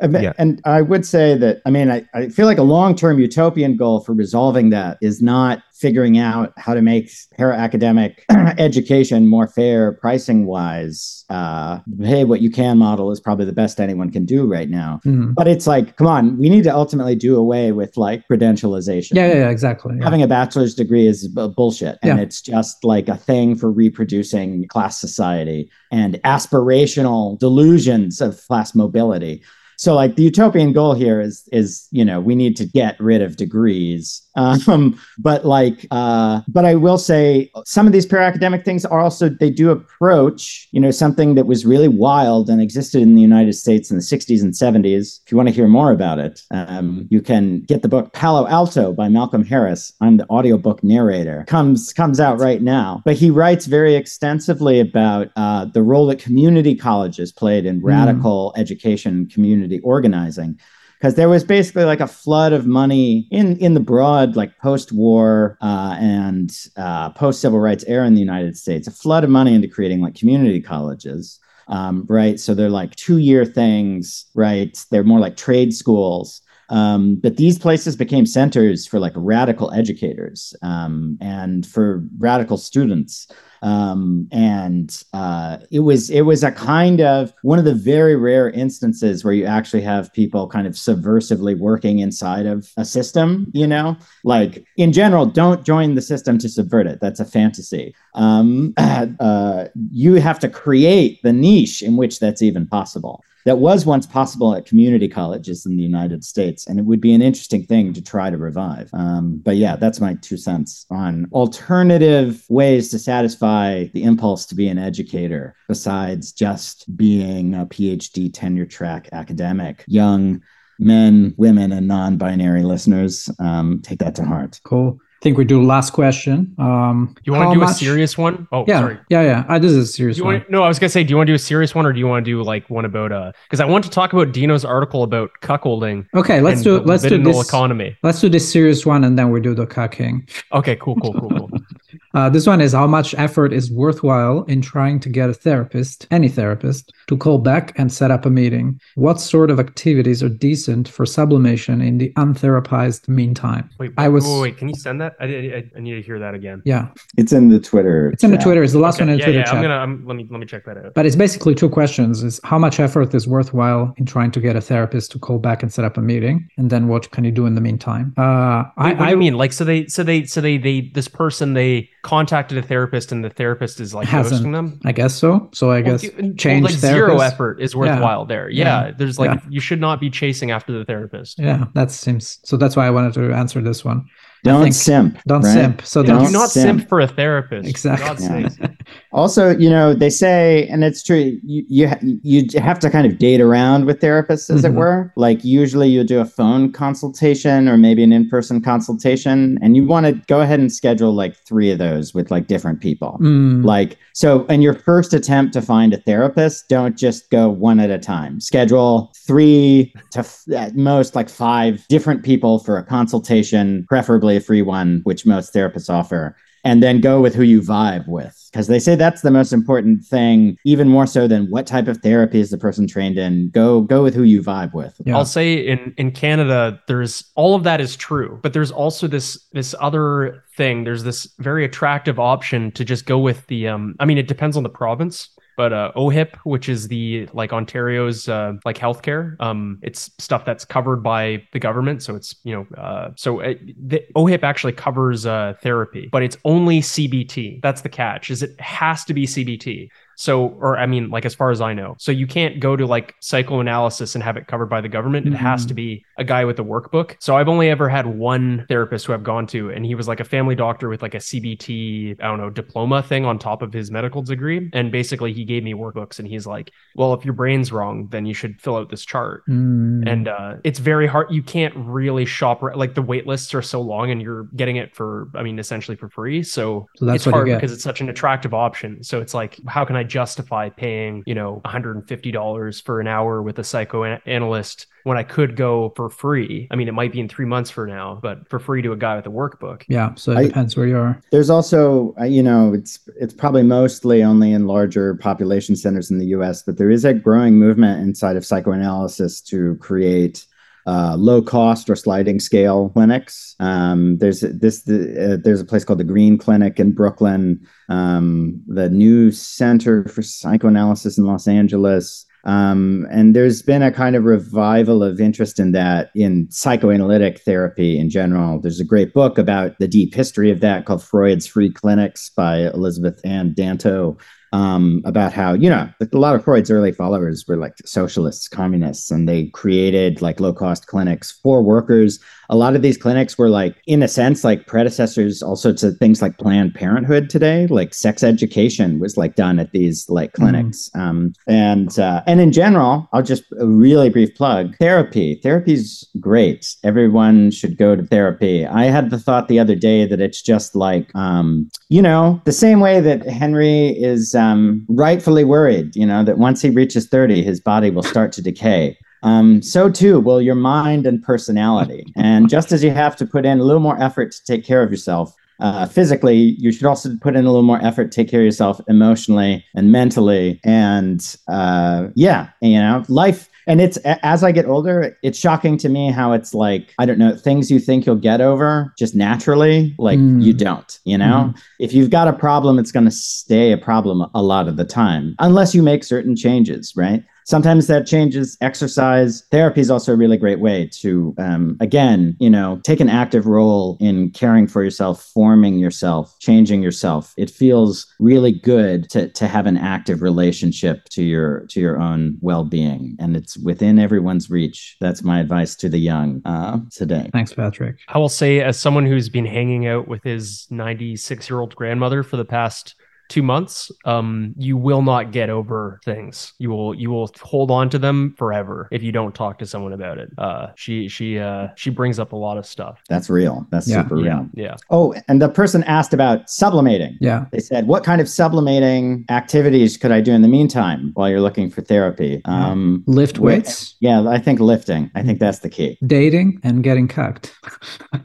[0.00, 0.32] And- Yeah.
[0.38, 3.76] And I would say that, I mean, I, I feel like a long term utopian
[3.76, 8.24] goal for resolving that is not figuring out how to make para academic
[8.58, 11.24] education more fair pricing wise.
[11.30, 15.00] Uh, hey, what you can model is probably the best anyone can do right now.
[15.06, 15.34] Mhm.
[15.34, 19.14] But it's like, come on, we need to ultimately do away with like credentialization.
[19.14, 19.94] Yeah, yeah, yeah, exactly.
[19.98, 20.04] yeah.
[20.04, 21.98] Having a bachelor's degree is bu- bullshit.
[22.02, 22.24] And Yeah.
[22.24, 29.42] it's just like a thing for reproducing class society and aspirational delusions of class mobility.
[29.76, 33.22] So like the utopian goal here is is you know we need to get rid
[33.22, 38.64] of degrees um but like uh but I will say some of these para academic
[38.64, 43.02] things are also they do approach you know something that was really wild and existed
[43.02, 45.92] in the United States in the 60s and 70s if you want to hear more
[45.92, 49.92] about it um you can get the book Palo Alto by Malcolm Harris.
[50.00, 51.44] I'm the audiobook narrator.
[51.46, 53.02] Comes comes out right now.
[53.04, 58.52] But he writes very extensively about uh the role that community colleges played in radical
[58.56, 60.58] education and community organizing
[60.98, 65.56] because there was basically like a flood of money in in the broad like post-war
[65.60, 69.68] uh, and uh, post-civil rights era in the United States, a flood of money into
[69.68, 71.38] creating like community colleges,
[71.68, 72.40] um, right?
[72.40, 74.76] So they're like two-year things, right?
[74.90, 76.42] They're more like trade schools.
[76.70, 83.28] Um, but these places became centers for like radical educators um, and for radical students.
[83.60, 88.50] Um, and uh, it was it was a kind of one of the very rare
[88.50, 93.66] instances where you actually have people kind of subversively working inside of a system you
[93.66, 93.96] know?
[94.22, 97.00] Like in general don't join the system to subvert it.
[97.00, 97.94] That's a fantasy.
[98.14, 103.86] Um, uh, you have to create the niche in which that's even possible that was
[103.86, 107.64] once possible at community colleges in the United States, and it would be an interesting
[107.64, 108.90] thing to try to revive.
[108.92, 114.54] Um, but yeah, that's my two cents on alternative ways to satisfy the impulse to
[114.54, 120.42] be an educator besides just being a PhD tenure track academic, young
[120.78, 123.30] men, women, and non binary listeners.
[123.38, 124.60] Um, take that to heart.
[124.62, 125.00] Cool.
[125.18, 126.54] I think we do last question.
[126.58, 127.70] Um, you want to do much...
[127.70, 128.46] a serious one?
[128.52, 128.98] Oh, yeah, sorry.
[129.08, 129.44] Yeah, yeah.
[129.48, 130.34] I, this is a serious one.
[130.34, 131.92] Want, no, I was gonna say, do you want to do a serious one, or
[131.92, 133.32] do you want to do like one about uh?
[133.42, 136.06] Because I want to talk about Dino's article about cuckolding.
[136.14, 137.96] Okay, let's do let's do this economy.
[138.04, 140.30] Let's do this serious one, and then we do the cucking.
[140.52, 141.50] Okay, cool, cool, cool, cool.
[142.18, 146.04] Uh, this one is how much effort is worthwhile in trying to get a therapist,
[146.10, 148.80] any therapist, to call back and set up a meeting?
[148.96, 153.70] What sort of activities are decent for sublimation in the untherapized meantime?
[153.78, 154.24] Wait, I was.
[154.24, 155.14] Wait, wait, can you send that?
[155.20, 156.60] I, I, I, need to hear that again.
[156.64, 158.10] Yeah, it's in the Twitter.
[158.10, 158.64] It's in the Twitter.
[158.64, 159.54] It's the last okay, one in the yeah, Twitter yeah, chat.
[159.54, 159.76] I'm gonna.
[159.76, 160.94] I'm, let me let me check that out.
[160.94, 164.56] But it's basically two questions: is how much effort is worthwhile in trying to get
[164.56, 167.30] a therapist to call back and set up a meeting, and then what can you
[167.30, 168.12] do in the meantime?
[168.16, 169.34] Uh, wait, I, what do you mean?
[169.34, 173.22] Like, so they, so they, so they, they, this person they contacted a therapist and
[173.22, 174.80] the therapist is like Hasn't, ghosting them?
[174.86, 175.50] I guess so.
[175.52, 178.26] So I guess well, change well, like zero effort is worthwhile yeah.
[178.26, 178.48] there.
[178.48, 178.92] Yeah, yeah.
[178.96, 179.46] There's like yeah.
[179.50, 181.38] you should not be chasing after the therapist.
[181.38, 184.06] Yeah, that seems so that's why I wanted to answer this one.
[184.44, 185.18] Don't simp.
[185.26, 185.52] Don't right?
[185.52, 185.82] simp.
[185.82, 186.80] So don't do not simp.
[186.80, 186.88] simp.
[186.88, 187.68] for a therapist.
[187.68, 188.26] Exactly.
[188.26, 188.68] Yeah.
[189.12, 191.38] also, you know, they say, and it's true.
[191.42, 194.66] You you you have to kind of date around with therapists, as mm-hmm.
[194.66, 195.12] it were.
[195.16, 200.06] Like usually, you do a phone consultation or maybe an in-person consultation, and you want
[200.06, 203.18] to go ahead and schedule like three of those with like different people.
[203.20, 203.64] Mm.
[203.64, 207.90] Like so, in your first attempt to find a therapist, don't just go one at
[207.90, 208.40] a time.
[208.40, 214.40] Schedule three to f- at most like five different people for a consultation, preferably a
[214.40, 218.34] free one, which most therapists offer, and then go with who you vibe with.
[218.52, 221.98] Because they say that's the most important thing, even more so than what type of
[221.98, 223.50] therapy is the person trained in.
[223.50, 225.00] Go go with who you vibe with.
[225.04, 225.16] Yeah.
[225.16, 229.46] I'll say in in Canada, there's all of that is true, but there's also this
[229.52, 230.84] this other thing.
[230.84, 233.94] There's this very attractive option to just go with the um.
[234.00, 238.28] I mean, it depends on the province but uh, OHIP, which is the like Ontario's
[238.28, 242.00] uh, like healthcare, um, it's stuff that's covered by the government.
[242.00, 243.58] So it's you know, uh, so it,
[243.88, 247.60] the OHIP actually covers uh, therapy, but it's only CBT.
[247.60, 248.30] That's the catch.
[248.30, 249.88] Is it has to be CBT.
[250.18, 252.84] So, or I mean, like as far as I know, so you can't go to
[252.86, 255.28] like psychoanalysis and have it covered by the government.
[255.28, 255.44] It mm-hmm.
[255.44, 257.14] has to be a guy with a workbook.
[257.20, 260.18] So I've only ever had one therapist who I've gone to, and he was like
[260.18, 263.72] a family doctor with like a CBT, I don't know, diploma thing on top of
[263.72, 264.68] his medical degree.
[264.72, 268.26] And basically, he gave me workbooks, and he's like, "Well, if your brain's wrong, then
[268.26, 270.10] you should fill out this chart." Mm.
[270.10, 271.28] And uh, it's very hard.
[271.30, 274.96] You can't really shop like the wait lists are so long, and you're getting it
[274.96, 276.42] for, I mean, essentially for free.
[276.42, 279.04] So, so it's hard because it's such an attractive option.
[279.04, 283.58] So it's like, how can I justify paying, you know, $150 for an hour with
[283.58, 286.68] a psychoanalyst when I could go for free?
[286.70, 288.96] I mean, it might be in three months for now, but for free to a
[288.96, 289.84] guy with a workbook.
[289.88, 290.14] Yeah.
[290.14, 291.20] So it I, depends where you are.
[291.30, 296.18] There's also, uh, you know, it's it's probably mostly only in larger population centers in
[296.18, 300.46] the U.S., but there is a growing movement inside of psychoanalysis to create
[300.86, 303.54] uh, low cost or sliding scale clinics.
[303.60, 308.62] Um, there's this the, uh, there's a place called the Green Clinic in Brooklyn, um,
[308.66, 312.24] the new Center for Psychoanalysis in Los Angeles.
[312.44, 317.98] Um, and there's been a kind of revival of interest in that in psychoanalytic therapy
[317.98, 318.60] in general.
[318.60, 322.68] There's a great book about the deep history of that called Freud's Free Clinics by
[322.68, 324.18] Elizabeth Ann Danto,
[324.52, 329.10] um, about how you know a lot of Freud's early followers were like socialists, communists,
[329.10, 332.18] and they created like low cost clinics for workers
[332.50, 336.22] a lot of these clinics were like, in a sense, like predecessors also to things
[336.22, 337.66] like Planned Parenthood today.
[337.66, 340.42] Like sex education was like done at these like mm-hmm.
[340.42, 340.90] clinics.
[340.96, 341.00] Mm.
[341.00, 345.40] Um, and uh, and in general, I'll just a really brief plug therapy.
[345.42, 346.74] Therapy's great.
[346.84, 348.66] Everyone should go to therapy.
[348.66, 352.52] I had the thought the other day that it's just like, um, you know, the
[352.52, 357.42] same way that Henry is um, rightfully worried, you know, that once he reaches 30,
[357.42, 362.04] his body will start to decay um, so too will your mind and personality.
[362.16, 364.82] And just as you have to put in a little more effort to take care
[364.82, 368.28] of yourself uh, physically, you should also put in a little more effort to take
[368.28, 370.60] care of yourself emotionally and mentally.
[370.62, 375.88] And uh, yeah, you know, life and it's as I get older, it's shocking to
[375.88, 379.94] me how it's like I don't know things you think you'll get over just naturally,
[379.98, 380.42] like Mm.
[380.42, 380.98] you don't.
[381.04, 384.66] You know, if you've got a problem, it's going to stay a problem a lot
[384.66, 387.22] of the time, unless you make certain changes, right?
[387.48, 389.42] Sometimes that changes exercise.
[389.50, 393.46] Therapy is also a really great way to, um, again, you know, take an active
[393.46, 397.32] role in caring for yourself, forming yourself, changing yourself.
[397.38, 402.36] It feels really good to to have an active relationship to your to your own
[402.42, 404.98] well-being, and it's within everyone's reach.
[405.00, 407.30] That's my advice to the young uh, today.
[407.32, 407.96] Thanks, Patrick.
[408.08, 412.22] I will say, as someone who's been hanging out with his 96 year old grandmother
[412.22, 412.94] for the past
[413.28, 416.52] two months, um, you will not get over things.
[416.58, 419.92] You will you will hold on to them forever if you don't talk to someone
[419.92, 420.30] about it.
[420.38, 423.00] Uh, she she uh, she brings up a lot of stuff.
[423.08, 423.66] That's real.
[423.70, 424.02] That's Yeah.
[424.02, 424.48] super Yeah, real.
[424.54, 424.76] yeah.
[424.90, 427.16] Oh, and the person asked about sublimating.
[427.20, 427.44] Yeah.
[427.52, 431.40] They said, "What kind of sublimating activities could I do in the meantime while you're
[431.40, 435.10] looking for therapy?" Um, Lift Where- weights, yeah, I think lifting.
[435.14, 435.98] I think that's the key.
[436.06, 437.54] dating, and getting cucked.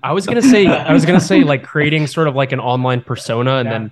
[0.03, 3.01] I was gonna say I was gonna say like creating sort of like an online
[3.01, 3.91] persona and then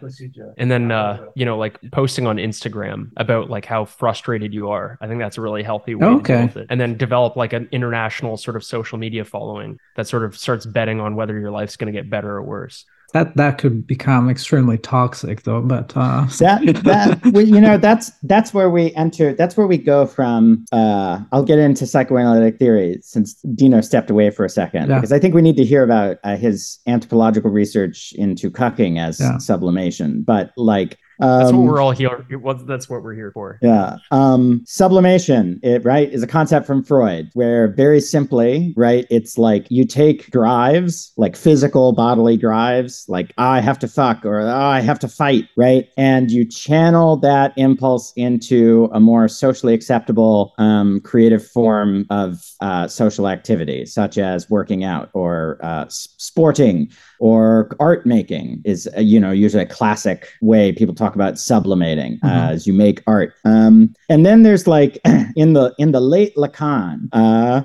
[0.58, 4.69] and then uh, Uh, you know like posting on Instagram about like how frustrated you
[4.69, 4.98] are.
[5.02, 6.34] I think that's a really healthy way to Okay.
[6.38, 6.68] deal with it.
[6.69, 10.65] And then develop like an international sort of social media following that sort of starts
[10.65, 12.86] betting on whether your life's going to get better or worse.
[13.14, 15.62] That that could become extremely toxic, though.
[15.62, 19.34] But uh, That that well, you know that's that's where we enter.
[19.34, 20.66] That's where we go from.
[20.72, 24.96] Uh, I'll get into psychoanalytic theory since Dino stepped away for a second Yeah.
[24.96, 29.20] because I think we need to hear about uh, his anthropological research into cucking as
[29.20, 29.38] Yeah.
[29.38, 30.24] sublimation.
[30.24, 30.98] But like.
[31.22, 32.26] That's what um, we're all here.
[32.65, 33.60] That's what we're here for.
[33.61, 33.98] Yeah.
[34.10, 39.69] Um, sublimation, it, right, is a concept from Freud where very simply, right, it's like
[39.69, 44.80] you take drives, like physical bodily drives, like I have to fuck or "Oh, I
[44.80, 45.89] have to fight, right?
[45.95, 52.88] And you channel that impulse into a more socially acceptable, um, creative form of uh,
[52.88, 56.89] social activity, such as working out or uh, sporting
[57.22, 62.18] or art making is uh, you know usually a classic way people talk about sublimating
[62.23, 62.49] uh, Mhm.
[62.53, 64.99] as you make art um, and then there's like
[65.35, 67.61] in the in the late lacan uh,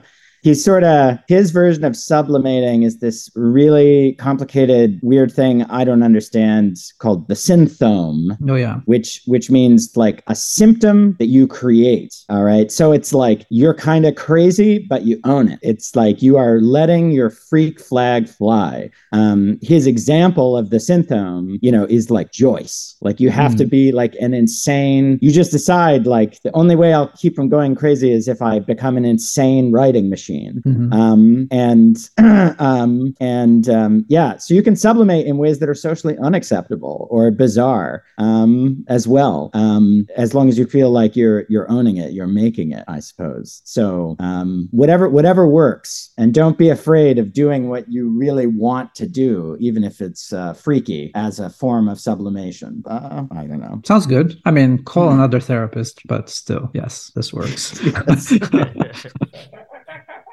[0.46, 6.02] he's sort of his version of sublimating is this really complicated weird thing i don't
[6.02, 12.14] understand called the sinthome oh yeah, which which means like a symptom that you create
[12.28, 12.70] all right?
[12.70, 15.58] So it's like you're kind of crazy but you own it.
[15.62, 18.90] It's like you are letting your freak flag fly.
[19.12, 22.96] Um his example of the symptom you know is like joyce.
[23.00, 26.92] Like you have to be like an insane you just decide like the only way
[26.92, 30.92] i'll keep from going crazy is if i become an insane writing machine Mhm.
[30.92, 31.96] um, and
[32.60, 37.30] um, and um, yeah, so you can sublimate in ways that are socially unacceptable or
[37.30, 42.12] bizarre um, as well, um, as long as you feel like you're you're owning it,
[42.12, 43.62] you're making it, I suppose.
[43.64, 48.94] So um, whatever whatever works, and don't be afraid of doing what you really want
[48.96, 52.82] to do, even if it's uh, freaky, as a form of sublimation.
[52.86, 53.80] Uh, I don't know.
[53.84, 54.40] sounds good.
[54.44, 57.78] I mean, call another therapist, but still, yes, this works.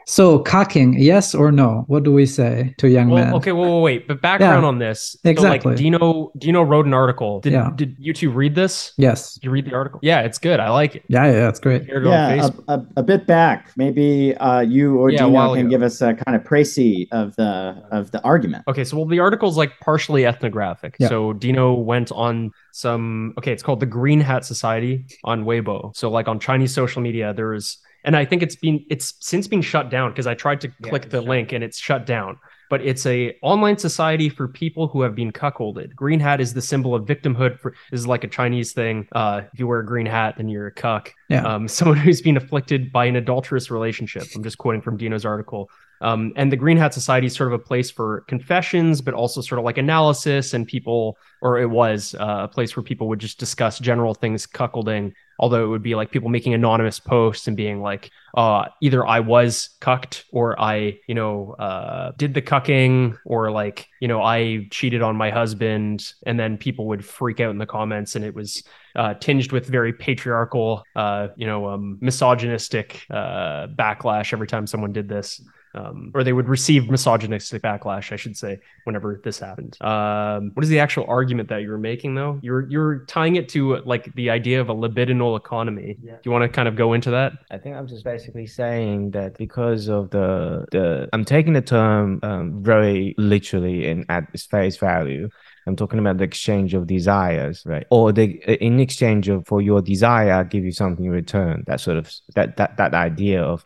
[0.05, 1.85] so, cucking, yes or no?
[1.88, 3.27] What do we say to young men?
[3.27, 4.07] Well, okay, well, wait, wait.
[4.07, 5.15] But background Yeah, on this.
[5.23, 5.61] exactly.
[5.61, 7.39] So like Dino Dino wrote an article.
[7.41, 7.69] Did Yeah.
[7.75, 8.93] did you two read this?
[8.97, 9.35] Yes.
[9.35, 9.99] Did you read the article?
[10.03, 10.59] Yeah, it's good.
[10.59, 11.03] I like it.
[11.07, 11.85] Yeah, yeah, it's great.
[11.85, 13.71] Shared it Yeah, a, a, a bit back.
[13.77, 15.69] Maybe uh, you or Yeah, Dino can ago.
[15.69, 18.63] give us a kind of précis of the of the argument.
[18.67, 20.95] Okay, so well, the article's like partially ethnographic.
[20.99, 21.09] Yeah.
[21.09, 23.34] So Dino went on some.
[23.38, 25.95] Okay, it's called the Green Hat Society on Weibo.
[25.95, 29.47] So like on Chinese social media, there is, and I think it's been it's since
[29.47, 32.38] been shut down because I tried to click the link and it's shut down.
[32.69, 35.95] But it's a online society for people who have been cuckolded.
[35.95, 37.59] Green hat is the symbol of victimhood.
[37.59, 39.07] For this is like a Chinese thing.
[39.11, 41.13] Uh, if you wear a green hat, then you're a cuck.
[41.30, 41.45] Yeah.
[41.45, 44.23] Um, someone who's been afflicted by an adulterous relationship.
[44.35, 45.69] I'm just quoting from Dino's article.
[46.03, 49.41] Um, and the Green Hat Society is sort of a place for confessions, but also
[49.41, 53.19] sort of like analysis and people, or it was uh, a place where people would
[53.19, 55.13] just discuss general things, cuckolding.
[55.39, 59.21] Although it would be like people making anonymous posts and being like, uh, either I
[59.21, 64.67] was cucked or I, you know, uh, did the cucking or like, you know, I
[64.69, 66.13] cheated on my husband.
[66.25, 68.63] And then people would freak out in the comments and it was
[68.95, 74.91] uh, tinged with very patriarchal, uh, you know, um, misogynistic uh, backlash every time someone
[74.91, 75.41] did this.
[75.75, 79.75] Um, or they would receive misogynistic backlash, I should say, whenever this happened.
[79.81, 82.39] Um, what is the actual argument that you were making, though?
[82.43, 85.97] You're you're tying it to like the idea of a libidinal economy.
[86.03, 86.13] Yeah.
[86.13, 87.33] Do you want to kind of go into that?
[87.49, 92.19] I think I'm just basically saying that because of the the I'm taking the term
[92.21, 95.29] um, very literally and at its face value.
[95.65, 97.87] I'm talking about the exchange of desires, right?
[97.89, 98.25] Or the
[98.61, 101.63] in exchange of for your desire, I give you something in return.
[101.67, 103.63] That sort of that that that idea of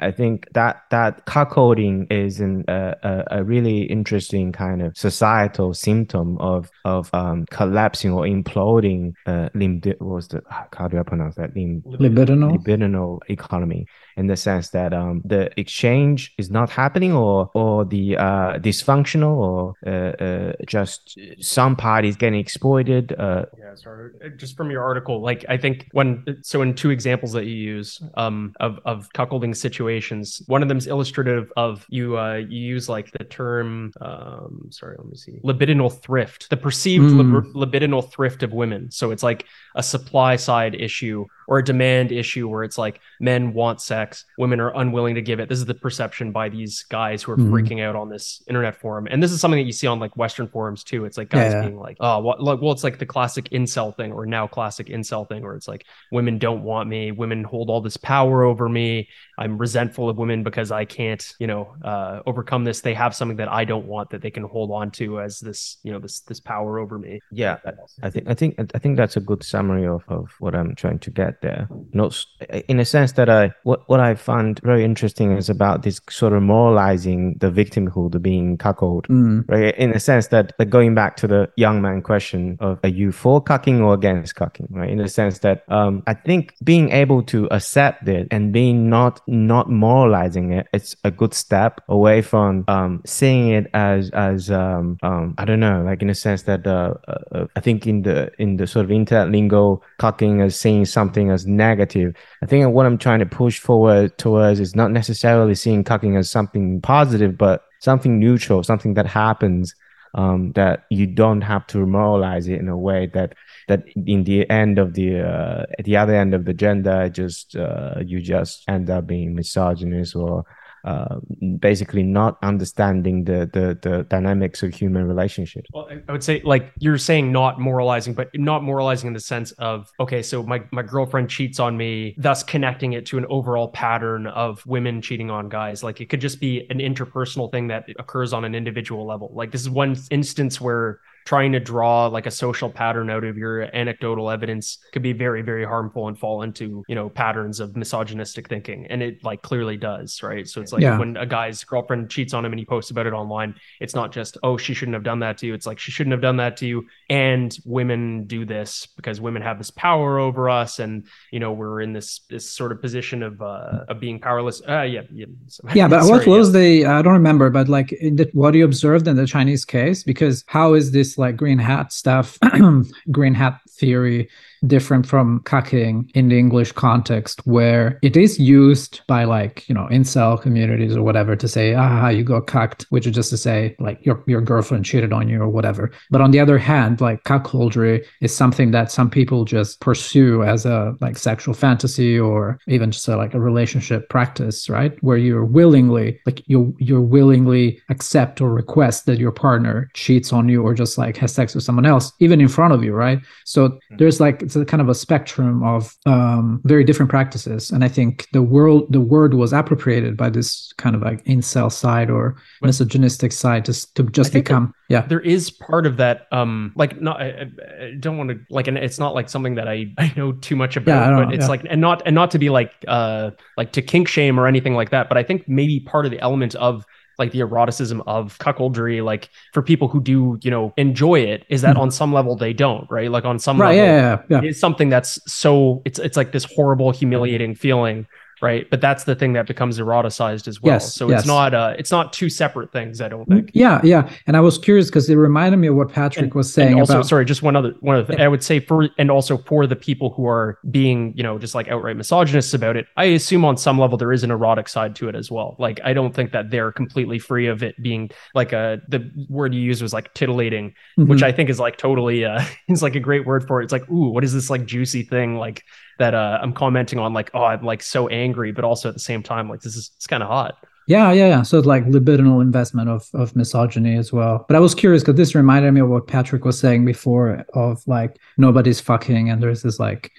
[0.00, 5.74] I think that that cuckolding is an, uh, a, a really interesting kind of societal
[5.74, 10.42] symptom of of um, collapsing or imploding uh, lim- what was the
[10.72, 12.58] how do I pronounce that lim- Libidinal.
[12.58, 13.86] libidinal economy
[14.18, 19.34] in the sense that um, the exchange is not happening or or the uh, dysfunctional
[19.48, 23.04] or uh, uh, just some parties getting exploited.
[23.18, 24.10] Uh, Yeah, sorry.
[24.24, 26.08] Uh, Just from your article, like I think when
[26.42, 27.90] so in two examples that you use
[28.22, 32.88] um of of cuckolding situations, one of them is illustrative of you uh you use
[32.96, 35.38] like the term um sorry, let me see.
[35.44, 36.50] Libidinal thrift.
[36.50, 37.18] The perceived Mm.
[37.20, 38.90] lib- libidinal thrift of women.
[38.90, 39.40] So it's like
[39.78, 44.60] a supply side issue or a demand issue where it's like men want sex, women
[44.60, 45.48] are unwilling to give it.
[45.48, 47.48] This is the perception by these guys who are Mhm.
[47.50, 49.06] freaking out on this internet forum.
[49.10, 51.06] And this is something that you see on like Western forums too.
[51.06, 51.62] It's like guys Yeah.
[51.62, 54.88] being like, oh, what, like, well, it's like the classic incel thing or now classic
[54.88, 57.12] incel thing where it's like women don't want me.
[57.12, 59.08] Women hold all this power over me.
[59.38, 62.80] I'm resentful of women because I can't, you know, uh, overcome this.
[62.82, 65.78] They have something that I don't want that they can hold on to as this,
[65.84, 67.20] you know, this, this power over me.
[67.30, 67.56] yeah,
[68.02, 70.98] I think I think I think that's a good summary of, of what I'm trying
[71.00, 71.68] to get there.
[71.92, 72.24] Not
[72.68, 76.32] in a sense that I what what I find very interesting is about this sort
[76.32, 79.06] of moralizing the victimhood of being cuckolded.
[79.06, 79.44] Mm.
[79.48, 82.88] Right, in a sense that like going back to the young man question of are
[82.88, 84.90] you for cucking or against cucking, right?
[84.90, 89.20] In the sense that um, I think being able to accept it and being not
[89.26, 94.98] not moralizing it, it's a good step away from um, seeing it as as um,
[95.02, 98.30] um, I don't know, like in a sense that uh, uh, I think in the
[98.38, 99.57] in the sort of internet lingo,
[99.98, 102.14] cucking as seeing something as negative.
[102.42, 106.30] I think what I'm trying to push forward towards is not necessarily seeing cucking as
[106.30, 109.74] something positive, but something neutral, something that happens
[110.14, 113.34] um, that you don't have to moralize it in a way that
[113.68, 117.56] that in the end of the uh, at the other end of the gender, just
[117.56, 120.44] uh, you just end up being misogynist or
[120.84, 121.16] uh,
[121.58, 125.68] basically not understanding the, the the dynamics of human relationships.
[125.72, 129.52] Well, I- would say like you're saying not moralizing, but not moralizing in the sense
[129.52, 133.68] of okay, so my my girlfriend cheats on me, thus connecting it to an overall
[133.68, 135.82] pattern of women cheating on guys.
[135.82, 139.30] Like it could just be an interpersonal thing that occurs on an individual level.
[139.34, 143.36] Like this is one instance where trying to draw like a social pattern out of
[143.36, 147.76] your anecdotal evidence could be very very harmful and fall into you know patterns of
[147.76, 148.86] misogynistic thinking.
[148.86, 150.48] And it like clearly does right?
[150.48, 150.98] So it's like Yeah.
[150.98, 154.10] when a guy's girlfriend cheats on him and he posts about it online it's not
[154.10, 155.52] just oh she shouldn't have done that to you.
[155.52, 156.86] It's like she shouldn't have done that to you.
[157.10, 161.82] And women do this because women have this power over us and you know we're
[161.82, 164.62] in this this sort of position of uh of being powerless.
[164.66, 165.26] Uh yeah yeah,
[165.74, 166.86] Yeah, but Sorry, what was the?
[166.86, 170.42] I don't remember, but like in the, what you observed in the Chinese case, because
[170.46, 172.38] how is this like green hat stuff,
[173.10, 174.28] green hat theory,
[174.66, 179.86] different from cucking in the English context, where it is used by like you know
[179.90, 183.76] incel communities or whatever to say, ah, you got cucked, which is just to say
[183.78, 185.90] like your your girlfriend cheated on you or whatever.
[186.10, 190.66] But on the other hand, like cuckoldry is something that some people just pursue as
[190.66, 195.02] a like sexual fantasy or even just a, like a relationship practice, right?
[195.02, 200.48] Where you're willingly like you you're willingly accept or request that your partner cheats on
[200.48, 203.20] you or just like has sex with someone else, even in front of you, right?
[203.44, 207.84] So there's like it's a kind of a spectrum of um, very different practices, and
[207.84, 212.08] I think the world the word was appropriated by this kind of like incel side
[212.08, 215.02] or But- misogynistic side to to just become yeah.
[215.02, 218.78] there is part of that um like not i, I- don't want to like and
[218.78, 221.44] it's not like something that i i know too much about don't but know, it's
[221.44, 221.48] yeah.
[221.48, 224.74] like and not and not to be like uh like to kink shame or anything
[224.74, 226.84] like that but i think maybe part of the element of
[227.18, 231.62] like the eroticism of cuckoldry like for people who do you know enjoy it is
[231.62, 231.80] that Mhm.
[231.80, 234.48] on some level they don't right like on some right level yeah yeah, yeah.
[234.48, 238.06] it's something that's so it's it's like this horrible humiliating feeling
[238.40, 238.68] right?
[238.70, 240.74] But that's the thing that becomes eroticized as well.
[240.74, 241.20] Yes, so yes.
[241.20, 243.50] it's not uh it's not two separate things i don't think.
[243.54, 244.10] Yeah, yeah.
[244.26, 246.94] And I was curious because it reminded me of what Patrick and, was saying also
[246.94, 248.20] about sorry just one other one other thing.
[248.20, 251.54] I would say for and also for the people who are being you know just
[251.54, 254.94] like outright misogynists about it i assume on some level there is an erotic side
[254.96, 255.56] to it as well.
[255.58, 259.54] Like i don't think that they're completely free of it being like a the word
[259.54, 261.22] you used was like titillating which Mhm.
[261.22, 263.64] i think is like totally uh is like a great word for it.
[263.64, 265.36] It's like ooh what is this like juicy thing?
[265.36, 265.64] Like
[265.98, 269.00] that uh i'm commenting on like oh i'm like so angry but also at the
[269.00, 270.56] same time like this is it's kind of hot
[270.88, 271.42] Yeah, yeah, yeah.
[271.42, 274.46] So it's like libidinal investment of of misogyny as well.
[274.48, 277.82] But I was curious because this reminded me of what Patrick was saying before of
[277.86, 280.12] like nobody's fucking and there's this like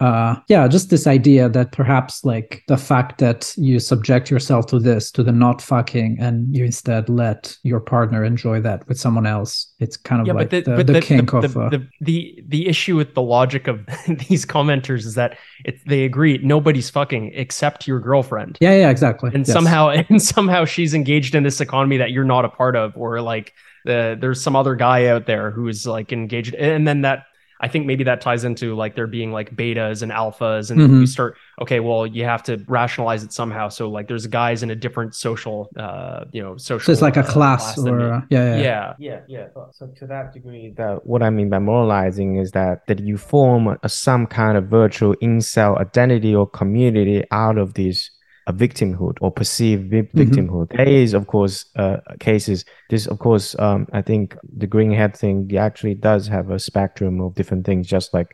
[0.00, 4.78] uh yeah just this idea that perhaps like the fact that you subject yourself to
[4.78, 9.26] this to the not fucking and you instead let your partner enjoy that with someone
[9.26, 11.60] else it's kind of yeah, like the, the, but the the, kink the, of the,
[11.60, 13.84] uh, the, the the issue with the logic of
[14.28, 18.58] these commenters is that it, they agree nobody's fucking except your girlfriend.
[18.60, 19.52] yeah yeah exactly and Yes.
[19.54, 23.20] somehow and somehow she's engaged in this economy that you're not a part of or
[23.20, 23.52] like
[23.84, 27.24] the, there's some other guy out there who's like engaged and then that
[27.60, 31.00] i think maybe that ties into like there being like betas and alphas and Mhm.
[31.00, 34.70] you start okay well you have to rationalize it somehow so like there's guys in
[34.70, 38.12] a different social uh you know social so it's like a uh, class, than or
[38.14, 39.46] uh, yeah, yeah yeah Yeah, yeah.
[39.72, 43.62] So to that degree, that what I mean by moralizing is that that you form
[43.82, 48.10] a, some kind of virtual incel identity or community out of this
[48.50, 50.18] a victimhood or perceived vi- Mhm.
[50.22, 50.66] victimhood.
[50.76, 51.98] There is, of course, uh,
[52.28, 52.58] cases.
[52.92, 54.24] This, of course, um, I think
[54.62, 58.30] the green hat thing actually does have a spectrum of different things, just like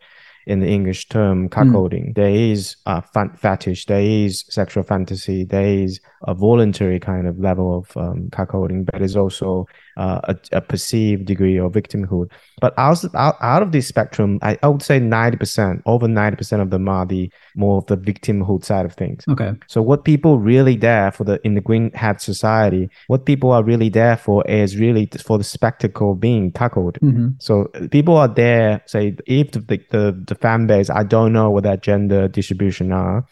[0.47, 2.15] in the English term cuckolding.
[2.15, 7.35] There is a fan- fetish, there is sexual fantasy, there is a voluntary kind of
[7.49, 9.67] level of um, cuckolding, but there's also
[9.97, 12.31] uh, a, a perceived degree of victimhood.
[12.61, 16.71] But out, out, out of this spectrum, I, I would say 90%, over 90% of
[16.71, 19.25] them are the more of the victimhood side of things.
[19.29, 23.53] okay So what people really there for the in the green hat society, what people
[23.53, 26.99] are really there for is really for the spectacle being cuckolded.
[27.01, 28.83] hmm So people are there.
[28.87, 32.93] Say if the, the the the fan base, I don't know what that gender distribution
[32.93, 33.25] are,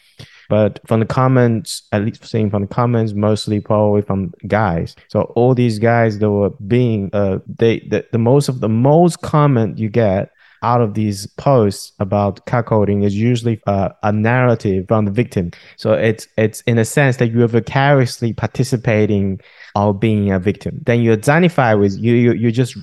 [0.49, 4.95] but from the comments, at least seeing from the comments, mostly probably from guys.
[5.07, 9.21] So all these guys that were being uh they the, the most of the most
[9.21, 10.31] comment you get
[10.65, 15.51] out of these posts about cuckolding is usually uh, a narrative from the victim.
[15.77, 19.39] So it's it's in a sense that you're vicariously participating
[19.75, 20.81] or being a victim.
[20.85, 22.75] Then you identify with you you, you just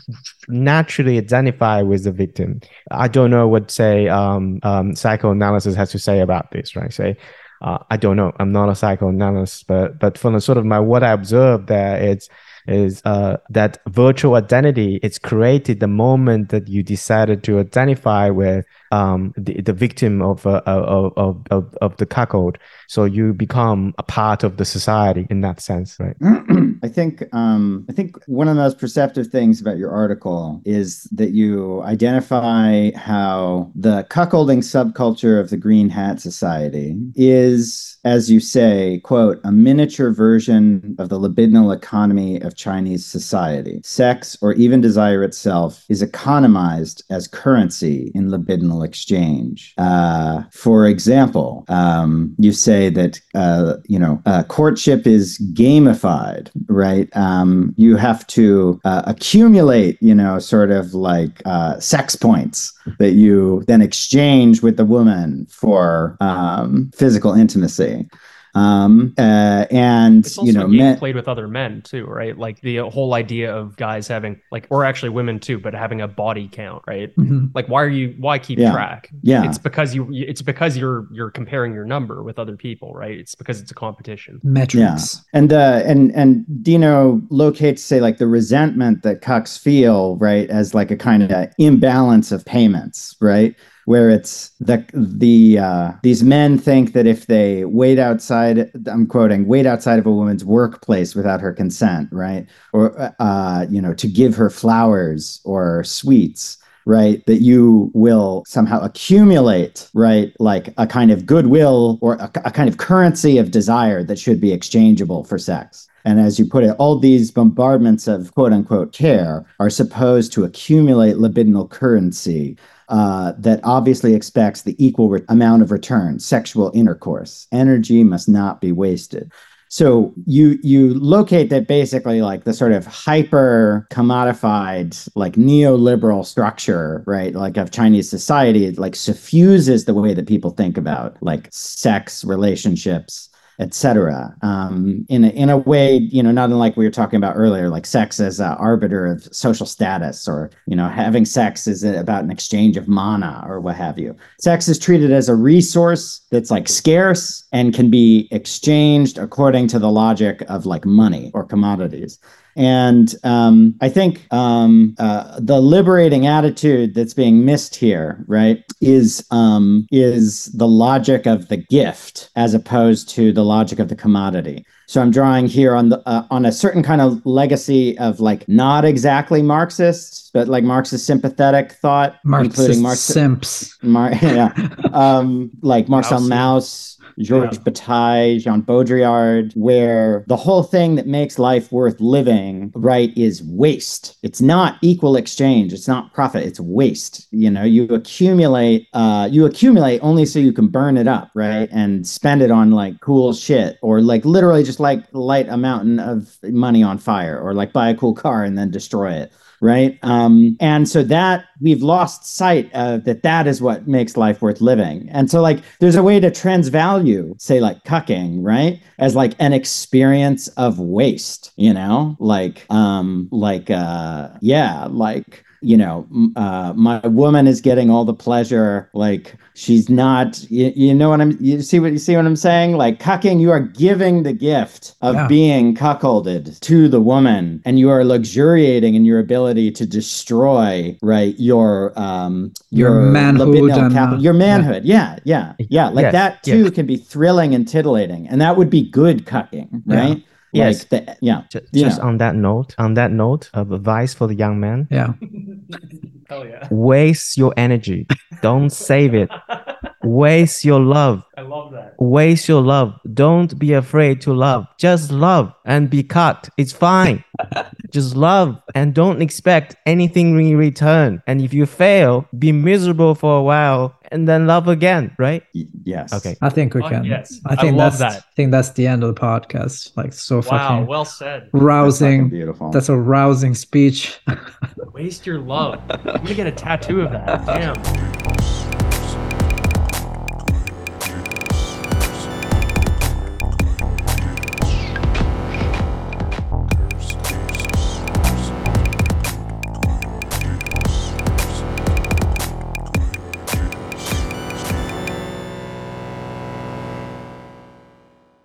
[0.49, 2.61] naturally identify with the victim.
[2.91, 6.93] I don't know what say um, um, psychoanalysis has to say about this, right?
[6.93, 7.17] Say
[7.63, 8.33] uh, I don't know.
[8.39, 11.97] I'm not a psychoanalyst, but but from the sort of my what I observed there,
[12.03, 12.29] it's
[12.67, 18.65] is uh, that virtual identity it's created the moment that you decided to identify with
[18.91, 22.59] um, the, the victim of, uh, of, of, of, of the cuckold.
[22.89, 26.17] So you become a part of the society in that sense right?
[26.83, 31.05] I think um, I think one of the most perceptive things about your article is
[31.13, 38.41] that you identify how the cuckolding subculture of the Green Hat Society is, as you
[38.41, 43.81] say, quote, a miniature version of the libidinal economy of Chinese society.
[43.85, 49.75] Sex or even desire itself is economized as currency in libidinal exchange.
[49.79, 57.09] Uh, for example, um, you say that uh, you know uh, courtship is gamified, right?
[57.17, 63.13] Um, you have to uh, accumulate, you know, sort of like uh, sex points that
[63.13, 68.09] you then exchange with the woman for um, physical intimacy.
[68.55, 72.05] Um, uh, and It's also you know, a game men, played with other men too,
[72.07, 72.37] right?
[72.39, 76.07] Like the whole idea of guys having like, or actually women too, but having a
[76.09, 77.11] body count, right?
[77.17, 78.15] hmm Like, why are you?
[78.19, 78.71] Why keep Yeah.
[78.71, 79.13] track?
[79.23, 80.09] yeah, It's because you.
[80.13, 83.19] It's because you're you're comparing your number with other people, right?
[83.19, 84.43] It's because it's a competition.
[84.45, 90.51] metrics and uh and and dino locates say like the resentment that cucks feel right
[90.51, 93.55] as like a kind of imbalance of payments right
[93.85, 99.47] where it's the the uh these men think that if they wait outside i'm quoting
[99.47, 102.47] wait outside of a woman's workplace without her consent right?
[102.73, 107.25] Or uh you know to give her flowers or sweets right?
[107.27, 110.35] That you will somehow accumulate right?
[110.41, 114.41] Like a kind of goodwill or a, a kind of currency of desire that should
[114.41, 115.89] be exchangeable for sex.
[116.05, 120.45] And as you put it all these bombardments of quote unquote care are supposed to
[120.45, 122.57] accumulate libidinal currency
[122.93, 127.49] uh, that obviously expects the equal re- amount of return sexual intercourse.
[127.51, 129.33] Energy must not be wasted.
[129.69, 137.03] So you you locate that basically like the sort of hyper commodified like neoliberal structure
[137.07, 141.49] right like of chinese society it like suffuses the way that people think about like
[141.51, 146.91] sex relationships etc um in a, in a way you know not unlike we were
[146.91, 151.25] talking about earlier like sex as an arbiter of social status or you know having
[151.25, 154.17] sex is about an exchange of mana or what have you.
[154.41, 159.79] Sex is treated as a resource that's like scarce and can be exchanged according to
[159.79, 162.19] the logic of like money or commodities
[162.57, 169.27] And um, I think um, uh, the liberating attitude that's being missed here, right, is
[169.31, 174.67] um, is the logic of the gift as opposed to the logic of the commodity.
[174.87, 178.47] So I'm drawing here on the uh, on a certain kind of legacy of like
[178.49, 183.79] not exactly Marxists, but like Marxist sympathetic thought, Marxist including Marx, simps.
[183.83, 184.53] Mar- yeah,
[184.93, 186.99] um, like Marcel Maussian.
[187.19, 187.65] Georges Yeah.
[187.65, 194.17] Bataille, Jean Baudrillard, where the whole thing that makes life worth living, right, is waste.
[194.23, 195.73] It's not equal exchange.
[195.73, 196.45] It's not profit.
[196.45, 197.27] It's waste.
[197.31, 201.69] You know, you accumulate, uh, you accumulate only so you can burn it up, right,
[201.73, 205.99] and spend it on like cool shit, or like literally just like light a mountain
[206.01, 209.33] of money on fire, or like buy a cool car and then destroy it
[209.63, 209.99] right?
[210.03, 214.61] Um and so that we've lost sight of that that is what makes life worth
[214.61, 215.09] living.
[215.11, 218.83] And so like there's a way to transvalue say like cucking right?
[218.99, 222.17] As like an experience of waste you know?
[222.19, 226.07] Like um like uh yeah like you know
[226.37, 231.21] uh my woman is getting all the pleasure like she's not you, you know what
[231.21, 234.33] i'm you see what you see what i'm saying like cucking you are giving the
[234.33, 235.27] gift of Yeah.
[235.29, 241.35] being cuckolded to the woman and you are luxuriating in your ability to destroy right
[241.39, 246.43] your um Your manhood and, capital- uh, your manhood yeah yeah yeah like Yes, that
[246.43, 246.71] too yes.
[246.75, 250.15] can be thrilling and titillating and that would be good cucking Yeah.
[250.55, 250.87] Right Yes.
[250.93, 251.89] like the, yeah Ju- Yeah.
[251.89, 255.13] Just on that note, on that note of advice for the young man, Yeah.
[256.29, 256.67] Hell yeah.
[256.71, 258.07] waste your energy.
[258.43, 259.31] Don't save it.
[260.05, 261.25] Waste your love.
[261.37, 261.95] I love that.
[261.99, 262.99] Waste your love.
[263.15, 264.67] Don't be afraid to love.
[264.79, 266.49] Just love and be cut.
[266.59, 267.25] It's fine.
[267.91, 271.23] Just love and don't expect anything in return.
[271.27, 275.43] And if you fail, be miserable for a while and then love again, right?
[275.55, 276.37] Y- yes Okay.
[276.43, 277.05] I think we Fuck can.
[277.05, 277.41] yes.
[277.47, 278.23] I I think love that's that.
[278.23, 279.97] I think that's the end of the podcast.
[279.97, 280.43] Like so Wow.
[280.43, 281.49] fucking Well said.
[281.53, 282.29] That's rousing.
[282.29, 284.21] beautiful That's a rousing speech.
[284.93, 285.81] Waste your love.
[285.91, 287.47] I'm gonna get a tattoo of that.
[287.47, 288.22] Damn.